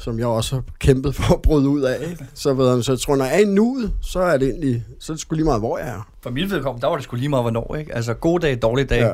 som 0.00 0.18
jeg 0.18 0.26
også 0.26 0.54
har 0.54 0.62
kæmpet 0.78 1.14
for 1.14 1.34
at 1.34 1.42
bryde 1.42 1.68
ud 1.68 1.80
af. 1.80 2.10
Ikke? 2.10 2.26
Så, 2.34 2.54
ved 2.54 2.74
jeg, 2.74 2.84
så 2.84 2.92
jeg 2.92 2.98
tror, 2.98 3.16
når 3.16 3.24
jeg 3.24 3.34
er 3.34 3.38
i 3.38 3.44
nuet, 3.44 3.92
så 4.02 4.20
er 4.20 4.36
det 4.36 4.48
egentlig, 4.48 4.84
så 5.00 5.12
er 5.12 5.14
det 5.14 5.20
sgu 5.20 5.34
lige 5.34 5.44
meget, 5.44 5.60
hvor 5.60 5.78
jeg 5.78 5.88
er. 5.88 6.08
For 6.22 6.30
mit 6.30 6.50
vedkommende, 6.50 6.82
der 6.82 6.88
var 6.88 6.96
det 6.96 7.04
sgu 7.04 7.16
lige 7.16 7.28
meget, 7.28 7.44
hvornår. 7.44 7.76
Ikke? 7.76 7.94
Altså, 7.94 8.14
gode 8.14 8.46
dage, 8.46 8.56
dårlige 8.56 8.86
dage, 8.86 9.06
ja. 9.06 9.12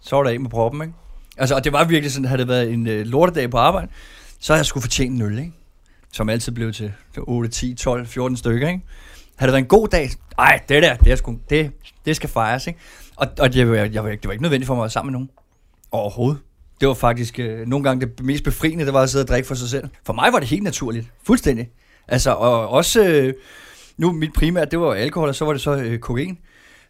så 0.00 0.16
var 0.16 0.22
der 0.22 0.30
af 0.30 0.40
med 0.40 0.50
proppen. 0.50 0.82
Ikke? 0.82 0.94
Altså, 1.36 1.54
og 1.54 1.64
det 1.64 1.72
var 1.72 1.84
virkelig 1.84 2.12
sådan, 2.12 2.24
havde 2.24 2.40
det 2.40 2.48
været 2.48 2.72
en 2.72 2.86
øh, 2.86 3.06
lortedag 3.06 3.50
på 3.50 3.58
arbejde, 3.58 3.88
så 4.40 4.52
havde 4.52 4.58
jeg 4.58 4.66
skulle 4.66 4.82
fortjene 4.82 5.14
en 5.16 5.22
øl, 5.22 5.38
ikke? 5.38 5.52
som 6.12 6.28
altid 6.28 6.52
blev 6.52 6.72
til 6.72 6.92
8, 7.18 7.50
10, 7.50 7.74
12, 7.74 8.06
14 8.06 8.36
stykker. 8.36 8.68
Ikke? 8.68 8.80
Havde 9.36 9.48
det 9.48 9.52
været 9.52 9.62
en 9.62 9.68
god 9.68 9.88
dag, 9.88 10.10
nej, 10.36 10.60
det 10.68 10.82
der, 10.82 10.96
det, 10.96 11.12
er 11.12 11.16
sgu, 11.16 11.38
det, 11.50 11.72
det 12.04 12.16
skal 12.16 12.28
fejres. 12.28 12.66
Ikke? 12.66 12.78
Og, 13.16 13.26
og 13.38 13.52
det, 13.52 13.58
jeg, 13.58 13.94
jeg, 13.94 14.04
det 14.04 14.24
var 14.24 14.32
ikke 14.32 14.42
nødvendigt 14.42 14.66
for 14.66 14.74
mig 14.74 14.80
at 14.80 14.84
være 14.84 14.90
sammen 14.90 15.12
med 15.12 15.18
nogen. 15.18 15.30
Overhovedet 15.92 16.40
det 16.80 16.88
var 16.88 16.94
faktisk 16.94 17.38
øh, 17.38 17.66
nogle 17.66 17.84
gange 17.84 18.06
det 18.06 18.24
mest 18.24 18.44
befriende, 18.44 18.84
det 18.84 18.94
var 18.94 19.02
at 19.02 19.10
sidde 19.10 19.22
og 19.22 19.28
drikke 19.28 19.48
for 19.48 19.54
sig 19.54 19.68
selv. 19.68 19.88
For 20.06 20.12
mig 20.12 20.32
var 20.32 20.38
det 20.38 20.48
helt 20.48 20.62
naturligt. 20.62 21.06
Fuldstændig. 21.26 21.70
Altså, 22.08 22.30
og 22.30 22.68
også, 22.68 23.04
øh, 23.04 23.34
nu 23.96 24.12
mit 24.12 24.32
primært, 24.32 24.70
det 24.70 24.80
var 24.80 24.94
alkohol, 24.94 25.28
og 25.28 25.34
så 25.34 25.44
var 25.44 25.52
det 25.52 25.62
så 25.62 25.76
øh, 25.76 25.98
kokain. 25.98 26.38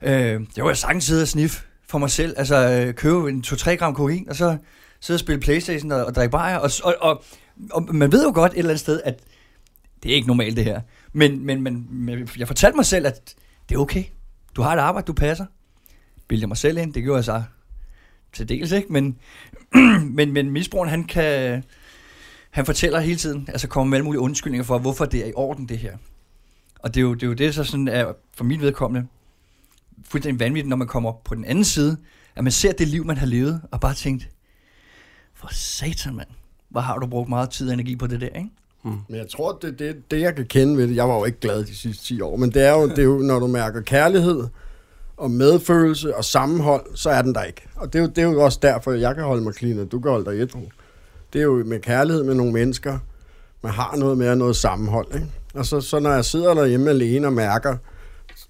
Øh, 0.03 0.41
det 0.57 0.65
var 0.65 0.69
jeg 0.69 0.77
sagtens 0.77 1.05
sidde 1.05 1.23
og 1.23 1.29
sniffe 1.29 1.67
for 1.89 1.99
mig 1.99 2.11
selv. 2.11 2.35
Altså, 2.37 2.57
øh, 2.57 2.95
købe 2.95 3.29
en 3.29 3.45
2-3 3.47 3.71
gram 3.71 3.95
kokain, 3.95 4.29
og 4.29 4.37
så 4.37 4.57
sidde 5.01 5.17
og 5.17 5.21
spille 5.21 5.41
Playstation 5.41 5.93
og, 5.93 6.05
og 6.05 6.15
drikke 6.15 6.31
bajer. 6.31 6.57
Og, 6.59 6.71
og, 6.85 6.97
og, 7.01 7.25
og, 7.71 7.95
man 7.95 8.13
ved 8.13 8.25
jo 8.25 8.33
godt 8.35 8.53
et 8.53 8.59
eller 8.59 8.71
andet 8.71 8.81
sted, 8.81 9.01
at 9.05 9.23
det 10.03 10.11
er 10.11 10.15
ikke 10.15 10.29
normalt 10.29 10.57
det 10.57 10.65
her. 10.65 10.81
Men, 11.13 11.47
men, 11.47 11.63
men, 11.63 11.87
men 11.91 12.29
jeg 12.39 12.47
fortalte 12.47 12.77
mig 12.77 12.87
selv, 12.87 13.07
at 13.07 13.35
det 13.69 13.75
er 13.75 13.79
okay. 13.79 14.05
Du 14.57 14.63
har 14.63 14.73
et 14.73 14.79
arbejde, 14.79 15.07
du 15.07 15.13
passer. 15.13 15.47
Bildte 16.29 16.47
mig 16.47 16.57
selv 16.57 16.79
ind, 16.79 16.95
det 16.95 17.03
gjorde 17.03 17.17
jeg 17.17 17.25
så 17.25 17.43
til 18.33 18.49
dels, 18.49 18.73
ikke? 18.73 18.93
Men, 18.93 19.19
men, 20.17 20.33
men 20.33 20.51
misbrugeren, 20.51 20.91
han 20.91 21.05
kan... 21.05 21.65
Han 22.51 22.67
fortæller 22.67 23.01
hele 23.01 23.17
tiden, 23.17 23.45
altså 23.49 23.69
kommer 23.69 23.91
med 23.91 23.99
alle 23.99 24.05
mulige 24.05 24.21
undskyldninger 24.21 24.65
for, 24.65 24.79
hvorfor 24.79 25.05
det 25.05 25.25
er 25.25 25.27
i 25.27 25.33
orden, 25.35 25.69
det 25.69 25.79
her. 25.79 25.97
Og 26.79 26.95
det 26.95 27.01
er 27.01 27.03
jo 27.03 27.15
det, 27.15 27.23
er 27.23 27.27
jo 27.27 27.33
det 27.33 27.55
så 27.55 27.65
sådan 27.65 27.89
er 27.89 28.13
for 28.37 28.45
mit 28.45 28.61
vedkommende 28.61 29.07
fuldstændig 30.09 30.41
vanvittigt, 30.41 30.69
når 30.69 30.77
man 30.77 30.87
kommer 30.87 31.13
på 31.25 31.35
den 31.35 31.45
anden 31.45 31.65
side, 31.65 31.97
at 32.37 32.45
man 32.45 32.53
ser 32.53 32.73
det 32.73 32.89
liv, 32.89 33.05
man 33.05 33.17
har 33.17 33.27
levet, 33.27 33.61
og 33.71 33.81
bare 33.81 33.95
tænkt, 33.95 34.29
for 35.35 35.49
satan, 35.53 36.15
mand, 36.15 36.29
hvor 36.69 36.81
har 36.81 36.99
du 36.99 37.07
brugt 37.07 37.29
meget 37.29 37.51
tid 37.51 37.69
og 37.69 37.75
energi 37.75 37.97
på 37.97 38.07
det 38.07 38.21
der, 38.21 38.27
ikke? 38.27 38.51
Hmm. 38.83 38.99
Men 39.09 39.19
jeg 39.19 39.29
tror, 39.29 39.59
det, 39.63 39.79
det, 39.79 40.11
det 40.11 40.21
jeg 40.21 40.37
kan 40.37 40.47
kende 40.47 40.77
ved 40.77 40.89
det, 40.89 40.97
jeg 40.97 41.09
var 41.09 41.17
jo 41.19 41.25
ikke 41.25 41.41
glad 41.41 41.65
de 41.65 41.77
sidste 41.77 42.05
10 42.05 42.21
år, 42.21 42.37
men 42.37 42.51
det 42.51 42.63
er 42.63 42.73
jo, 42.73 42.89
det 42.89 42.99
er 42.99 43.03
jo 43.03 43.19
når 43.19 43.39
du 43.39 43.47
mærker 43.47 43.81
kærlighed, 43.81 44.49
og 45.21 45.31
medfølelse 45.31 46.17
og 46.17 46.25
sammenhold, 46.25 46.87
så 46.95 47.11
er 47.11 47.23
den 47.23 47.35
der 47.35 47.43
ikke. 47.43 47.69
Og 47.77 47.93
det 47.93 47.99
er 47.99 48.03
jo, 48.03 48.09
det 48.09 48.19
er 48.19 48.23
jo 48.23 48.43
også 48.43 48.59
derfor, 48.63 48.93
jeg 48.93 49.15
kan 49.15 49.25
holde 49.25 49.43
mig 49.43 49.55
clean, 49.55 49.79
og 49.79 49.93
du 49.93 50.01
kan 50.01 50.11
holde 50.11 50.31
dig 50.31 50.41
ædru. 50.41 50.61
Det 51.33 51.39
er 51.39 51.43
jo 51.43 51.65
med 51.67 51.81
kærlighed 51.81 52.25
med 52.25 52.35
nogle 52.35 52.53
mennesker, 52.53 52.99
man 53.63 53.73
har 53.73 53.97
noget 53.97 54.19
med 54.19 54.37
noget 54.37 54.57
sammenhold. 54.57 55.15
Ikke? 55.15 55.27
Og 55.55 55.67
så, 55.67 55.81
så 55.81 55.99
når 55.99 56.11
jeg 56.11 56.25
sidder 56.25 56.55
derhjemme 56.55 56.91
alene 56.91 57.27
og 57.27 57.33
mærker, 57.33 57.77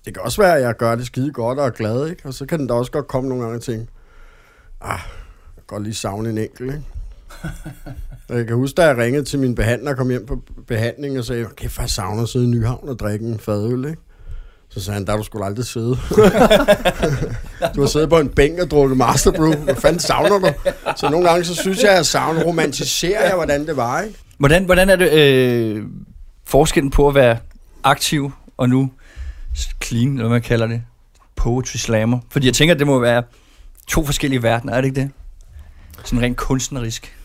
det 0.04 0.14
kan 0.14 0.22
også 0.22 0.42
være, 0.42 0.56
at 0.56 0.62
jeg 0.62 0.76
gør 0.76 0.94
det 0.94 1.06
skide 1.06 1.32
godt 1.32 1.58
og 1.58 1.66
er 1.66 1.70
glad, 1.70 2.08
ikke? 2.08 2.22
og 2.24 2.34
så 2.34 2.46
kan 2.46 2.58
den 2.58 2.66
da 2.66 2.74
også 2.74 2.92
godt 2.92 3.08
komme 3.08 3.28
nogle 3.28 3.44
gange 3.44 3.58
og 3.58 3.62
tænke, 3.62 3.86
ah, 4.80 4.90
jeg 4.90 5.54
kan 5.56 5.64
godt 5.66 5.82
lige 5.82 5.94
savne 5.94 6.30
en 6.30 6.38
enkelt, 6.38 6.74
ikke? 6.74 6.84
jeg 8.28 8.46
kan 8.46 8.56
huske, 8.56 8.76
da 8.76 8.86
jeg 8.86 8.96
ringede 8.96 9.24
til 9.24 9.38
min 9.38 9.54
behandler 9.54 9.90
og 9.90 9.96
kom 9.96 10.10
hjem 10.10 10.26
på 10.26 10.42
behandling 10.66 11.18
og 11.18 11.24
sagde, 11.24 11.46
okay, 11.46 11.68
jeg 11.78 11.90
savner 11.90 12.22
at 12.22 12.28
sidde 12.28 12.44
i 12.44 12.48
Nyhavn 12.48 12.88
og 12.88 12.98
drikke 12.98 13.26
en 13.26 13.38
fadøl, 13.38 13.84
ikke? 13.84 14.02
Så 14.70 14.80
sagde 14.80 14.94
han, 14.94 15.06
der 15.06 15.16
du 15.16 15.22
skulle 15.22 15.44
aldrig 15.44 15.64
sidde. 15.64 15.86
du 17.74 17.80
har 17.80 17.86
siddet 17.86 18.08
på 18.08 18.18
en 18.18 18.28
bænk 18.28 18.58
og 18.58 18.70
drukket 18.70 18.96
Master 18.96 19.32
Brew. 19.32 19.54
Hvad 19.54 19.74
fanden 19.74 20.00
savner 20.00 20.38
du? 20.38 20.52
Så 20.96 21.10
nogle 21.10 21.28
gange, 21.28 21.44
så 21.44 21.54
synes 21.54 21.82
jeg, 21.82 21.90
at 21.90 21.96
jeg 21.96 22.06
savner, 22.06 22.42
romantiserer 22.42 23.26
jeg, 23.26 23.34
hvordan 23.34 23.66
det 23.66 23.76
var, 23.76 24.00
ikke? 24.00 24.18
Hvordan, 24.38 24.64
hvordan 24.64 24.90
er 24.90 24.96
det 24.96 25.12
øh, 25.12 25.84
forskellen 26.44 26.90
på 26.90 27.08
at 27.08 27.14
være 27.14 27.38
aktiv 27.84 28.32
og 28.56 28.68
nu 28.68 28.90
clean, 29.82 30.08
eller 30.08 30.22
hvad 30.22 30.28
man 30.28 30.42
kalder 30.42 30.66
det, 30.66 30.82
poetry 31.36 31.76
slammer? 31.76 32.18
Fordi 32.30 32.46
jeg 32.46 32.54
tænker, 32.54 32.74
at 32.74 32.78
det 32.78 32.86
må 32.86 32.98
være 32.98 33.22
to 33.86 34.06
forskellige 34.06 34.42
verdener, 34.42 34.72
er 34.72 34.80
det 34.80 34.88
ikke 34.88 35.00
det? 35.00 35.10
Sådan 36.04 36.22
rent 36.22 36.36
kunstnerisk. 36.36 37.16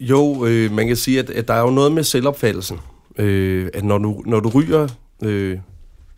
Jo, 0.00 0.46
øh, 0.46 0.72
man 0.72 0.86
kan 0.86 0.96
sige, 0.96 1.18
at, 1.18 1.30
at 1.30 1.48
der 1.48 1.54
er 1.54 1.60
jo 1.60 1.70
noget 1.70 1.92
med 1.92 2.04
selvopfattelsen. 2.04 2.80
Øh, 3.18 3.68
at 3.74 3.84
når 3.84 3.98
du, 3.98 4.22
når 4.26 4.40
du 4.40 4.48
ryger 4.48 4.88
øh, 5.22 5.58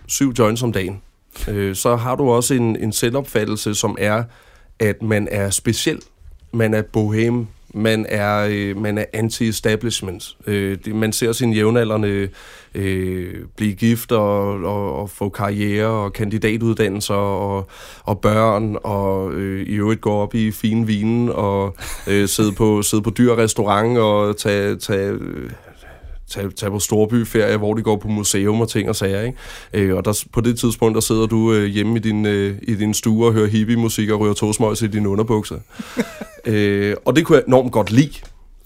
syv 0.09 0.33
joints 0.39 0.63
om 0.63 0.73
dagen, 0.73 1.03
øh, 1.49 1.75
så 1.77 1.97
har 1.97 2.17
du 2.17 2.31
også 2.31 2.55
en, 2.55 2.77
en 2.77 2.93
selvopfattelse, 2.93 3.75
som 3.75 3.97
er, 4.01 4.25
at 4.79 5.03
man 5.03 5.29
er 5.31 5.51
speciel, 5.51 6.03
man 6.53 6.75
er 6.75 6.83
bohem, 6.83 7.47
man 7.75 8.07
er, 8.09 8.49
øh, 8.51 8.77
man 8.77 8.99
er 8.99 9.05
anti-establishment. 9.13 10.37
Øh, 10.47 10.79
det, 10.85 10.95
man 10.95 11.13
ser 11.13 11.33
sine 11.33 11.55
jævnaldrende 11.55 12.29
øh, 12.75 13.35
blive 13.57 13.75
gift 13.75 14.13
og, 14.13 14.63
og, 14.63 14.97
og 14.97 15.11
få 15.11 15.29
karriere 15.29 15.87
og 15.87 16.13
kandidatuddannelser 16.13 17.15
og, 17.15 17.69
og 18.03 18.21
børn 18.21 18.77
og 18.85 19.33
øh, 19.33 19.67
i 19.67 19.73
øvrigt 19.73 20.01
gå 20.01 20.13
op 20.13 20.35
i 20.35 20.51
fine 20.51 20.87
vinen 20.87 21.29
og 21.29 21.77
øh, 22.07 22.29
sidde, 22.29 22.53
på, 22.53 22.83
sidde 22.83 23.03
på 23.03 23.11
dyr 23.11 23.37
restaurant 23.37 23.99
og 23.99 24.37
tage, 24.37 24.77
tage 24.77 25.11
øh, 25.11 25.51
tage, 26.31 26.51
tage 26.51 26.71
på 26.71 26.79
storbyferie, 26.79 27.57
hvor 27.57 27.75
de 27.75 27.83
går 27.83 27.97
på 27.97 28.09
museum 28.09 28.61
og 28.61 28.69
ting 28.69 28.89
og 28.89 28.97
sager. 28.97 29.23
Ikke? 29.23 29.39
Øh, 29.73 29.97
og 29.97 30.05
der, 30.05 30.25
på 30.33 30.41
det 30.41 30.59
tidspunkt, 30.59 30.95
der 30.95 31.01
sidder 31.01 31.27
du 31.27 31.53
øh, 31.53 31.67
hjemme 31.67 31.97
i 31.97 31.99
din, 31.99 32.27
øh, 32.27 32.55
i 32.63 32.75
din 32.75 32.95
stue 32.95 33.27
og 33.27 33.33
hører 33.33 33.49
hippie-musik 33.49 34.11
og 34.11 34.21
rører 34.21 34.35
tosmøjs 34.35 34.83
i 34.83 34.87
dine 34.87 35.09
underbukser. 35.09 35.57
øh, 36.47 36.97
og 37.05 37.17
det 37.17 37.27
kunne 37.27 37.37
jeg 37.37 37.45
enormt 37.47 37.73
godt 37.73 37.91
lide. 37.91 38.13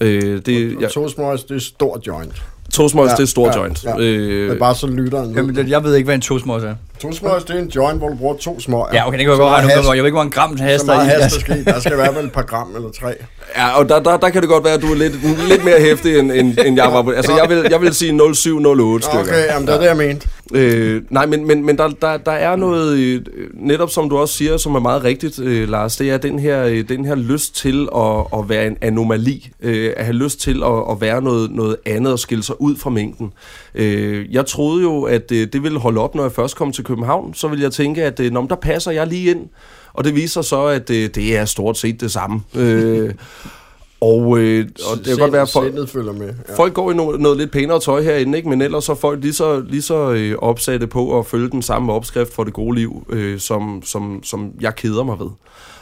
Øh, 0.00 0.40
det, 0.46 0.76
og, 0.76 0.82
og 0.82 0.90
tosmøjs, 0.90 1.44
det 1.44 1.56
er 1.56 1.60
stor 1.60 2.00
joint. 2.06 2.42
Toastmores, 2.72 3.10
ja, 3.10 3.16
det 3.16 3.22
er 3.22 3.26
stor 3.26 3.46
ja, 3.46 3.60
joint. 3.60 3.84
Ja. 3.84 3.98
Øh, 3.98 4.48
det 4.48 4.54
er 4.54 4.58
bare 4.58 4.74
så 4.74 4.86
lytteren. 4.86 5.34
Jamen, 5.34 5.68
jeg 5.68 5.84
ved 5.84 5.94
ikke, 5.94 6.04
hvad 6.04 6.14
en 6.14 6.20
toastmores 6.20 6.64
er. 6.64 6.74
Toastmores, 7.02 7.44
det 7.44 7.56
er 7.56 7.60
en 7.60 7.68
joint, 7.68 7.98
hvor 7.98 8.08
du 8.08 8.14
bruger 8.14 8.36
to 8.36 8.60
små. 8.60 8.86
Ja, 8.92 9.06
okay, 9.06 9.18
det 9.18 9.24
kan 9.24 9.30
jeg 9.30 9.38
godt 9.38 9.52
regne 9.52 9.66
ud. 9.66 9.94
Jeg 9.94 10.02
ved 10.02 10.04
ikke, 10.04 10.10
hvor 10.10 10.22
en 10.22 10.30
gram 10.30 10.56
der 10.56 10.64
er 10.64 10.68
i. 10.68 10.72
Hast, 10.72 11.34
der, 11.34 11.40
skal, 11.40 11.64
der 11.64 11.80
skal 11.80 11.98
være 11.98 12.14
vel 12.16 12.24
et 12.24 12.32
par 12.32 12.42
gram 12.42 12.76
eller 12.76 12.90
tre. 12.90 13.14
Ja, 13.56 13.78
og 13.78 13.88
der, 13.88 14.00
der, 14.00 14.16
der 14.16 14.30
kan 14.30 14.42
det 14.42 14.50
godt 14.50 14.64
være, 14.64 14.74
at 14.74 14.82
du 14.82 14.86
er 14.86 14.94
lidt, 14.94 15.48
lidt 15.48 15.64
mere 15.64 15.80
hæftig, 15.80 16.18
end, 16.18 16.32
end, 16.32 16.58
end 16.66 16.76
jeg 16.76 16.92
var. 16.92 17.12
Altså, 17.12 17.32
jeg 17.36 17.48
vil, 17.48 17.66
jeg 17.70 17.80
vil 17.80 17.94
sige 17.94 18.34
0708 18.34 19.04
stykker. 19.06 19.20
Okay, 19.20 19.46
jamen, 19.46 19.66
det 19.66 19.74
er 19.74 19.78
det, 19.78 19.86
jeg 19.86 19.96
mente. 19.96 20.28
Øh, 20.54 21.02
nej, 21.10 21.26
men, 21.26 21.46
men, 21.46 21.66
men 21.66 21.78
der, 21.78 21.88
der, 21.88 22.16
der 22.16 22.32
er 22.32 22.56
noget, 22.56 22.98
øh, 22.98 23.20
netop 23.54 23.90
som 23.90 24.08
du 24.08 24.18
også 24.18 24.34
siger, 24.34 24.56
som 24.56 24.74
er 24.74 24.80
meget 24.80 25.04
rigtigt, 25.04 25.38
øh, 25.38 25.68
Lars, 25.68 25.96
det 25.96 26.10
er 26.10 26.18
den 26.18 26.38
her, 26.38 26.64
øh, 26.64 26.88
den 26.88 27.04
her 27.04 27.14
lyst 27.14 27.56
til 27.56 27.88
at, 27.96 28.40
at 28.40 28.48
være 28.48 28.66
en 28.66 28.76
anomali, 28.80 29.50
øh, 29.62 29.92
at 29.96 30.04
have 30.04 30.16
lyst 30.16 30.40
til 30.40 30.62
at, 30.64 30.84
at 30.90 31.00
være 31.00 31.22
noget, 31.22 31.50
noget 31.50 31.76
andet 31.86 32.12
og 32.12 32.18
skille 32.18 32.44
sig 32.44 32.60
ud 32.60 32.76
fra 32.76 32.90
mængden. 32.90 33.32
Øh, 33.74 34.34
jeg 34.34 34.46
troede 34.46 34.82
jo, 34.82 35.02
at 35.02 35.32
øh, 35.32 35.48
det 35.52 35.62
ville 35.62 35.78
holde 35.78 36.00
op, 36.00 36.14
når 36.14 36.22
jeg 36.22 36.32
først 36.32 36.56
kom 36.56 36.72
til 36.72 36.84
København, 36.92 37.34
så 37.34 37.48
ville 37.48 37.62
jeg 37.62 37.72
tænke, 37.72 38.04
at 38.04 38.20
øh, 38.20 38.32
der 38.32 38.56
passer 38.62 38.90
jeg 38.90 39.06
lige 39.06 39.30
ind, 39.30 39.48
og 39.92 40.04
det 40.04 40.14
viser 40.14 40.42
så, 40.42 40.64
at 40.64 40.90
øh, 40.90 41.10
det 41.14 41.36
er 41.36 41.44
stort 41.44 41.78
set 41.78 42.00
det 42.00 42.12
samme. 42.12 42.40
øh, 42.54 43.14
og, 44.00 44.38
øh, 44.38 44.68
og 44.90 44.98
det 44.98 45.06
kan 45.06 45.16
godt 45.18 45.32
være, 45.32 45.42
at 45.42 45.50
folk, 45.52 45.88
følger 45.88 46.12
med. 46.12 46.34
Ja. 46.48 46.56
folk 46.56 46.74
går 46.74 46.90
i 46.90 46.94
noget, 46.94 47.20
noget 47.20 47.38
lidt 47.38 47.50
pænere 47.50 47.80
tøj 47.80 48.02
herinde, 48.02 48.38
ikke? 48.38 48.48
men 48.48 48.62
ellers 48.62 48.84
så 48.84 48.92
er 48.92 48.96
folk 48.96 49.22
lige 49.22 49.32
så, 49.32 49.60
lige 49.60 49.82
så 49.82 50.10
øh, 50.12 50.34
opsatte 50.38 50.86
på 50.86 51.18
at 51.18 51.26
følge 51.26 51.50
den 51.50 51.62
samme 51.62 51.92
opskrift 51.92 52.34
for 52.34 52.44
det 52.44 52.52
gode 52.52 52.74
liv, 52.74 53.06
øh, 53.08 53.38
som, 53.38 53.82
som, 53.84 54.20
som 54.22 54.52
jeg 54.60 54.74
keder 54.76 55.04
mig 55.04 55.18
ved. 55.18 55.30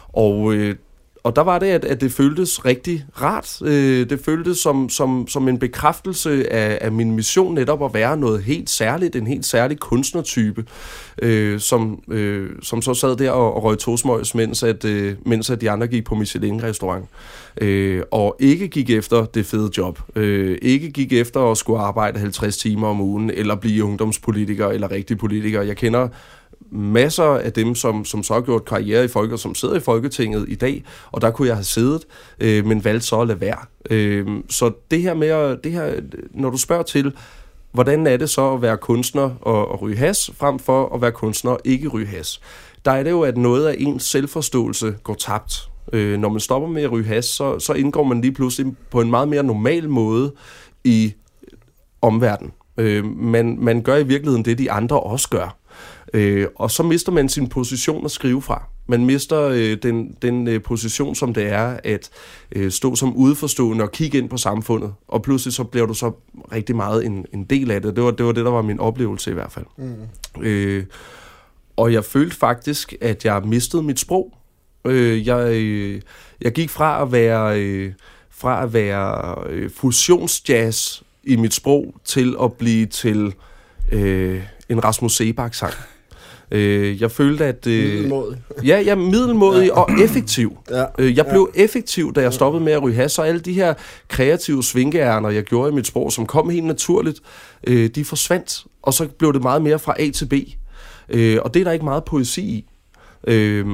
Og 0.08 0.54
øh, 0.54 0.74
og 1.22 1.36
der 1.36 1.42
var 1.42 1.58
det, 1.58 1.66
at, 1.66 1.84
at 1.84 2.00
det 2.00 2.12
føltes 2.12 2.64
rigtig 2.64 3.04
rart. 3.22 3.62
Øh, 3.62 4.10
det 4.10 4.20
føltes 4.24 4.58
som, 4.58 4.88
som, 4.88 5.28
som 5.28 5.48
en 5.48 5.58
bekræftelse 5.58 6.52
af, 6.52 6.78
af 6.80 6.92
min 6.92 7.12
mission 7.16 7.54
netop 7.54 7.84
at 7.84 7.94
være 7.94 8.16
noget 8.16 8.42
helt 8.42 8.70
særligt, 8.70 9.16
en 9.16 9.26
helt 9.26 9.46
særlig 9.46 9.78
kunstnertype, 9.78 10.64
øh, 11.22 11.60
som, 11.60 12.02
øh, 12.08 12.50
som 12.62 12.82
så 12.82 12.94
sad 12.94 13.16
der 13.16 13.30
og, 13.30 13.54
og 13.54 13.64
røg 13.64 13.78
tosmøjs, 13.78 14.34
mens, 14.34 14.62
at, 14.62 14.84
øh, 14.84 15.14
mens 15.26 15.50
at 15.50 15.60
de 15.60 15.70
andre 15.70 15.86
gik 15.86 16.04
på 16.04 16.14
Michelin-restaurant. 16.14 17.04
Øh, 17.60 18.02
og 18.10 18.36
ikke 18.40 18.68
gik 18.68 18.90
efter 18.90 19.24
det 19.24 19.46
fede 19.46 19.70
job. 19.78 20.00
Øh, 20.16 20.58
ikke 20.62 20.90
gik 20.90 21.12
efter 21.12 21.40
at 21.50 21.56
skulle 21.56 21.80
arbejde 21.80 22.18
50 22.18 22.56
timer 22.56 22.88
om 22.88 23.00
ugen, 23.00 23.30
eller 23.30 23.54
blive 23.54 23.84
ungdomspolitiker 23.84 24.68
eller 24.68 24.90
rigtig 24.90 25.18
politiker. 25.18 25.62
Jeg 25.62 25.76
kender 25.76 26.08
masser 26.72 27.24
af 27.24 27.52
dem, 27.52 27.74
som, 27.74 28.04
som 28.04 28.22
så 28.22 28.34
har 28.34 28.40
gjort 28.40 28.64
karriere 28.64 29.04
i 29.04 29.08
Folket, 29.08 29.40
som 29.40 29.54
sidder 29.54 29.76
i 29.76 29.80
Folketinget 29.80 30.44
i 30.48 30.54
dag, 30.54 30.84
og 31.12 31.20
der 31.20 31.30
kunne 31.30 31.48
jeg 31.48 31.56
have 31.56 31.64
siddet, 31.64 32.06
øh, 32.40 32.66
men 32.66 32.84
valgte 32.84 33.06
så 33.06 33.20
at 33.20 33.26
lade 33.26 33.40
være. 33.40 33.58
Øh, 33.90 34.26
så 34.48 34.72
det 34.90 35.02
her 35.02 35.14
med, 35.14 35.28
at, 35.28 35.64
det 35.64 35.72
her, 35.72 35.92
når 36.30 36.50
du 36.50 36.56
spørger 36.56 36.82
til, 36.82 37.12
hvordan 37.72 38.06
er 38.06 38.16
det 38.16 38.30
så 38.30 38.52
at 38.52 38.62
være 38.62 38.76
kunstner 38.76 39.30
og, 39.40 39.68
og 39.68 39.82
ryge 39.82 39.96
has, 39.96 40.30
frem 40.38 40.58
for 40.58 40.94
at 40.94 41.00
være 41.00 41.12
kunstner 41.12 41.50
og 41.50 41.60
ikke 41.64 41.88
ryge 41.88 42.06
has, 42.06 42.40
der 42.84 42.90
er 42.90 43.02
det 43.02 43.10
jo, 43.10 43.22
at 43.22 43.36
noget 43.36 43.66
af 43.66 43.74
ens 43.78 44.02
selvforståelse 44.02 44.94
går 45.02 45.14
tabt. 45.14 45.70
Øh, 45.92 46.18
når 46.18 46.28
man 46.28 46.40
stopper 46.40 46.68
med 46.68 46.82
at 46.82 46.92
ryge 46.92 47.06
has, 47.06 47.24
så, 47.24 47.58
så 47.58 47.72
indgår 47.72 48.04
man 48.04 48.20
lige 48.20 48.32
pludselig 48.32 48.72
på 48.90 49.00
en 49.00 49.10
meget 49.10 49.28
mere 49.28 49.42
normal 49.42 49.88
måde 49.88 50.32
i 50.84 51.14
omverdenen. 52.02 52.52
Øh, 52.76 53.04
man, 53.04 53.56
man 53.60 53.82
gør 53.82 53.96
i 53.96 54.06
virkeligheden 54.06 54.44
det, 54.44 54.58
de 54.58 54.70
andre 54.70 55.00
også 55.00 55.28
gør. 55.28 55.59
Øh, 56.14 56.46
og 56.54 56.70
så 56.70 56.82
mister 56.82 57.12
man 57.12 57.28
sin 57.28 57.48
position 57.48 58.04
at 58.04 58.10
skrive 58.10 58.42
fra. 58.42 58.62
Man 58.86 59.06
mister 59.06 59.40
øh, 59.42 59.76
den, 59.82 60.16
den 60.22 60.48
øh, 60.48 60.62
position, 60.62 61.14
som 61.14 61.34
det 61.34 61.46
er 61.46 61.76
at 61.84 62.10
øh, 62.52 62.70
stå 62.70 62.96
som 62.96 63.16
udforstående 63.16 63.84
og 63.84 63.92
kigge 63.92 64.18
ind 64.18 64.28
på 64.28 64.36
samfundet. 64.36 64.94
Og 65.08 65.22
pludselig 65.22 65.54
så 65.54 65.64
bliver 65.64 65.86
du 65.86 65.94
så 65.94 66.12
rigtig 66.52 66.76
meget 66.76 67.06
en, 67.06 67.26
en 67.32 67.44
del 67.44 67.70
af 67.70 67.82
det. 67.82 67.96
Det 67.96 68.04
var, 68.04 68.10
det 68.10 68.26
var 68.26 68.32
det, 68.32 68.44
der 68.44 68.50
var 68.50 68.62
min 68.62 68.80
oplevelse 68.80 69.30
i 69.30 69.34
hvert 69.34 69.52
fald. 69.52 69.66
Mm. 69.76 70.42
Øh, 70.42 70.84
og 71.76 71.92
jeg 71.92 72.04
følte 72.04 72.36
faktisk, 72.36 72.94
at 73.00 73.24
jeg 73.24 73.42
mistede 73.44 73.82
mit 73.82 74.00
sprog. 74.00 74.36
Øh, 74.84 75.26
jeg, 75.26 75.52
øh, 75.52 76.00
jeg 76.40 76.52
gik 76.52 76.70
fra 76.70 77.02
at 77.02 77.12
være, 77.12 77.60
øh, 77.60 77.92
fra 78.30 78.62
at 78.62 78.72
være 78.72 79.34
øh, 79.48 79.70
fusionsjazz 79.70 81.02
i 81.24 81.36
mit 81.36 81.54
sprog 81.54 81.94
til 82.04 82.36
at 82.42 82.52
blive 82.52 82.86
til 82.86 83.34
øh, 83.92 84.42
en 84.68 84.84
Rasmus 84.84 85.16
Sebak-sang. 85.16 85.74
Øh, 86.50 87.00
jeg 87.00 87.10
følte, 87.10 87.44
at... 87.44 87.66
Øh, 87.66 87.92
middelmådig. 87.92 88.38
ja, 88.64 88.80
ja, 88.80 88.94
middelmådig 88.94 89.66
ja. 89.66 89.80
og 89.80 89.88
effektiv. 90.04 90.56
Ja. 90.70 90.84
Øh, 90.98 91.16
jeg 91.16 91.26
blev 91.26 91.50
ja. 91.56 91.62
effektiv, 91.62 92.12
da 92.12 92.20
jeg 92.20 92.32
stoppede 92.32 92.64
med 92.64 92.72
at 92.72 92.82
ryge 92.82 92.94
has, 92.96 93.12
så 93.12 93.22
alle 93.22 93.40
de 93.40 93.52
her 93.52 93.74
kreative 94.08 94.64
svinkeærner, 94.64 95.30
jeg 95.30 95.42
gjorde 95.42 95.72
i 95.72 95.74
mit 95.74 95.86
sprog, 95.86 96.12
som 96.12 96.26
kom 96.26 96.50
helt 96.50 96.64
naturligt, 96.64 97.20
øh, 97.66 97.90
de 97.90 98.04
forsvandt, 98.04 98.64
og 98.82 98.94
så 98.94 99.08
blev 99.08 99.32
det 99.32 99.42
meget 99.42 99.62
mere 99.62 99.78
fra 99.78 99.94
A 99.98 100.10
til 100.10 100.26
B. 100.26 100.34
Øh, 101.08 101.38
og 101.44 101.54
det 101.54 101.60
er 101.60 101.64
der 101.64 101.72
ikke 101.72 101.84
meget 101.84 102.04
poesi 102.04 102.42
i. 102.42 102.66
Øh, 103.26 103.66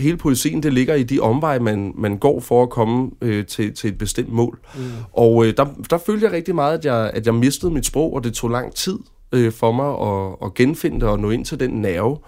hele 0.00 0.16
poesien, 0.16 0.62
det 0.62 0.72
ligger 0.72 0.94
i 0.94 1.02
de 1.02 1.20
omveje, 1.20 1.58
man, 1.58 1.92
man 1.98 2.18
går 2.18 2.40
for 2.40 2.62
at 2.62 2.70
komme 2.70 3.10
øh, 3.22 3.46
til, 3.46 3.74
til 3.74 3.88
et 3.88 3.98
bestemt 3.98 4.32
mål. 4.32 4.58
Mm. 4.74 4.82
Og 5.12 5.46
øh, 5.46 5.56
der, 5.56 5.66
der 5.90 5.98
følte 5.98 6.24
jeg 6.24 6.32
rigtig 6.32 6.54
meget, 6.54 6.78
at 6.78 6.84
jeg, 6.84 7.10
at 7.14 7.26
jeg 7.26 7.34
mistede 7.34 7.72
mit 7.72 7.86
sprog, 7.86 8.14
og 8.14 8.24
det 8.24 8.34
tog 8.34 8.50
lang 8.50 8.74
tid 8.74 8.98
øh, 9.32 9.52
for 9.52 9.72
mig 9.72 9.90
at, 10.10 10.46
at 10.46 10.54
genfinde 10.54 11.00
det 11.00 11.08
og 11.08 11.18
nå 11.20 11.30
ind 11.30 11.44
til 11.44 11.60
den 11.60 11.70
nerve. 11.70 12.18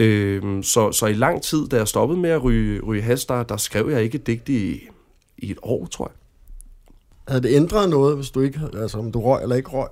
Øh, 0.00 0.62
så, 0.62 0.92
så 0.92 1.06
i 1.06 1.12
lang 1.12 1.42
tid, 1.42 1.68
da 1.68 1.76
jeg 1.76 1.88
stoppede 1.88 2.20
med 2.20 2.30
at 2.30 2.44
ryge, 2.44 2.80
ryge 2.80 3.02
has, 3.02 3.24
der, 3.24 3.42
der 3.42 3.56
skrev 3.56 3.90
jeg 3.90 4.02
ikke 4.02 4.18
digt 4.18 4.48
i, 4.48 4.88
i 5.38 5.50
et 5.50 5.58
år, 5.62 5.86
tror 5.86 6.04
jeg. 6.04 6.16
Havde 7.28 7.42
det 7.42 7.56
ændret 7.56 7.90
noget, 7.90 8.16
hvis 8.16 8.30
du 8.30 8.40
ikke, 8.40 8.60
altså 8.80 8.98
om 8.98 9.12
du 9.12 9.20
røg 9.20 9.42
eller 9.42 9.56
ikke 9.56 9.70
røg? 9.70 9.88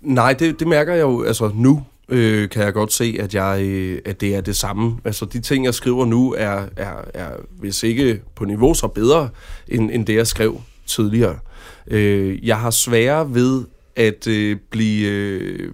Nej, 0.00 0.32
det, 0.32 0.60
det 0.60 0.68
mærker 0.68 0.94
jeg 0.94 1.02
jo, 1.02 1.22
altså 1.22 1.50
nu 1.54 1.84
øh, 2.08 2.48
kan 2.48 2.62
jeg 2.62 2.72
godt 2.72 2.92
se, 2.92 3.16
at, 3.20 3.34
jeg, 3.34 3.62
øh, 3.62 4.02
at 4.04 4.20
det 4.20 4.34
er 4.34 4.40
det 4.40 4.56
samme. 4.56 4.98
Altså 5.04 5.24
de 5.24 5.40
ting, 5.40 5.64
jeg 5.64 5.74
skriver 5.74 6.04
nu, 6.04 6.34
er, 6.38 6.66
er, 6.76 6.94
er 7.14 7.30
hvis 7.58 7.82
ikke 7.82 8.22
på 8.34 8.44
niveau, 8.44 8.74
så 8.74 8.88
bedre, 8.88 9.28
end, 9.68 9.90
end 9.90 10.06
det, 10.06 10.14
jeg 10.14 10.26
skrev 10.26 10.60
tidligere. 10.86 11.38
Øh, 11.86 12.46
jeg 12.46 12.58
har 12.58 12.70
sværere 12.70 13.34
ved 13.34 13.64
at 13.96 14.26
øh, 14.26 14.56
blive... 14.70 15.08
Øh, 15.08 15.72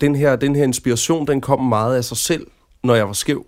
den, 0.00 0.16
her, 0.16 0.36
den 0.36 0.56
her 0.56 0.64
inspiration, 0.64 1.26
den 1.26 1.40
kom 1.40 1.60
meget 1.60 1.96
af 1.96 2.04
sig 2.04 2.16
selv, 2.16 2.46
når 2.84 2.94
jeg 2.94 3.06
var 3.06 3.12
skæv. 3.12 3.46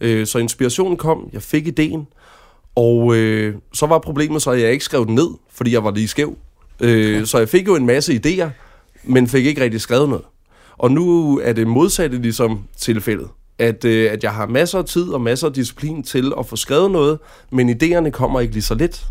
Øh, 0.00 0.26
så 0.26 0.38
inspirationen 0.38 0.96
kom, 0.96 1.28
jeg 1.32 1.42
fik 1.42 1.66
ideen, 1.66 2.06
og 2.74 3.16
øh, 3.16 3.54
så 3.72 3.86
var 3.86 3.98
problemet 3.98 4.42
så, 4.42 4.50
at 4.50 4.60
jeg 4.60 4.72
ikke 4.72 4.84
skrev 4.84 5.06
den 5.06 5.14
ned, 5.14 5.28
fordi 5.50 5.72
jeg 5.72 5.84
var 5.84 5.90
lige 5.90 6.08
skæv. 6.08 6.36
Øh, 6.80 7.26
så 7.26 7.38
jeg 7.38 7.48
fik 7.48 7.66
jo 7.66 7.76
en 7.76 7.86
masse 7.86 8.20
idéer, 8.26 8.48
men 9.04 9.28
fik 9.28 9.46
ikke 9.46 9.62
rigtig 9.62 9.80
skrevet 9.80 10.08
noget. 10.08 10.24
Og 10.78 10.90
nu 10.90 11.38
er 11.38 11.52
det 11.52 11.66
modsatte 11.66 12.18
ligesom 12.18 12.64
tilfældet. 12.76 13.28
At, 13.58 13.84
øh, 13.84 14.12
at 14.12 14.24
jeg 14.24 14.32
har 14.32 14.46
masser 14.46 14.78
af 14.78 14.84
tid 14.84 15.08
og 15.08 15.20
masser 15.20 15.46
af 15.46 15.52
disciplin 15.52 16.02
til 16.02 16.32
at 16.38 16.46
få 16.46 16.56
skrevet 16.56 16.90
noget, 16.90 17.18
men 17.50 17.70
idéerne 17.70 18.10
kommer 18.10 18.40
ikke 18.40 18.52
lige 18.52 18.62
så 18.62 18.74
let. 18.74 19.06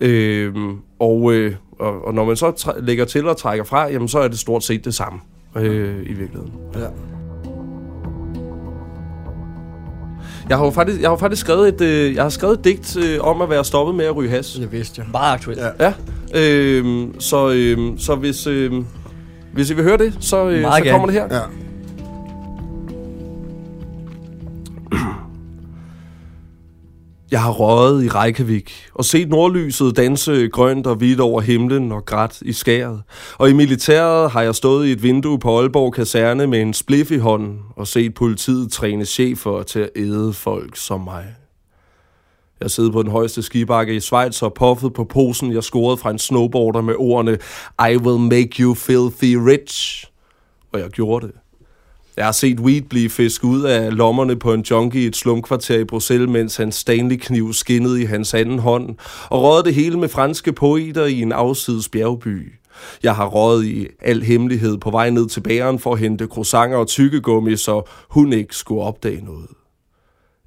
Øh, 0.00 0.54
og, 0.98 1.34
øh, 1.34 1.54
og, 1.82 2.06
og 2.06 2.14
når 2.14 2.24
man 2.24 2.36
så 2.36 2.50
træ- 2.50 2.80
lægger 2.80 3.04
til 3.04 3.28
og 3.28 3.36
trækker 3.36 3.64
fra, 3.64 3.88
jamen 3.90 4.08
så 4.08 4.18
er 4.18 4.28
det 4.28 4.38
stort 4.38 4.64
set 4.64 4.84
det 4.84 4.94
samme 4.94 5.20
øh, 5.56 5.96
i 6.02 6.12
virkeligheden. 6.12 6.52
Ja. 6.74 6.80
Jeg 10.48 10.56
har 10.58 10.64
jo 10.64 10.70
faktisk, 10.70 11.00
jeg 11.00 11.10
har 11.10 11.16
faktisk 11.16 11.40
skrevet 11.40 11.68
et, 11.68 11.80
øh, 11.80 12.14
jeg 12.14 12.22
har 12.22 12.28
skrevet 12.30 12.58
et 12.58 12.64
digt 12.64 12.96
øh, 12.96 13.18
om 13.20 13.42
at 13.42 13.50
være 13.50 13.64
stoppet 13.64 13.94
med 13.94 14.04
at 14.04 14.16
ryge 14.16 14.30
has. 14.30 14.52
Det 14.52 14.72
vidste 14.72 15.00
jeg. 15.00 15.06
Meget 15.12 15.32
aktuelt. 15.34 15.60
Ja. 15.60 15.68
ja. 15.80 15.92
Øh, 16.34 17.08
så, 17.18 17.50
øh, 17.50 17.98
så 17.98 18.14
hvis, 18.14 18.46
øh, 18.46 18.72
hvis 19.52 19.70
I 19.70 19.74
vil 19.74 19.84
høre 19.84 19.98
det, 19.98 20.16
så, 20.20 20.48
øh, 20.48 20.60
Meget 20.60 20.84
så 20.84 20.90
kommer 20.90 21.06
det 21.06 21.14
her. 21.14 21.28
Ja. 21.30 21.40
Jeg 27.32 27.42
har 27.42 27.52
røget 27.52 28.04
i 28.04 28.08
Reykjavik 28.08 28.88
og 28.94 29.04
set 29.04 29.28
nordlyset 29.28 29.96
danse 29.96 30.48
grønt 30.48 30.86
og 30.86 30.96
hvidt 30.96 31.20
over 31.20 31.40
himlen 31.40 31.92
og 31.92 32.04
grædt 32.04 32.40
i 32.42 32.52
skæret. 32.52 33.02
Og 33.38 33.50
i 33.50 33.52
militæret 33.52 34.30
har 34.30 34.42
jeg 34.42 34.54
stået 34.54 34.86
i 34.86 34.92
et 34.92 35.02
vindue 35.02 35.38
på 35.38 35.58
Aalborg 35.58 35.92
Kaserne 35.92 36.46
med 36.46 36.60
en 36.60 36.74
spliff 36.74 37.10
i 37.10 37.16
hånden 37.16 37.58
og 37.76 37.86
set 37.86 38.14
politiet 38.14 38.72
træne 38.72 39.04
chefer 39.04 39.62
til 39.62 39.80
at 39.80 39.90
æde 39.96 40.32
folk 40.32 40.76
som 40.76 41.00
mig. 41.00 41.24
Jeg 42.60 42.70
sidder 42.70 42.92
på 42.92 43.02
den 43.02 43.10
højeste 43.10 43.42
skibakke 43.42 43.94
i 43.96 44.00
Schweiz 44.00 44.42
og 44.42 44.54
puffet 44.54 44.92
på 44.92 45.04
posen, 45.04 45.52
jeg 45.52 45.62
scorede 45.62 45.96
fra 45.96 46.10
en 46.10 46.18
snowboarder 46.18 46.80
med 46.80 46.94
ordene 46.98 47.38
I 47.92 47.96
will 47.96 48.20
make 48.20 48.62
you 48.62 48.74
filthy 48.74 49.34
rich. 49.34 50.06
Og 50.72 50.80
jeg 50.80 50.88
gjorde 50.88 51.26
det. 51.26 51.34
Jeg 52.16 52.24
har 52.24 52.32
set 52.32 52.60
weed 52.60 52.82
blive 52.82 53.10
fisket 53.10 53.44
ud 53.48 53.62
af 53.62 53.96
lommerne 53.96 54.36
på 54.36 54.52
en 54.52 54.60
junkie 54.60 55.02
i 55.02 55.06
et 55.06 55.16
slumkvarter 55.16 55.78
i 55.78 55.84
Bruxelles, 55.84 56.30
mens 56.30 56.56
hans 56.56 56.74
Stanley-kniv 56.74 57.52
skinnede 57.52 58.02
i 58.02 58.04
hans 58.04 58.34
anden 58.34 58.58
hånd, 58.58 58.94
og 59.30 59.42
rådede 59.42 59.64
det 59.64 59.74
hele 59.74 59.98
med 59.98 60.08
franske 60.08 60.52
poeter 60.52 61.04
i 61.04 61.22
en 61.22 61.32
afsides 61.32 61.88
bjergby. 61.88 62.52
Jeg 63.02 63.16
har 63.16 63.26
røget 63.26 63.64
i 63.64 63.86
al 64.00 64.22
hemmelighed 64.22 64.78
på 64.78 64.90
vej 64.90 65.10
ned 65.10 65.28
til 65.28 65.40
bageren 65.40 65.78
for 65.78 65.92
at 65.92 65.98
hente 65.98 66.26
croissanter 66.26 66.78
og 66.78 66.86
tykkegummi, 66.86 67.56
så 67.56 67.82
hun 68.08 68.32
ikke 68.32 68.56
skulle 68.56 68.82
opdage 68.82 69.24
noget. 69.24 69.46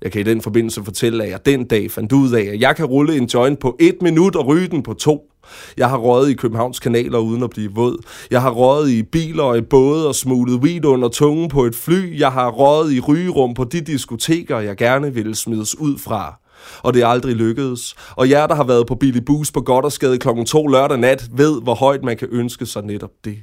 Jeg 0.06 0.12
kan 0.12 0.22
i 0.22 0.24
den 0.24 0.42
forbindelse 0.42 0.84
fortælle, 0.84 1.24
at 1.24 1.30
jeg 1.30 1.46
den 1.46 1.64
dag 1.68 1.92
fandt 1.92 2.12
ud 2.12 2.32
af, 2.32 2.42
at 2.42 2.60
jeg 2.60 2.76
kan 2.76 2.86
rulle 2.86 3.18
en 3.18 3.26
joint 3.26 3.60
på 3.60 3.76
et 3.80 4.02
minut 4.02 4.36
og 4.36 4.48
ryge 4.48 4.68
den 4.68 4.84
på 4.84 4.94
to. 4.94 5.32
Jeg 5.78 5.90
har 5.90 5.98
røget 5.98 6.30
i 6.30 6.34
Københavns 6.34 6.80
kanaler 6.80 7.18
uden 7.18 7.44
at 7.44 7.50
blive 7.50 7.72
våd. 7.74 7.98
Jeg 8.32 8.42
har 8.42 8.52
røget 8.52 8.90
i 8.90 9.04
biler 9.04 9.44
og 9.44 9.58
i 9.58 9.62
både 9.62 10.08
og 10.08 10.16
smuglet 10.16 10.60
weed 10.60 10.86
under 10.86 11.10
tungen 11.10 11.50
på 11.50 11.66
et 11.66 11.76
fly. 11.76 12.20
Jeg 12.20 12.32
har 12.32 12.52
røget 12.52 12.94
i 12.94 13.00
rygerum 13.00 13.54
på 13.54 13.64
de 13.64 13.82
diskoteker, 13.82 14.60
jeg 14.60 14.78
gerne 14.78 15.14
ville 15.14 15.36
smides 15.36 15.80
ud 15.80 15.98
fra. 15.98 16.40
Og 16.84 16.94
det 16.94 17.02
er 17.02 17.08
aldrig 17.08 17.36
lykkedes. 17.36 17.96
Og 18.16 18.30
jer, 18.30 18.48
der 18.48 18.56
har 18.56 18.64
været 18.64 18.88
på 18.88 18.96
Billy 18.96 19.20
Boost 19.26 19.54
på 19.54 19.62
Goddersgade 19.62 20.18
klokken 20.18 20.46
2 20.46 20.68
lørdag 20.68 20.98
nat, 20.98 21.30
ved, 21.34 21.62
hvor 21.62 21.76
højt 21.76 22.04
man 22.04 22.18
kan 22.18 22.28
ønske 22.32 22.66
sig 22.66 22.84
netop 22.84 23.12
det. 23.26 23.38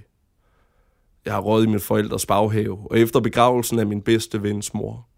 Jeg 1.25 1.33
har 1.33 1.41
råd 1.41 1.65
i 1.65 1.67
min 1.67 1.81
forældres 1.81 2.27
baghave, 2.27 2.79
og 2.91 2.99
efter 2.99 3.21
begravelsen 3.21 3.79
af 3.79 3.87
min 3.87 4.01
bedste 4.01 4.43
vens 4.43 4.75
mor. 4.75 5.12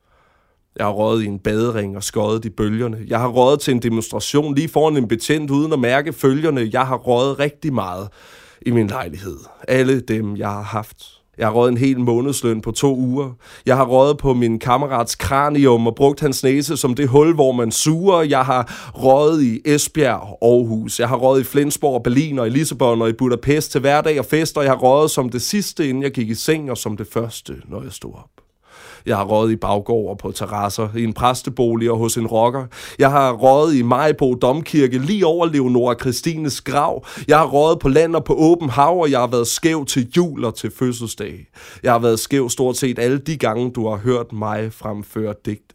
Jeg 0.77 0.87
har 0.87 0.93
røget 0.93 1.22
i 1.22 1.27
en 1.27 1.39
badering 1.39 1.97
og 1.97 2.05
skåret 2.05 2.45
i 2.45 2.51
bølgerne. 2.51 2.99
Jeg 3.07 3.20
har 3.20 3.29
røget 3.29 3.61
til 3.61 3.75
en 3.75 3.83
demonstration 3.83 4.55
lige 4.55 4.68
foran 4.68 4.97
en 4.97 5.09
betjent 5.09 5.51
uden 5.51 5.72
at 5.72 5.79
mærke 5.79 6.12
følgerne. 6.12 6.70
Jeg 6.72 6.87
har 6.87 6.97
røget 6.97 7.39
rigtig 7.39 7.75
meget 7.75 8.09
i 8.66 8.70
min 8.70 8.87
lejlighed. 8.87 9.37
Alle 9.68 10.01
dem, 10.01 10.37
jeg 10.37 10.49
har 10.49 10.62
haft. 10.62 10.97
Jeg 11.39 11.47
har 11.47 11.53
røget 11.53 11.72
en 11.72 11.77
hel 11.77 12.01
månedsløn 12.01 12.61
på 12.61 12.70
to 12.70 12.97
uger. 12.97 13.31
Jeg 13.66 13.77
har 13.77 13.85
røget 13.85 14.18
på 14.18 14.35
min 14.35 14.59
kammerats 14.59 15.14
kranium 15.14 15.87
og 15.87 15.95
brugt 15.95 16.20
hans 16.20 16.43
næse 16.43 16.77
som 16.77 16.95
det 16.95 17.09
hul, 17.09 17.35
hvor 17.35 17.53
man 17.53 17.70
suger. 17.70 18.22
Jeg 18.22 18.45
har 18.45 18.91
røget 18.95 19.43
i 19.43 19.61
Esbjerg 19.64 20.39
og 20.43 20.55
Aarhus. 20.55 21.01
Jeg 21.01 21.09
har 21.09 21.16
røget 21.16 21.41
i 21.41 21.45
Flensborg, 21.45 22.03
Berlin 22.03 22.39
og 22.39 22.47
i 22.47 22.51
Lissabon 22.51 23.03
og 23.03 23.09
i 23.09 23.12
Budapest 23.12 23.72
til 23.72 23.81
hverdag 23.81 24.18
og 24.18 24.25
fester. 24.25 24.61
Jeg 24.61 24.70
har 24.70 24.79
røget 24.79 25.11
som 25.11 25.29
det 25.29 25.43
sidste, 25.43 25.89
inden 25.89 26.03
jeg 26.03 26.11
gik 26.11 26.31
i 26.31 26.35
seng, 26.35 26.70
og 26.70 26.79
som 26.79 26.97
det 26.97 27.07
første, 27.07 27.55
når 27.68 27.83
jeg 27.83 27.93
stod 27.93 28.12
op. 28.14 28.43
Jeg 29.07 29.16
har 29.16 29.24
røget 29.24 29.52
i 29.52 29.57
baggård 29.57 30.11
og 30.11 30.18
på 30.18 30.32
terrasser, 30.32 30.88
i 30.96 31.05
en 31.05 31.12
præstebolig 31.12 31.90
og 31.90 31.98
hos 31.98 32.16
en 32.16 32.26
rocker. 32.26 32.66
Jeg 32.98 33.11
har 33.11 33.32
røget 33.32 33.74
i 33.74 33.82
Majbo 33.82 34.34
Domkirke 34.34 34.98
lige 34.98 35.26
over 35.26 35.46
Leonora 35.46 35.94
Christines 36.00 36.61
grav. 36.61 37.07
Jeg 37.28 37.38
har 37.38 37.46
røget 37.46 37.78
på 37.78 37.88
land 37.88 38.16
og 38.16 38.24
på 38.24 38.34
åben 38.34 38.68
hav, 38.68 39.00
og 39.00 39.11
jeg 39.11 39.20
har 39.20 39.26
været 39.26 39.46
skæv 39.46 39.84
til 39.84 40.11
jul 40.16 40.44
og 40.44 40.55
til 40.55 40.70
fødselsdag. 40.70 41.46
Jeg 41.82 41.92
har 41.92 41.98
været 41.98 42.20
skæv 42.20 42.50
stort 42.50 42.76
set 42.76 42.98
alle 42.98 43.18
de 43.18 43.36
gange, 43.36 43.70
du 43.70 43.88
har 43.88 43.96
hørt 43.96 44.32
mig 44.32 44.72
fremføre 44.72 45.34
digte. 45.46 45.74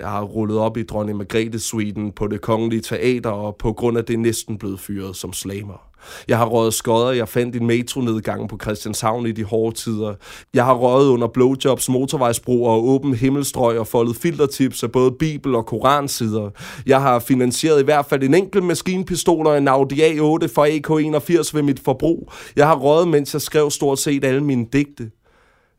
Jeg 0.00 0.08
har 0.08 0.22
rullet 0.22 0.58
op 0.58 0.76
i 0.76 0.82
dronning 0.82 1.18
Margrethe 1.18 1.58
Sweden 1.58 2.12
på 2.12 2.26
det 2.26 2.40
kongelige 2.40 2.80
teater, 2.80 3.30
og 3.30 3.56
på 3.56 3.72
grund 3.72 3.98
af 3.98 4.04
det 4.04 4.18
næsten 4.18 4.58
blevet 4.58 4.80
fyret 4.80 5.16
som 5.16 5.32
slamer. 5.32 5.92
Jeg 6.28 6.38
har 6.38 6.46
røget 6.46 6.74
skodder, 6.74 7.12
jeg 7.12 7.28
fandt 7.28 7.56
en 7.56 7.66
metronedgang 7.66 8.48
på 8.48 8.58
Christianshavn 8.62 9.26
i 9.26 9.32
de 9.32 9.44
hårde 9.44 9.76
tider. 9.76 10.14
Jeg 10.54 10.64
har 10.64 10.74
røget 10.74 11.08
under 11.08 11.28
blowjobs, 11.28 11.88
motorvejsbroer 11.88 12.70
og 12.70 12.88
åben 12.88 13.14
himmelstrøg 13.14 13.78
og 13.78 13.86
foldet 13.86 14.16
filtertips 14.16 14.82
af 14.82 14.92
både 14.92 15.12
bibel- 15.12 15.54
og 15.54 15.66
koransider. 15.66 16.50
Jeg 16.86 17.02
har 17.02 17.18
finansieret 17.18 17.80
i 17.80 17.84
hvert 17.84 18.06
fald 18.06 18.22
en 18.22 18.34
enkelt 18.34 18.64
maskinpistol 18.64 19.46
og 19.46 19.58
en 19.58 19.68
Audi 19.68 20.00
A8 20.00 20.46
for 20.46 20.66
AK81 20.66 21.54
ved 21.54 21.62
mit 21.62 21.80
forbrug. 21.80 22.32
Jeg 22.56 22.66
har 22.66 22.76
røget, 22.76 23.08
mens 23.08 23.34
jeg 23.34 23.42
skrev 23.42 23.70
stort 23.70 23.98
set 23.98 24.24
alle 24.24 24.44
mine 24.44 24.66
digte. 24.72 25.10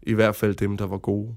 I 0.04 0.14
hvert 0.14 0.36
fald 0.36 0.56
dem, 0.56 0.78
der 0.78 0.86
var 0.86 0.98
gode. 0.98 1.36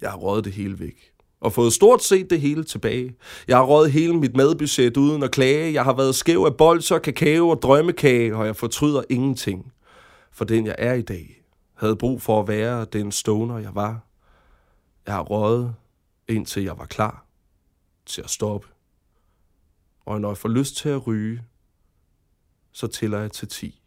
Jeg 0.00 0.10
har 0.10 0.18
røget 0.18 0.44
det 0.44 0.52
hele 0.52 0.80
væk 0.80 1.13
og 1.44 1.52
fået 1.52 1.72
stort 1.72 2.02
set 2.02 2.30
det 2.30 2.40
hele 2.40 2.64
tilbage. 2.64 3.16
Jeg 3.48 3.56
har 3.56 3.64
røget 3.64 3.92
hele 3.92 4.16
mit 4.16 4.36
madbudget 4.36 4.96
uden 4.96 5.22
at 5.22 5.30
klage. 5.30 5.72
Jeg 5.72 5.84
har 5.84 5.92
været 5.92 6.14
skæv 6.14 6.38
af 6.46 6.56
bolser, 6.56 6.98
kakao 6.98 7.48
og 7.48 7.62
drømmekage, 7.62 8.36
og 8.36 8.46
jeg 8.46 8.56
fortryder 8.56 9.02
ingenting. 9.10 9.72
For 10.32 10.44
den 10.44 10.66
jeg 10.66 10.74
er 10.78 10.92
i 10.92 11.02
dag, 11.02 11.42
havde 11.74 11.96
brug 11.96 12.22
for 12.22 12.40
at 12.40 12.48
være 12.48 12.84
den 12.84 13.12
stoner 13.12 13.58
jeg 13.58 13.74
var. 13.74 14.06
Jeg 15.06 15.14
har 15.14 15.22
røget, 15.22 15.74
indtil 16.28 16.62
jeg 16.62 16.78
var 16.78 16.86
klar 16.86 17.26
til 18.06 18.22
at 18.22 18.30
stoppe. 18.30 18.68
Og 20.06 20.20
når 20.20 20.28
jeg 20.28 20.38
får 20.38 20.48
lyst 20.48 20.76
til 20.76 20.88
at 20.88 21.06
ryge, 21.06 21.42
så 22.72 22.86
tæller 22.86 23.18
jeg 23.18 23.32
til 23.32 23.48
10. 23.48 23.82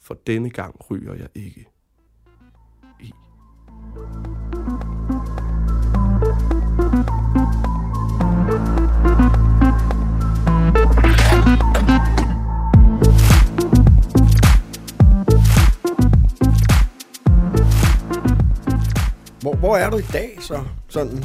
For 0.00 0.14
denne 0.26 0.50
gang 0.50 0.90
ryger 0.90 1.14
jeg 1.14 1.28
ikke. 1.34 1.68
Hvor, 19.40 19.54
hvor 19.54 19.76
er 19.76 19.90
du 19.90 19.96
i 19.96 20.04
dag 20.12 20.38
så? 20.40 20.58
Sådan. 20.88 21.24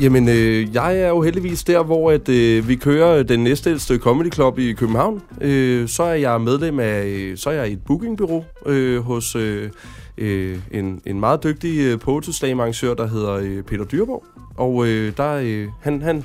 Jamen, 0.00 0.28
øh, 0.28 0.74
jeg 0.74 0.98
er 0.98 1.08
jo 1.08 1.22
heldigvis 1.22 1.64
der, 1.64 1.82
hvor 1.82 2.10
at, 2.10 2.28
øh, 2.28 2.68
vi 2.68 2.76
kører 2.76 3.22
den 3.22 3.44
næstældste 3.44 3.98
comedy 3.98 4.32
club 4.32 4.58
i 4.58 4.72
København. 4.72 5.22
Øh, 5.40 5.88
så 5.88 6.02
er 6.02 6.14
jeg 6.14 6.40
medlem 6.40 6.80
af, 6.80 7.04
øh, 7.04 7.36
så 7.36 7.50
er 7.50 7.54
jeg 7.54 7.68
i 7.68 7.72
et 7.72 7.84
bookingbureau 7.86 8.44
øh, 8.66 9.00
hos 9.00 9.36
øh, 9.36 9.70
øh, 10.18 10.58
en, 10.70 11.00
en 11.06 11.20
meget 11.20 11.42
dygtig 11.44 11.78
øh, 11.80 11.98
poetry 11.98 12.30
slam 12.30 12.60
arrangør, 12.60 12.94
der 12.94 13.06
hedder 13.06 13.32
øh, 13.32 13.62
Peter 13.62 13.84
Dyrborg. 13.84 14.24
Og 14.56 14.86
øh, 14.86 15.12
der, 15.16 15.32
øh, 15.42 15.68
han, 15.80 16.02
han, 16.02 16.24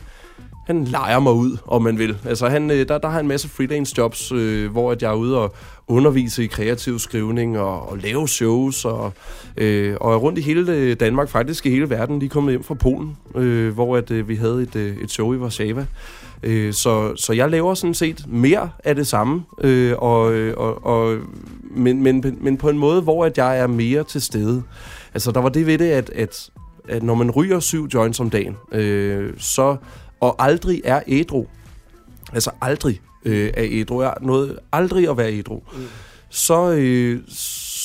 han 0.66 0.86
leger 0.86 1.20
mig 1.20 1.34
ud, 1.34 1.58
om 1.68 1.82
man 1.82 1.98
vil. 1.98 2.18
Altså, 2.26 2.48
han, 2.48 2.72
øh, 2.72 2.88
der, 2.88 2.98
der 2.98 3.10
har 3.10 3.20
en 3.20 3.28
masse 3.28 3.50
freelance 3.50 3.94
jobs, 3.98 4.32
øh, 4.32 4.72
hvor 4.72 4.92
at 4.92 5.02
jeg 5.02 5.12
er 5.12 5.16
ude 5.16 5.38
og 5.38 5.56
undervise 5.88 6.44
i 6.44 6.48
kreativ 6.48 7.00
skrivning 7.00 7.60
og, 7.60 7.90
og 7.90 7.98
lave 7.98 8.28
shows 8.28 8.86
og, 8.86 9.14
øh, 9.58 9.98
og 10.02 10.14
er 10.14 10.18
rundt 10.18 10.40
i 10.40 10.42
hele 10.42 10.72
øh, 10.72 10.96
Danmark, 11.00 11.30
faktisk 11.30 11.66
i 11.66 11.70
hele 11.70 11.90
verden, 11.90 12.20
lige 12.20 12.30
kommet 12.30 12.52
hjem 12.52 12.64
fra 12.64 12.74
Polen, 12.74 13.18
øh, 13.36 13.74
hvor 13.74 13.98
at, 13.98 14.12
øh, 14.12 14.30
vi 14.30 14.36
havde 14.36 14.62
et, 14.62 14.76
øh, 14.76 14.98
et 14.98 15.12
show 15.12 15.34
i 15.34 15.38
Warszawa. 15.38 15.86
Øh, 16.44 16.74
så, 16.74 17.16
så 17.16 17.34
jeg 17.34 17.50
laver 17.50 17.74
sådan 17.74 17.94
set 17.94 18.26
mere 18.28 18.70
af 18.84 18.96
det 18.96 19.08
samme, 19.08 19.44
øh, 19.62 19.94
og, 19.98 20.34
øh, 20.34 20.54
og, 20.58 20.86
og, 20.86 21.18
men, 21.62 22.04
men, 22.04 22.38
men 22.42 22.58
på 22.58 22.70
en 22.70 22.78
måde, 22.78 23.02
hvor 23.02 23.26
at 23.26 23.38
jeg 23.38 23.60
er 23.60 23.68
mere 23.68 24.04
til 24.04 24.22
stede. 24.22 24.64
Altså, 25.14 25.32
der 25.32 25.42
var 25.42 25.50
det 25.50 25.68
ved 25.68 25.78
det, 25.78 25.90
at, 25.90 26.10
at, 26.10 26.50
at 26.90 27.04
når 27.04 27.16
man 27.16 27.32
ryger 27.32 27.60
syv 27.60 27.88
joints 27.94 28.20
om 28.20 28.30
dagen, 28.30 28.58
øh, 28.72 29.34
så, 29.38 29.78
og 30.20 30.44
aldrig 30.44 30.82
er 30.84 31.02
ædru, 31.08 31.46
altså 32.34 32.52
aldrig 32.62 33.02
øh, 33.26 33.52
er 33.54 33.66
ædru, 33.70 33.98
er 33.98 34.14
noget, 34.22 34.60
aldrig 34.72 35.10
at 35.10 35.18
være 35.18 35.34
ædru, 35.34 35.56
mm. 35.56 35.84
så, 36.30 36.72
øh, 36.72 37.22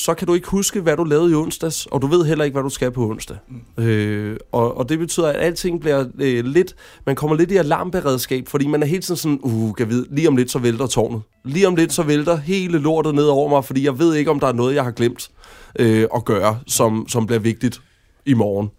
så 0.03 0.13
kan 0.13 0.27
du 0.27 0.33
ikke 0.33 0.47
huske, 0.47 0.81
hvad 0.81 0.97
du 0.97 1.03
lavede 1.03 1.31
i 1.31 1.35
onsdags, 1.35 1.85
og 1.85 2.01
du 2.01 2.07
ved 2.07 2.25
heller 2.25 2.45
ikke, 2.45 2.55
hvad 2.55 2.63
du 2.63 2.69
skal 2.69 2.91
på 2.91 3.09
onsdag. 3.09 3.37
Mm. 3.77 3.83
Øh, 3.83 4.37
og, 4.51 4.77
og 4.77 4.89
det 4.89 4.99
betyder, 4.99 5.27
at 5.27 5.35
alting 5.35 5.81
bliver 5.81 6.05
øh, 6.19 6.45
lidt, 6.45 6.75
man 7.05 7.15
kommer 7.15 7.35
lidt 7.37 7.51
i 7.51 7.55
alarmberedskab, 7.55 8.47
fordi 8.47 8.67
man 8.67 8.83
er 8.83 8.87
helt 8.87 9.05
sådan 9.05 9.17
sådan, 9.17 9.39
uh, 9.41 9.73
kan 9.73 9.89
vide, 9.89 10.05
lige 10.11 10.27
om 10.27 10.35
lidt 10.35 10.51
så 10.51 10.59
vælter 10.59 10.87
tårnet. 10.87 11.21
Lige 11.45 11.67
om 11.67 11.75
lidt 11.75 11.93
så 11.93 12.03
vælter 12.03 12.37
hele 12.37 12.79
lortet 12.79 13.15
ned 13.15 13.25
over 13.25 13.49
mig, 13.49 13.65
fordi 13.65 13.85
jeg 13.85 13.99
ved 13.99 14.15
ikke, 14.15 14.31
om 14.31 14.39
der 14.39 14.47
er 14.47 14.53
noget, 14.53 14.75
jeg 14.75 14.83
har 14.83 14.91
glemt 14.91 15.31
øh, 15.79 16.07
at 16.15 16.25
gøre, 16.25 16.59
som, 16.67 17.05
som 17.07 17.27
bliver 17.27 17.39
vigtigt 17.39 17.81
i 18.25 18.33
morgen. 18.33 18.69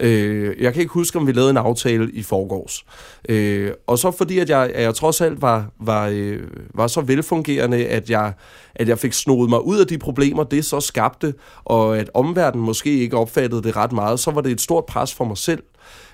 Øh, 0.00 0.56
jeg 0.60 0.72
kan 0.72 0.80
ikke 0.80 0.92
huske, 0.92 1.18
om 1.18 1.26
vi 1.26 1.32
lavede 1.32 1.50
en 1.50 1.56
aftale 1.56 2.10
i 2.12 2.22
forgårs. 2.22 2.84
Øh, 3.28 3.72
og 3.86 3.98
så 3.98 4.10
fordi, 4.10 4.38
at 4.38 4.48
jeg, 4.48 4.70
at 4.74 4.82
jeg 4.82 4.94
trods 4.94 5.20
alt 5.20 5.42
var, 5.42 5.70
var, 5.80 6.08
øh, 6.12 6.40
var 6.74 6.86
så 6.86 7.00
velfungerende, 7.00 7.86
at 7.86 8.10
jeg, 8.10 8.32
at 8.74 8.88
jeg 8.88 8.98
fik 8.98 9.12
snoet 9.12 9.50
mig 9.50 9.64
ud 9.64 9.78
af 9.78 9.86
de 9.86 9.98
problemer, 9.98 10.44
det 10.44 10.64
så 10.64 10.80
skabte, 10.80 11.34
og 11.64 11.98
at 11.98 12.10
omverdenen 12.14 12.66
måske 12.66 12.98
ikke 12.98 13.16
opfattede 13.16 13.62
det 13.62 13.76
ret 13.76 13.92
meget, 13.92 14.20
så 14.20 14.30
var 14.30 14.40
det 14.40 14.52
et 14.52 14.60
stort 14.60 14.86
pres 14.86 15.14
for 15.14 15.24
mig 15.24 15.38
selv, 15.38 15.62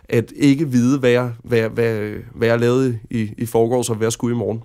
at 0.09 0.33
ikke 0.37 0.71
vide, 0.71 0.99
hvad 0.99 1.11
jeg, 1.11 1.31
hvad, 1.45 1.69
hvad, 1.69 2.11
hvad 2.35 2.49
jeg 2.49 2.61
lavede 2.61 2.99
i, 3.11 3.31
i 3.39 3.47
forgårs, 3.47 3.91
og 3.91 3.97
hvad 3.97 4.07
jeg 4.07 4.13
skulle 4.13 4.35
i 4.35 4.39
morgen. 4.39 4.63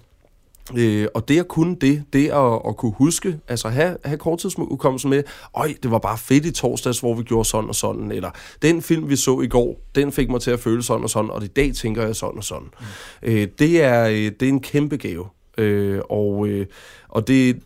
Øh, 0.77 1.07
og 1.13 1.27
det 1.27 1.39
at 1.39 1.47
kunne 1.47 1.75
det, 1.75 2.03
det 2.13 2.29
at, 2.29 2.59
at 2.67 2.77
kunne 2.77 2.93
huske, 2.97 3.39
altså 3.47 3.69
have, 3.69 3.97
have 4.05 4.17
korttidsudkommelse 4.17 5.07
med, 5.07 5.23
øj, 5.53 5.73
det 5.83 5.91
var 5.91 5.99
bare 5.99 6.17
fedt 6.17 6.45
i 6.45 6.51
torsdags, 6.51 6.99
hvor 6.99 7.15
vi 7.15 7.23
gjorde 7.23 7.49
sådan 7.49 7.69
og 7.69 7.75
sådan, 7.75 8.11
eller 8.11 8.29
den 8.61 8.81
film, 8.81 9.09
vi 9.09 9.15
så 9.15 9.41
i 9.41 9.47
går, 9.47 9.81
den 9.95 10.11
fik 10.11 10.29
mig 10.29 10.41
til 10.41 10.51
at 10.51 10.59
føle 10.59 10.83
sådan 10.83 11.03
og 11.03 11.09
sådan, 11.09 11.29
og 11.29 11.43
i 11.43 11.47
dag 11.47 11.73
tænker 11.73 12.05
jeg 12.05 12.15
sådan 12.15 12.37
og 12.37 12.43
sådan. 12.43 12.67
Mm. 12.79 13.27
Øh, 13.29 13.47
det, 13.59 13.83
er, 13.83 14.07
øh, 14.07 14.15
det 14.15 14.41
er 14.41 14.49
en 14.49 14.61
kæmpe 14.61 14.97
gave. 14.97 15.25
Øh, 15.57 16.01
og, 16.09 16.47
øh, 16.47 16.65
og 17.09 17.27
det, 17.27 17.59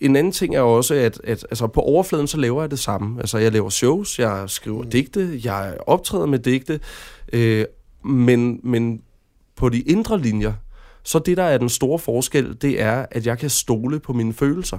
en 0.00 0.16
anden 0.16 0.32
ting 0.32 0.54
er 0.54 0.60
også, 0.60 0.94
at, 0.94 1.20
at 1.24 1.46
altså 1.50 1.66
på 1.66 1.80
overfladen, 1.80 2.26
så 2.26 2.36
laver 2.36 2.62
jeg 2.62 2.70
det 2.70 2.78
samme. 2.78 3.20
Altså, 3.20 3.38
jeg 3.38 3.52
laver 3.52 3.68
shows, 3.68 4.18
jeg 4.18 4.44
skriver 4.46 4.82
mm. 4.82 4.90
digte, 4.90 5.40
jeg 5.44 5.76
optræder 5.86 6.26
med 6.26 6.38
digte, 6.38 6.80
øh, 7.32 7.64
men, 8.04 8.60
men 8.62 9.00
på 9.56 9.68
de 9.68 9.80
indre 9.80 10.20
linjer, 10.20 10.52
så 11.04 11.18
det, 11.18 11.36
der 11.36 11.42
er 11.42 11.58
den 11.58 11.68
store 11.68 11.98
forskel, 11.98 12.56
det 12.62 12.80
er, 12.82 13.06
at 13.10 13.26
jeg 13.26 13.38
kan 13.38 13.50
stole 13.50 14.00
på 14.00 14.12
mine 14.12 14.32
følelser. 14.32 14.78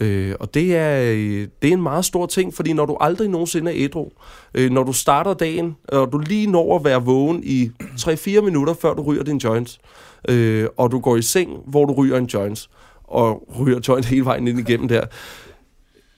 Øh, 0.00 0.34
og 0.40 0.54
det 0.54 0.76
er, 0.76 1.12
øh, 1.12 1.48
det 1.62 1.68
er 1.68 1.72
en 1.72 1.82
meget 1.82 2.04
stor 2.04 2.26
ting, 2.26 2.54
fordi 2.54 2.72
når 2.72 2.86
du 2.86 2.96
aldrig 3.00 3.28
nogensinde 3.28 3.70
er 3.70 3.74
ædru, 3.84 4.10
øh, 4.54 4.70
når 4.70 4.82
du 4.82 4.92
starter 4.92 5.34
dagen, 5.34 5.76
og 5.88 6.12
du 6.12 6.18
lige 6.18 6.46
når 6.46 6.76
at 6.76 6.84
være 6.84 7.04
vågen 7.04 7.40
i 7.44 7.70
3-4 7.80 8.40
minutter, 8.40 8.74
før 8.74 8.94
du 8.94 9.02
ryger 9.02 9.22
din 9.22 9.38
joint, 9.38 9.78
øh, 10.28 10.68
og 10.76 10.90
du 10.90 10.98
går 11.00 11.16
i 11.16 11.22
seng, 11.22 11.50
hvor 11.66 11.84
du 11.84 11.92
ryger 11.92 12.18
en 12.18 12.26
joint, 12.26 12.68
og 13.04 13.48
ryger 13.60 13.80
joint 13.88 14.06
hele 14.06 14.24
vejen 14.24 14.48
ind 14.48 14.58
igennem 14.58 14.88
der, 14.88 15.04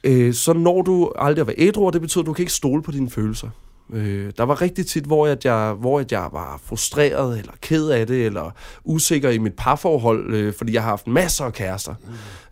øh, 0.05 0.35
så 0.35 0.53
når 0.53 0.83
du 0.83 1.13
aldrig 1.17 1.41
at 1.41 1.47
være 1.47 1.59
ædru, 1.59 1.87
og 1.87 1.93
det 1.93 2.01
betyder, 2.01 2.23
at 2.23 2.27
du 2.27 2.33
kan 2.33 2.43
ikke 2.43 2.53
stole 2.53 2.83
på 2.83 2.93
dine 2.93 3.11
følelser. 3.11 3.49
Øh, 3.93 4.32
der 4.39 4.45
var 4.45 4.62
rigtig 4.62 4.86
tit, 4.86 5.05
hvor, 5.05 5.26
at 5.26 5.45
jeg, 5.45 5.72
hvor 5.72 6.01
at 6.01 6.12
jeg 6.12 6.28
var 6.32 6.61
frustreret, 6.64 7.39
eller 7.39 7.53
ked 7.61 7.89
af 7.89 8.07
det, 8.07 8.26
eller 8.26 8.51
usikker 8.84 9.30
i 9.30 9.39
mit 9.39 9.55
parforhold, 9.57 10.34
øh, 10.34 10.55
fordi 10.55 10.72
jeg 10.72 10.82
har 10.82 10.89
haft 10.91 11.07
masser 11.07 11.45
af 11.45 11.53
kærester. 11.53 11.95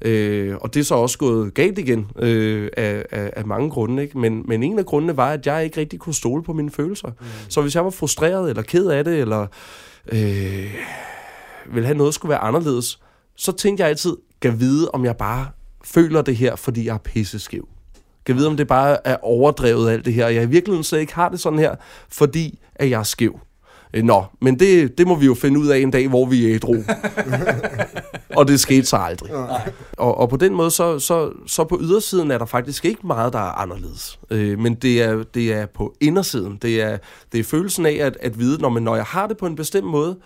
Mm. 0.03 0.09
Øh, 0.09 0.57
og 0.61 0.75
det 0.75 0.81
er 0.81 0.85
så 0.85 0.95
også 0.95 1.19
gået 1.19 1.55
galt 1.55 1.79
igen, 1.79 2.11
øh, 2.19 2.69
af, 2.77 3.05
af, 3.11 3.33
af 3.37 3.47
mange 3.47 3.71
grunde. 3.71 4.03
Ikke? 4.03 4.19
Men, 4.19 4.45
men 4.49 4.63
en 4.63 4.79
af 4.79 4.87
grundene 4.87 5.17
var, 5.17 5.31
at 5.31 5.47
jeg 5.47 5.65
ikke 5.65 5.81
rigtig 5.81 5.99
kunne 5.99 6.15
stole 6.15 6.43
på 6.43 6.53
mine 6.53 6.71
følelser. 6.71 7.09
Mm. 7.09 7.27
Så 7.49 7.63
hvis 7.63 7.75
jeg 7.75 7.85
var 7.85 7.91
frustreret, 7.91 8.51
eller 8.51 8.63
ked 8.63 8.87
af 8.87 9.05
det, 9.05 9.19
eller 9.19 9.47
øh, 10.13 10.75
ville 11.73 11.87
have 11.87 11.99
noget, 11.99 12.15
skulle 12.15 12.31
være 12.31 12.39
anderledes, 12.39 13.01
så 13.37 13.53
tænkte 13.53 13.83
jeg 13.83 13.91
altid, 13.91 14.17
kan 14.43 14.61
vide, 14.61 14.91
om 14.91 15.05
jeg 15.05 15.17
bare 15.17 15.47
føler 15.85 16.23
det 16.23 16.37
her, 16.37 16.57
fordi 16.57 16.87
jeg 16.87 16.95
er 16.95 16.99
pisseskæv. 16.99 17.69
Kan 18.27 18.37
vide, 18.37 18.47
om 18.47 18.57
det 18.57 18.69
bare 18.69 19.07
er 19.07 19.17
overdrevet 19.23 19.91
alt 19.91 20.05
det 20.05 20.15
her. 20.15 20.29
Jeg 20.29 20.43
i 20.43 20.47
virkeligheden 20.47 20.85
slet 20.85 21.01
ikke 21.01 21.15
har 21.15 21.29
det 21.29 21.41
sådan 21.41 21.59
her, 21.59 21.75
fordi 22.09 22.59
at 22.75 22.91
jeg 22.91 22.99
er 22.99 23.03
skæv. 23.03 23.41
Øh, 23.95 24.03
nå, 24.03 24.25
men 24.41 24.59
det, 24.59 24.99
det 24.99 25.07
må 25.07 25.15
vi 25.15 25.27
jo 25.27 25.35
finde 25.35 25.61
ud 25.61 25.67
af 25.67 25.79
en 25.79 25.91
dag, 25.91 26.09
hvor 26.09 26.27
vi 26.27 26.47
er 26.47 26.55
ædru. 26.55 26.77
og 28.39 28.49
det 28.49 28.61
skete 28.61 28.87
så 28.87 28.97
aldrig. 28.97 29.31
Og, 29.99 30.19
og 30.19 30.29
på 30.29 30.37
den 30.37 30.55
måde, 30.55 30.71
så, 30.71 30.99
så, 30.99 31.31
så 31.47 31.65
på 31.65 31.79
ydersiden 31.81 32.31
er 32.31 32.39
der 32.39 32.47
faktisk 32.47 32.85
ikke 32.85 33.07
meget, 33.07 33.33
der 33.33 33.39
er 33.39 33.53
anderledes. 33.53 34.19
Øh, 34.31 34.59
men 34.59 34.75
det 34.75 35.03
er, 35.03 35.23
det 35.35 35.53
er 35.53 35.67
på 35.67 35.95
indersiden. 36.01 36.59
Det 36.63 36.83
er, 36.83 36.99
det 37.33 37.41
er 37.41 37.45
følelsen 37.45 37.87
af 37.87 37.99
at, 38.01 38.17
at 38.21 38.39
vide, 38.39 38.63
når, 38.63 38.69
man, 38.69 38.83
når 38.83 38.97
jeg 38.97 39.05
har 39.05 39.27
det 39.27 39.37
på 39.37 39.47
en 39.47 39.57
bestemt 39.57 39.87
måde, 39.87 40.17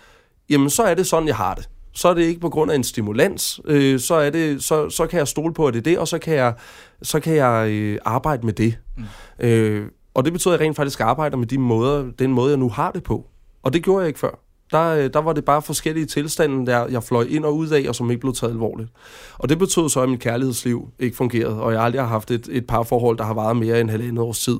jamen 0.49 0.69
så 0.69 0.83
er 0.83 0.93
det 0.93 1.07
sådan, 1.07 1.27
jeg 1.27 1.35
har 1.35 1.53
det 1.53 1.69
så 1.93 2.07
er 2.07 2.13
det 2.13 2.21
ikke 2.21 2.39
på 2.39 2.49
grund 2.49 2.71
af 2.71 2.75
en 2.75 2.83
stimulans, 2.83 3.61
øh, 3.65 3.99
så, 3.99 4.15
er 4.15 4.29
det, 4.29 4.63
så, 4.63 4.89
så 4.89 5.07
kan 5.07 5.19
jeg 5.19 5.27
stole 5.27 5.53
på, 5.53 5.67
at 5.67 5.73
det 5.73 5.79
er 5.79 5.83
det, 5.83 5.97
og 5.97 6.07
så 6.07 6.19
kan 6.19 6.33
jeg, 6.33 6.53
så 7.01 7.19
kan 7.19 7.35
jeg 7.35 7.69
øh, 7.69 7.97
arbejde 8.05 8.45
med 8.45 8.53
det. 8.53 8.77
Mm. 8.97 9.03
Øh, 9.39 9.87
og 10.13 10.25
det 10.25 10.33
betyder, 10.33 10.53
at 10.53 10.59
jeg 10.59 10.65
rent 10.65 10.75
faktisk 10.75 10.99
arbejder 10.99 11.37
med 11.37 11.47
de 11.47 11.57
måder, 11.57 12.11
den 12.19 12.33
måde, 12.33 12.49
jeg 12.49 12.57
nu 12.57 12.69
har 12.69 12.91
det 12.91 13.03
på. 13.03 13.27
Og 13.63 13.73
det 13.73 13.83
gjorde 13.83 13.99
jeg 13.99 14.07
ikke 14.07 14.19
før. 14.19 14.39
Der, 14.71 14.87
øh, 14.87 15.09
der 15.13 15.19
var 15.19 15.33
det 15.33 15.45
bare 15.45 15.61
forskellige 15.61 16.05
tilstande, 16.05 16.65
der 16.65 16.87
jeg 16.87 17.03
fløj 17.03 17.25
ind 17.29 17.45
og 17.45 17.55
ud 17.55 17.69
af, 17.69 17.85
og 17.89 17.95
som 17.95 18.11
ikke 18.11 18.21
blev 18.21 18.33
taget 18.33 18.51
alvorligt. 18.51 18.89
Og 19.37 19.49
det 19.49 19.59
betød 19.59 19.89
så, 19.89 20.01
at 20.01 20.09
mit 20.09 20.19
kærlighedsliv 20.19 20.89
ikke 20.99 21.17
fungerede, 21.17 21.61
og 21.61 21.73
jeg 21.73 21.81
aldrig 21.81 22.01
har 22.01 22.07
haft 22.07 22.31
et, 22.31 22.49
et 22.51 22.67
par 22.67 22.83
forhold, 22.83 23.17
der 23.17 23.23
har 23.23 23.33
varet 23.33 23.57
mere 23.57 23.81
end 23.81 23.89
halvandet 23.89 24.19
års 24.19 24.39
tid. 24.39 24.57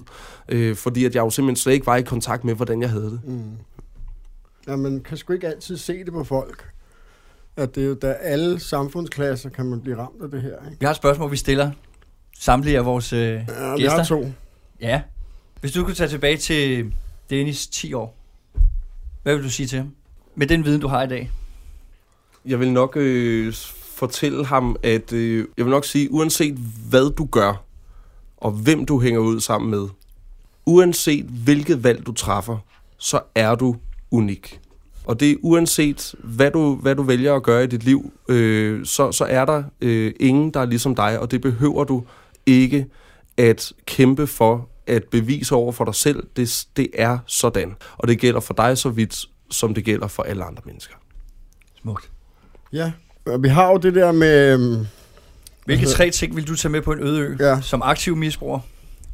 Øh, 0.49 0.75
fordi 0.75 1.05
at 1.05 1.15
jeg 1.15 1.21
jo 1.21 1.29
simpelthen 1.29 1.55
slet 1.55 1.73
ikke 1.73 1.85
var 1.85 1.95
i 1.95 2.01
kontakt 2.01 2.43
med, 2.43 2.53
hvordan 2.53 2.81
jeg 2.81 2.89
havde 2.89 3.05
det. 3.05 3.19
Mm. 3.23 3.41
Ja, 4.67 4.75
man 4.75 4.99
kan 4.99 5.17
sgu 5.17 5.33
ikke 5.33 5.47
altid 5.47 5.77
se 5.77 6.03
det 6.03 6.13
på 6.13 6.23
folk 6.23 6.71
at 7.57 7.75
det 7.75 7.83
er 7.83 7.87
jo 7.87 7.93
da 7.93 8.07
alle 8.11 8.59
samfundsklasser 8.59 9.49
kan 9.49 9.65
man 9.65 9.81
blive 9.81 9.97
ramt 9.97 10.23
af 10.23 10.29
det 10.31 10.41
her. 10.41 10.49
Ikke? 10.65 10.79
Vi 10.79 10.85
har 10.85 10.91
et 10.91 10.97
spørgsmål, 10.97 11.31
vi 11.31 11.37
stiller 11.37 11.71
samtlige 12.39 12.77
af 12.77 12.85
vores 12.85 13.13
øh, 13.13 13.19
ja, 13.19 13.37
gæster. 13.37 13.75
vi 13.77 13.85
har 13.85 14.03
to. 14.03 14.31
Ja. 14.81 15.01
Hvis 15.61 15.71
du 15.71 15.83
kunne 15.83 15.95
tage 15.95 16.09
tilbage 16.09 16.37
til 16.37 16.93
Dennis 17.29 17.67
10 17.67 17.93
år, 17.93 18.17
hvad 19.23 19.35
vil 19.35 19.43
du 19.43 19.49
sige 19.49 19.67
til 19.67 19.77
ham? 19.77 19.91
Med 20.35 20.47
den 20.47 20.65
viden, 20.65 20.81
du 20.81 20.87
har 20.87 21.03
i 21.03 21.07
dag. 21.07 21.31
Jeg 22.45 22.59
vil 22.59 22.71
nok 22.71 22.97
øh, 22.97 23.53
fortælle 23.95 24.45
ham, 24.45 24.75
at 24.83 25.13
øh, 25.13 25.45
jeg 25.57 25.65
vil 25.65 25.71
nok 25.71 25.85
sige, 25.85 26.11
uanset 26.11 26.57
hvad 26.89 27.11
du 27.11 27.25
gør, 27.25 27.63
og 28.37 28.51
hvem 28.51 28.85
du 28.85 29.01
hænger 29.01 29.19
ud 29.19 29.39
sammen 29.39 29.71
med, 29.71 29.87
uanset 30.65 31.25
hvilket 31.25 31.83
valg 31.83 32.05
du 32.05 32.11
træffer, 32.11 32.57
så 32.97 33.19
er 33.35 33.55
du 33.55 33.75
unik. 34.11 34.59
Og 35.11 35.19
det 35.19 35.31
er 35.31 35.35
uanset, 35.41 36.15
hvad 36.23 36.51
du, 36.51 36.75
hvad 36.75 36.95
du 36.95 37.03
vælger 37.03 37.35
at 37.35 37.43
gøre 37.43 37.63
i 37.63 37.67
dit 37.67 37.83
liv, 37.83 38.13
øh, 38.29 38.85
så, 38.85 39.11
så 39.11 39.25
er 39.25 39.45
der 39.45 39.63
øh, 39.81 40.13
ingen, 40.19 40.51
der 40.51 40.59
er 40.59 40.65
ligesom 40.65 40.95
dig, 40.95 41.19
og 41.19 41.31
det 41.31 41.41
behøver 41.41 41.83
du 41.83 42.03
ikke 42.45 42.85
at 43.37 43.73
kæmpe 43.85 44.27
for 44.27 44.69
at 44.87 45.03
bevise 45.03 45.55
over 45.55 45.71
for 45.71 45.85
dig 45.85 45.95
selv. 45.95 46.23
Det, 46.35 46.65
det 46.77 46.87
er 46.93 47.17
sådan. 47.27 47.75
Og 47.97 48.07
det 48.07 48.19
gælder 48.19 48.39
for 48.39 48.53
dig 48.53 48.77
så 48.77 48.89
vidt, 48.89 49.25
som 49.49 49.73
det 49.73 49.83
gælder 49.83 50.07
for 50.07 50.23
alle 50.23 50.43
andre 50.43 50.61
mennesker. 50.65 50.95
Smukt. 51.81 52.11
Ja, 52.73 52.91
vi 53.39 53.47
har 53.47 53.71
jo 53.71 53.77
det 53.77 53.95
der 53.95 54.11
med... 54.11 54.53
Øhm, 54.53 54.85
Hvilke 55.65 55.85
tre 55.85 56.09
ting 56.09 56.35
vil 56.35 56.47
du 56.47 56.55
tage 56.55 56.71
med 56.71 56.81
på 56.81 56.91
en 56.91 56.99
øde 56.99 57.19
ø, 57.19 57.35
ja. 57.39 57.61
som 57.61 57.81
aktiv 57.81 58.15
misbruger, 58.15 58.59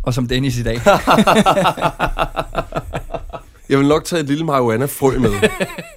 og 0.04 0.14
som 0.14 0.28
Dennis 0.28 0.58
i 0.58 0.64
dag? 0.64 0.82
Jeg 3.70 3.80
vil 3.80 3.88
nok 3.88 4.06
tage 4.06 4.20
et 4.20 4.28
lille 4.28 4.46
marihuana-frø 4.46 5.18
med. 5.20 5.32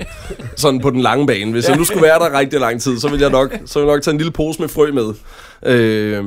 Sådan 0.56 0.80
på 0.80 0.90
den 0.90 1.00
lange 1.00 1.26
bane. 1.26 1.52
Hvis 1.52 1.68
jeg 1.68 1.76
nu 1.76 1.84
skulle 1.84 2.02
være 2.02 2.18
der 2.18 2.38
rigtig 2.38 2.60
lang 2.60 2.80
tid, 2.80 3.00
så 3.00 3.08
vil 3.08 3.20
jeg 3.20 3.30
nok, 3.30 3.52
så 3.66 3.78
vil 3.78 3.86
jeg 3.86 3.94
nok 3.94 4.02
tage 4.02 4.12
en 4.12 4.18
lille 4.18 4.32
pose 4.32 4.60
med 4.60 4.68
frø 4.68 4.92
med. 4.92 5.14
Øh, 5.66 6.24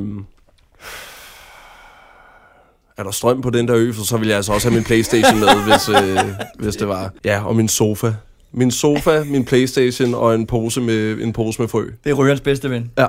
er 2.97 3.03
der 3.03 3.11
strøm 3.11 3.41
på 3.41 3.49
den 3.49 3.67
der 3.67 3.75
ø, 3.75 3.91
så 3.91 4.17
vil 4.17 4.27
jeg 4.27 4.37
altså 4.37 4.53
også 4.53 4.67
have 4.67 4.75
min 4.75 4.83
Playstation 4.83 5.39
med, 5.39 5.47
hvis, 5.63 5.89
øh, 5.89 6.19
hvis 6.59 6.75
det 6.75 6.87
var. 6.87 7.11
Ja, 7.25 7.45
og 7.45 7.55
min 7.55 7.67
sofa. 7.67 8.13
Min 8.51 8.71
sofa, 8.71 9.23
min 9.23 9.45
Playstation 9.45 10.13
og 10.13 10.35
en 10.35 10.45
pose 10.45 10.81
med, 10.81 11.21
en 11.21 11.33
pose 11.33 11.61
med 11.61 11.69
frø. 11.69 11.85
Det 12.03 12.09
er 12.09 12.13
røgerens 12.13 12.41
bedste 12.41 12.69
ven. 12.69 12.91
Ja, 12.97 13.07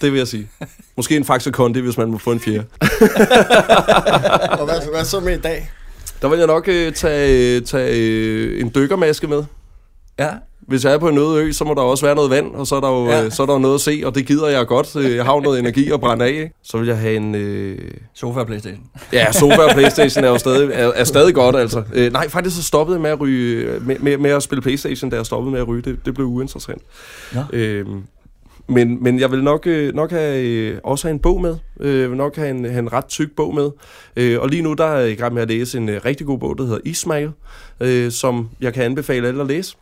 det 0.00 0.12
vil 0.12 0.18
jeg 0.18 0.28
sige. 0.28 0.48
Måske 0.96 1.16
en 1.16 1.24
Faxe 1.24 1.50
Kondi, 1.50 1.80
hvis 1.80 1.98
man 1.98 2.10
må 2.10 2.18
få 2.18 2.32
en 2.32 2.40
fjerde. 2.40 2.64
og 4.60 4.64
hvad, 4.64 4.90
hvad 4.92 5.04
så 5.04 5.20
med 5.20 5.38
i 5.38 5.40
dag? 5.40 5.70
Der 6.22 6.28
vil 6.28 6.38
jeg 6.38 6.46
nok 6.46 6.68
øh, 6.68 6.92
tage, 6.92 7.60
tage 7.60 7.96
øh, 7.96 8.60
en 8.60 8.72
dykkermaske 8.74 9.26
med. 9.26 9.44
Ja. 10.18 10.28
Hvis 10.60 10.84
jeg 10.84 10.92
er 10.92 10.98
på 10.98 11.08
en 11.08 11.18
øde 11.18 11.44
ø, 11.44 11.52
så 11.52 11.64
må 11.64 11.74
der 11.74 11.80
også 11.80 12.06
være 12.06 12.14
noget 12.14 12.30
vand, 12.30 12.54
og 12.54 12.66
så 12.66 12.76
er 12.76 12.80
der 12.80 12.88
jo 12.88 13.06
ja. 13.06 13.24
øh, 13.24 13.32
så 13.32 13.42
er 13.42 13.46
der 13.46 13.58
noget 13.58 13.74
at 13.74 13.80
se, 13.80 14.02
og 14.04 14.14
det 14.14 14.26
gider 14.26 14.48
jeg 14.48 14.66
godt. 14.66 14.96
Øh, 14.96 15.16
jeg 15.16 15.24
har 15.24 15.34
jo 15.34 15.40
noget 15.40 15.58
energi 15.58 15.90
at 15.90 16.00
brænde 16.00 16.24
af. 16.24 16.28
Ikke? 16.28 16.52
Så 16.62 16.78
vil 16.78 16.86
jeg 16.86 16.98
have 16.98 17.16
en... 17.16 17.34
Øh... 17.34 17.78
Sofa 18.14 18.40
og 18.40 18.46
Playstation. 18.46 18.84
Ja, 19.12 19.32
sofa 19.32 19.62
og 19.62 19.70
Playstation 19.74 20.24
er 20.24 20.28
jo 20.28 20.38
stadig, 20.46 20.70
er, 20.72 20.92
er 20.94 21.04
stadig 21.04 21.34
godt, 21.34 21.56
altså. 21.56 21.82
Øh, 21.92 22.12
nej, 22.12 22.28
faktisk 22.28 22.56
så 22.56 22.62
stoppede 22.62 22.96
jeg 22.96 23.02
med 23.02 23.10
at, 23.10 23.20
ryge, 23.20 23.80
med, 23.80 23.98
med, 23.98 24.18
med 24.18 24.30
at 24.30 24.42
spille 24.42 24.62
Playstation, 24.62 25.10
da 25.10 25.16
jeg 25.16 25.26
stoppede 25.26 25.52
med 25.52 25.60
at 25.60 25.68
ryge. 25.68 25.82
Det, 25.82 25.98
det 26.04 26.14
blev 26.14 26.26
uinteressant. 26.26 26.82
Ja. 27.34 27.42
Øh, 27.52 27.86
men, 28.70 29.02
men 29.02 29.20
jeg 29.20 29.30
vil 29.30 29.42
nok, 29.42 29.66
øh, 29.66 29.94
nok 29.94 30.10
have, 30.10 30.44
øh, 30.44 30.78
også 30.84 31.08
have 31.08 31.14
en 31.14 31.18
bog 31.18 31.40
med. 31.40 31.56
Øh, 31.80 32.00
jeg 32.00 32.10
vil 32.10 32.16
nok 32.16 32.36
have 32.36 32.50
en, 32.50 32.64
have 32.64 32.78
en 32.78 32.92
ret 32.92 33.06
tyk 33.06 33.28
bog 33.36 33.54
med. 33.54 33.70
Øh, 34.16 34.40
og 34.40 34.48
lige 34.48 34.62
nu 34.62 34.72
der 34.72 34.84
er 34.84 34.98
jeg 34.98 35.10
i 35.10 35.14
gang 35.14 35.34
med 35.34 35.42
at 35.42 35.48
læse 35.48 35.78
en 35.78 35.88
øh, 35.88 36.00
rigtig 36.04 36.26
god 36.26 36.38
bog, 36.38 36.58
der 36.58 36.64
hedder 36.64 36.80
Ismail, 36.84 37.30
øh, 37.80 38.12
som 38.12 38.48
jeg 38.60 38.74
kan 38.74 38.84
anbefale 38.84 39.28
alle 39.28 39.40
at 39.40 39.46
læse. 39.46 39.76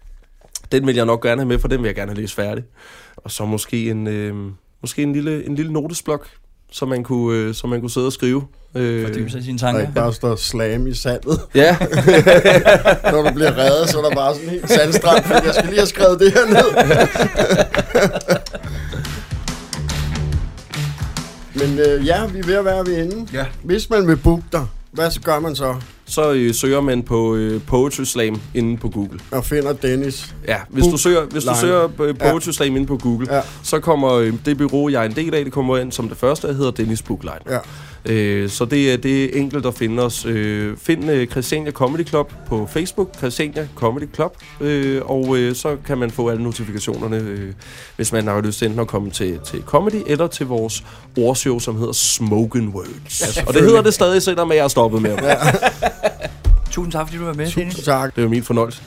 Den 0.72 0.86
vil 0.86 0.96
jeg 0.96 1.06
nok 1.06 1.22
gerne 1.22 1.40
have 1.40 1.48
med, 1.48 1.58
for 1.58 1.68
den 1.68 1.80
vil 1.82 1.88
jeg 1.88 1.94
gerne 1.94 2.10
have 2.10 2.20
læst 2.20 2.34
færdig. 2.34 2.64
Og 3.16 3.30
så 3.30 3.44
måske 3.44 3.90
en, 3.90 4.06
øh, 4.06 4.34
måske 4.80 5.02
en, 5.02 5.12
lille, 5.12 5.46
en 5.46 5.54
lille 5.54 5.72
notesblok, 5.72 6.28
som 6.72 6.88
man 6.88 7.04
kunne, 7.04 7.38
øh, 7.38 7.54
som 7.54 7.70
man 7.70 7.80
kunne 7.80 7.90
sidde 7.90 8.06
og 8.06 8.12
skrive. 8.12 8.42
Øh, 8.74 9.06
Fordybe 9.06 9.30
sig 9.30 9.44
sine 9.44 9.58
tanker. 9.58 9.86
Og 9.86 9.94
bare 9.94 10.12
står 10.12 10.36
slam 10.36 10.86
i 10.86 10.94
sandet. 10.94 11.40
Ja. 11.54 11.76
Når 13.12 13.22
du 13.22 13.34
bliver 13.34 13.58
reddet, 13.58 13.88
så 13.88 13.98
er 13.98 14.08
der 14.08 14.14
bare 14.14 14.34
sådan 14.34 14.48
en 14.48 14.54
helt 14.54 14.70
sandstrand, 14.70 15.24
fordi 15.24 15.46
jeg 15.46 15.54
skal 15.54 15.66
lige 15.68 15.78
have 15.78 15.86
skrevet 15.86 16.20
det 16.20 16.32
her 16.32 16.46
ned. 16.46 16.68
Men 21.58 21.78
øh, 21.78 22.06
ja, 22.06 22.26
vi 22.26 22.38
er 22.38 22.46
ved 22.46 22.54
at 22.54 22.64
være 22.64 22.86
ved 22.86 23.02
enden. 23.02 23.28
Ja. 23.32 23.46
Hvis 23.62 23.90
man 23.90 24.06
vil 24.06 24.16
booke 24.16 24.42
dig, 24.52 24.66
hvad 24.92 25.22
gør 25.24 25.38
man 25.40 25.56
så? 25.56 25.74
Så 26.06 26.32
øh, 26.32 26.54
søger 26.54 26.80
man 26.80 27.02
på 27.02 27.34
øh, 27.34 27.60
Poetry 27.66 28.04
Slam 28.04 28.40
inde 28.54 28.76
på 28.76 28.88
Google. 28.88 29.20
Og 29.30 29.44
finder 29.44 29.72
Dennis. 29.72 30.34
Ja, 30.48 30.56
hvis 30.68 30.84
Book 30.84 30.92
du 30.92 30.96
søger, 30.96 31.24
hvis 31.24 31.44
du 31.44 31.54
søger 31.60 31.84
øh, 32.00 32.18
Poetry 32.18 32.46
ja. 32.46 32.52
Slam 32.52 32.76
inde 32.76 32.86
på 32.86 32.96
Google, 32.96 33.34
ja. 33.34 33.40
så 33.62 33.80
kommer 33.80 34.12
øh, 34.12 34.32
det 34.44 34.58
bureau, 34.58 34.88
jeg 34.88 35.02
er 35.02 35.06
en 35.06 35.16
del 35.16 35.34
af, 35.34 35.44
det 35.44 35.52
kommer 35.52 35.78
ind 35.78 35.92
som 35.92 36.08
det 36.08 36.18
første, 36.18 36.48
der 36.48 36.54
hedder 36.54 36.70
Dennis 36.70 37.02
Bookline. 37.02 37.38
Ja. 37.50 37.58
Øh, 38.04 38.50
så 38.50 38.64
det, 38.64 38.92
er- 38.92 38.96
det 38.96 39.24
er 39.24 39.40
enkelt 39.40 39.66
at 39.66 39.74
finde 39.74 40.02
os. 40.02 40.24
Øh, 40.24 40.76
find 40.76 41.10
øh, 41.10 41.26
Christiania 41.26 41.72
Comedy 41.72 42.06
Club 42.08 42.32
på 42.46 42.68
Facebook, 42.72 43.14
Christiania 43.18 43.68
Comedy 43.74 44.14
Club, 44.14 44.36
øh, 44.60 45.02
og 45.04 45.36
øh, 45.38 45.54
så 45.54 45.76
kan 45.86 45.98
man 45.98 46.10
få 46.10 46.28
alle 46.28 46.42
notifikationerne, 46.42 47.16
øh, 47.16 47.52
hvis 47.96 48.12
man 48.12 48.26
har 48.26 48.40
lyst 48.40 48.58
til 48.58 48.66
enten 48.66 48.80
at 48.80 48.86
komme 48.88 49.10
til, 49.10 49.38
til 49.44 49.62
comedy 49.66 50.02
eller 50.06 50.26
til 50.26 50.46
vores 50.46 50.84
ordshow, 51.18 51.58
som 51.58 51.76
hedder 51.78 51.92
Smoken 51.92 52.68
Words. 52.68 53.38
og 53.46 53.54
det 53.54 53.62
hedder 53.62 53.82
det 53.82 53.94
stadig, 53.94 54.22
selvom 54.22 54.50
jeg 54.52 54.58
er 54.58 54.68
stoppet 54.68 55.02
med. 55.02 55.16
det. 55.16 55.24
Tusind 56.70 56.92
tak, 56.92 57.06
fordi 57.06 57.18
du 57.18 57.24
var 57.24 57.34
med, 57.34 57.46
Dennis. 57.50 57.74
Tusind 57.74 57.84
tak. 57.84 58.14
Det 58.14 58.20
er 58.20 58.24
jo 58.24 58.28
min 58.30 58.42
fornøjelse. 58.42 58.82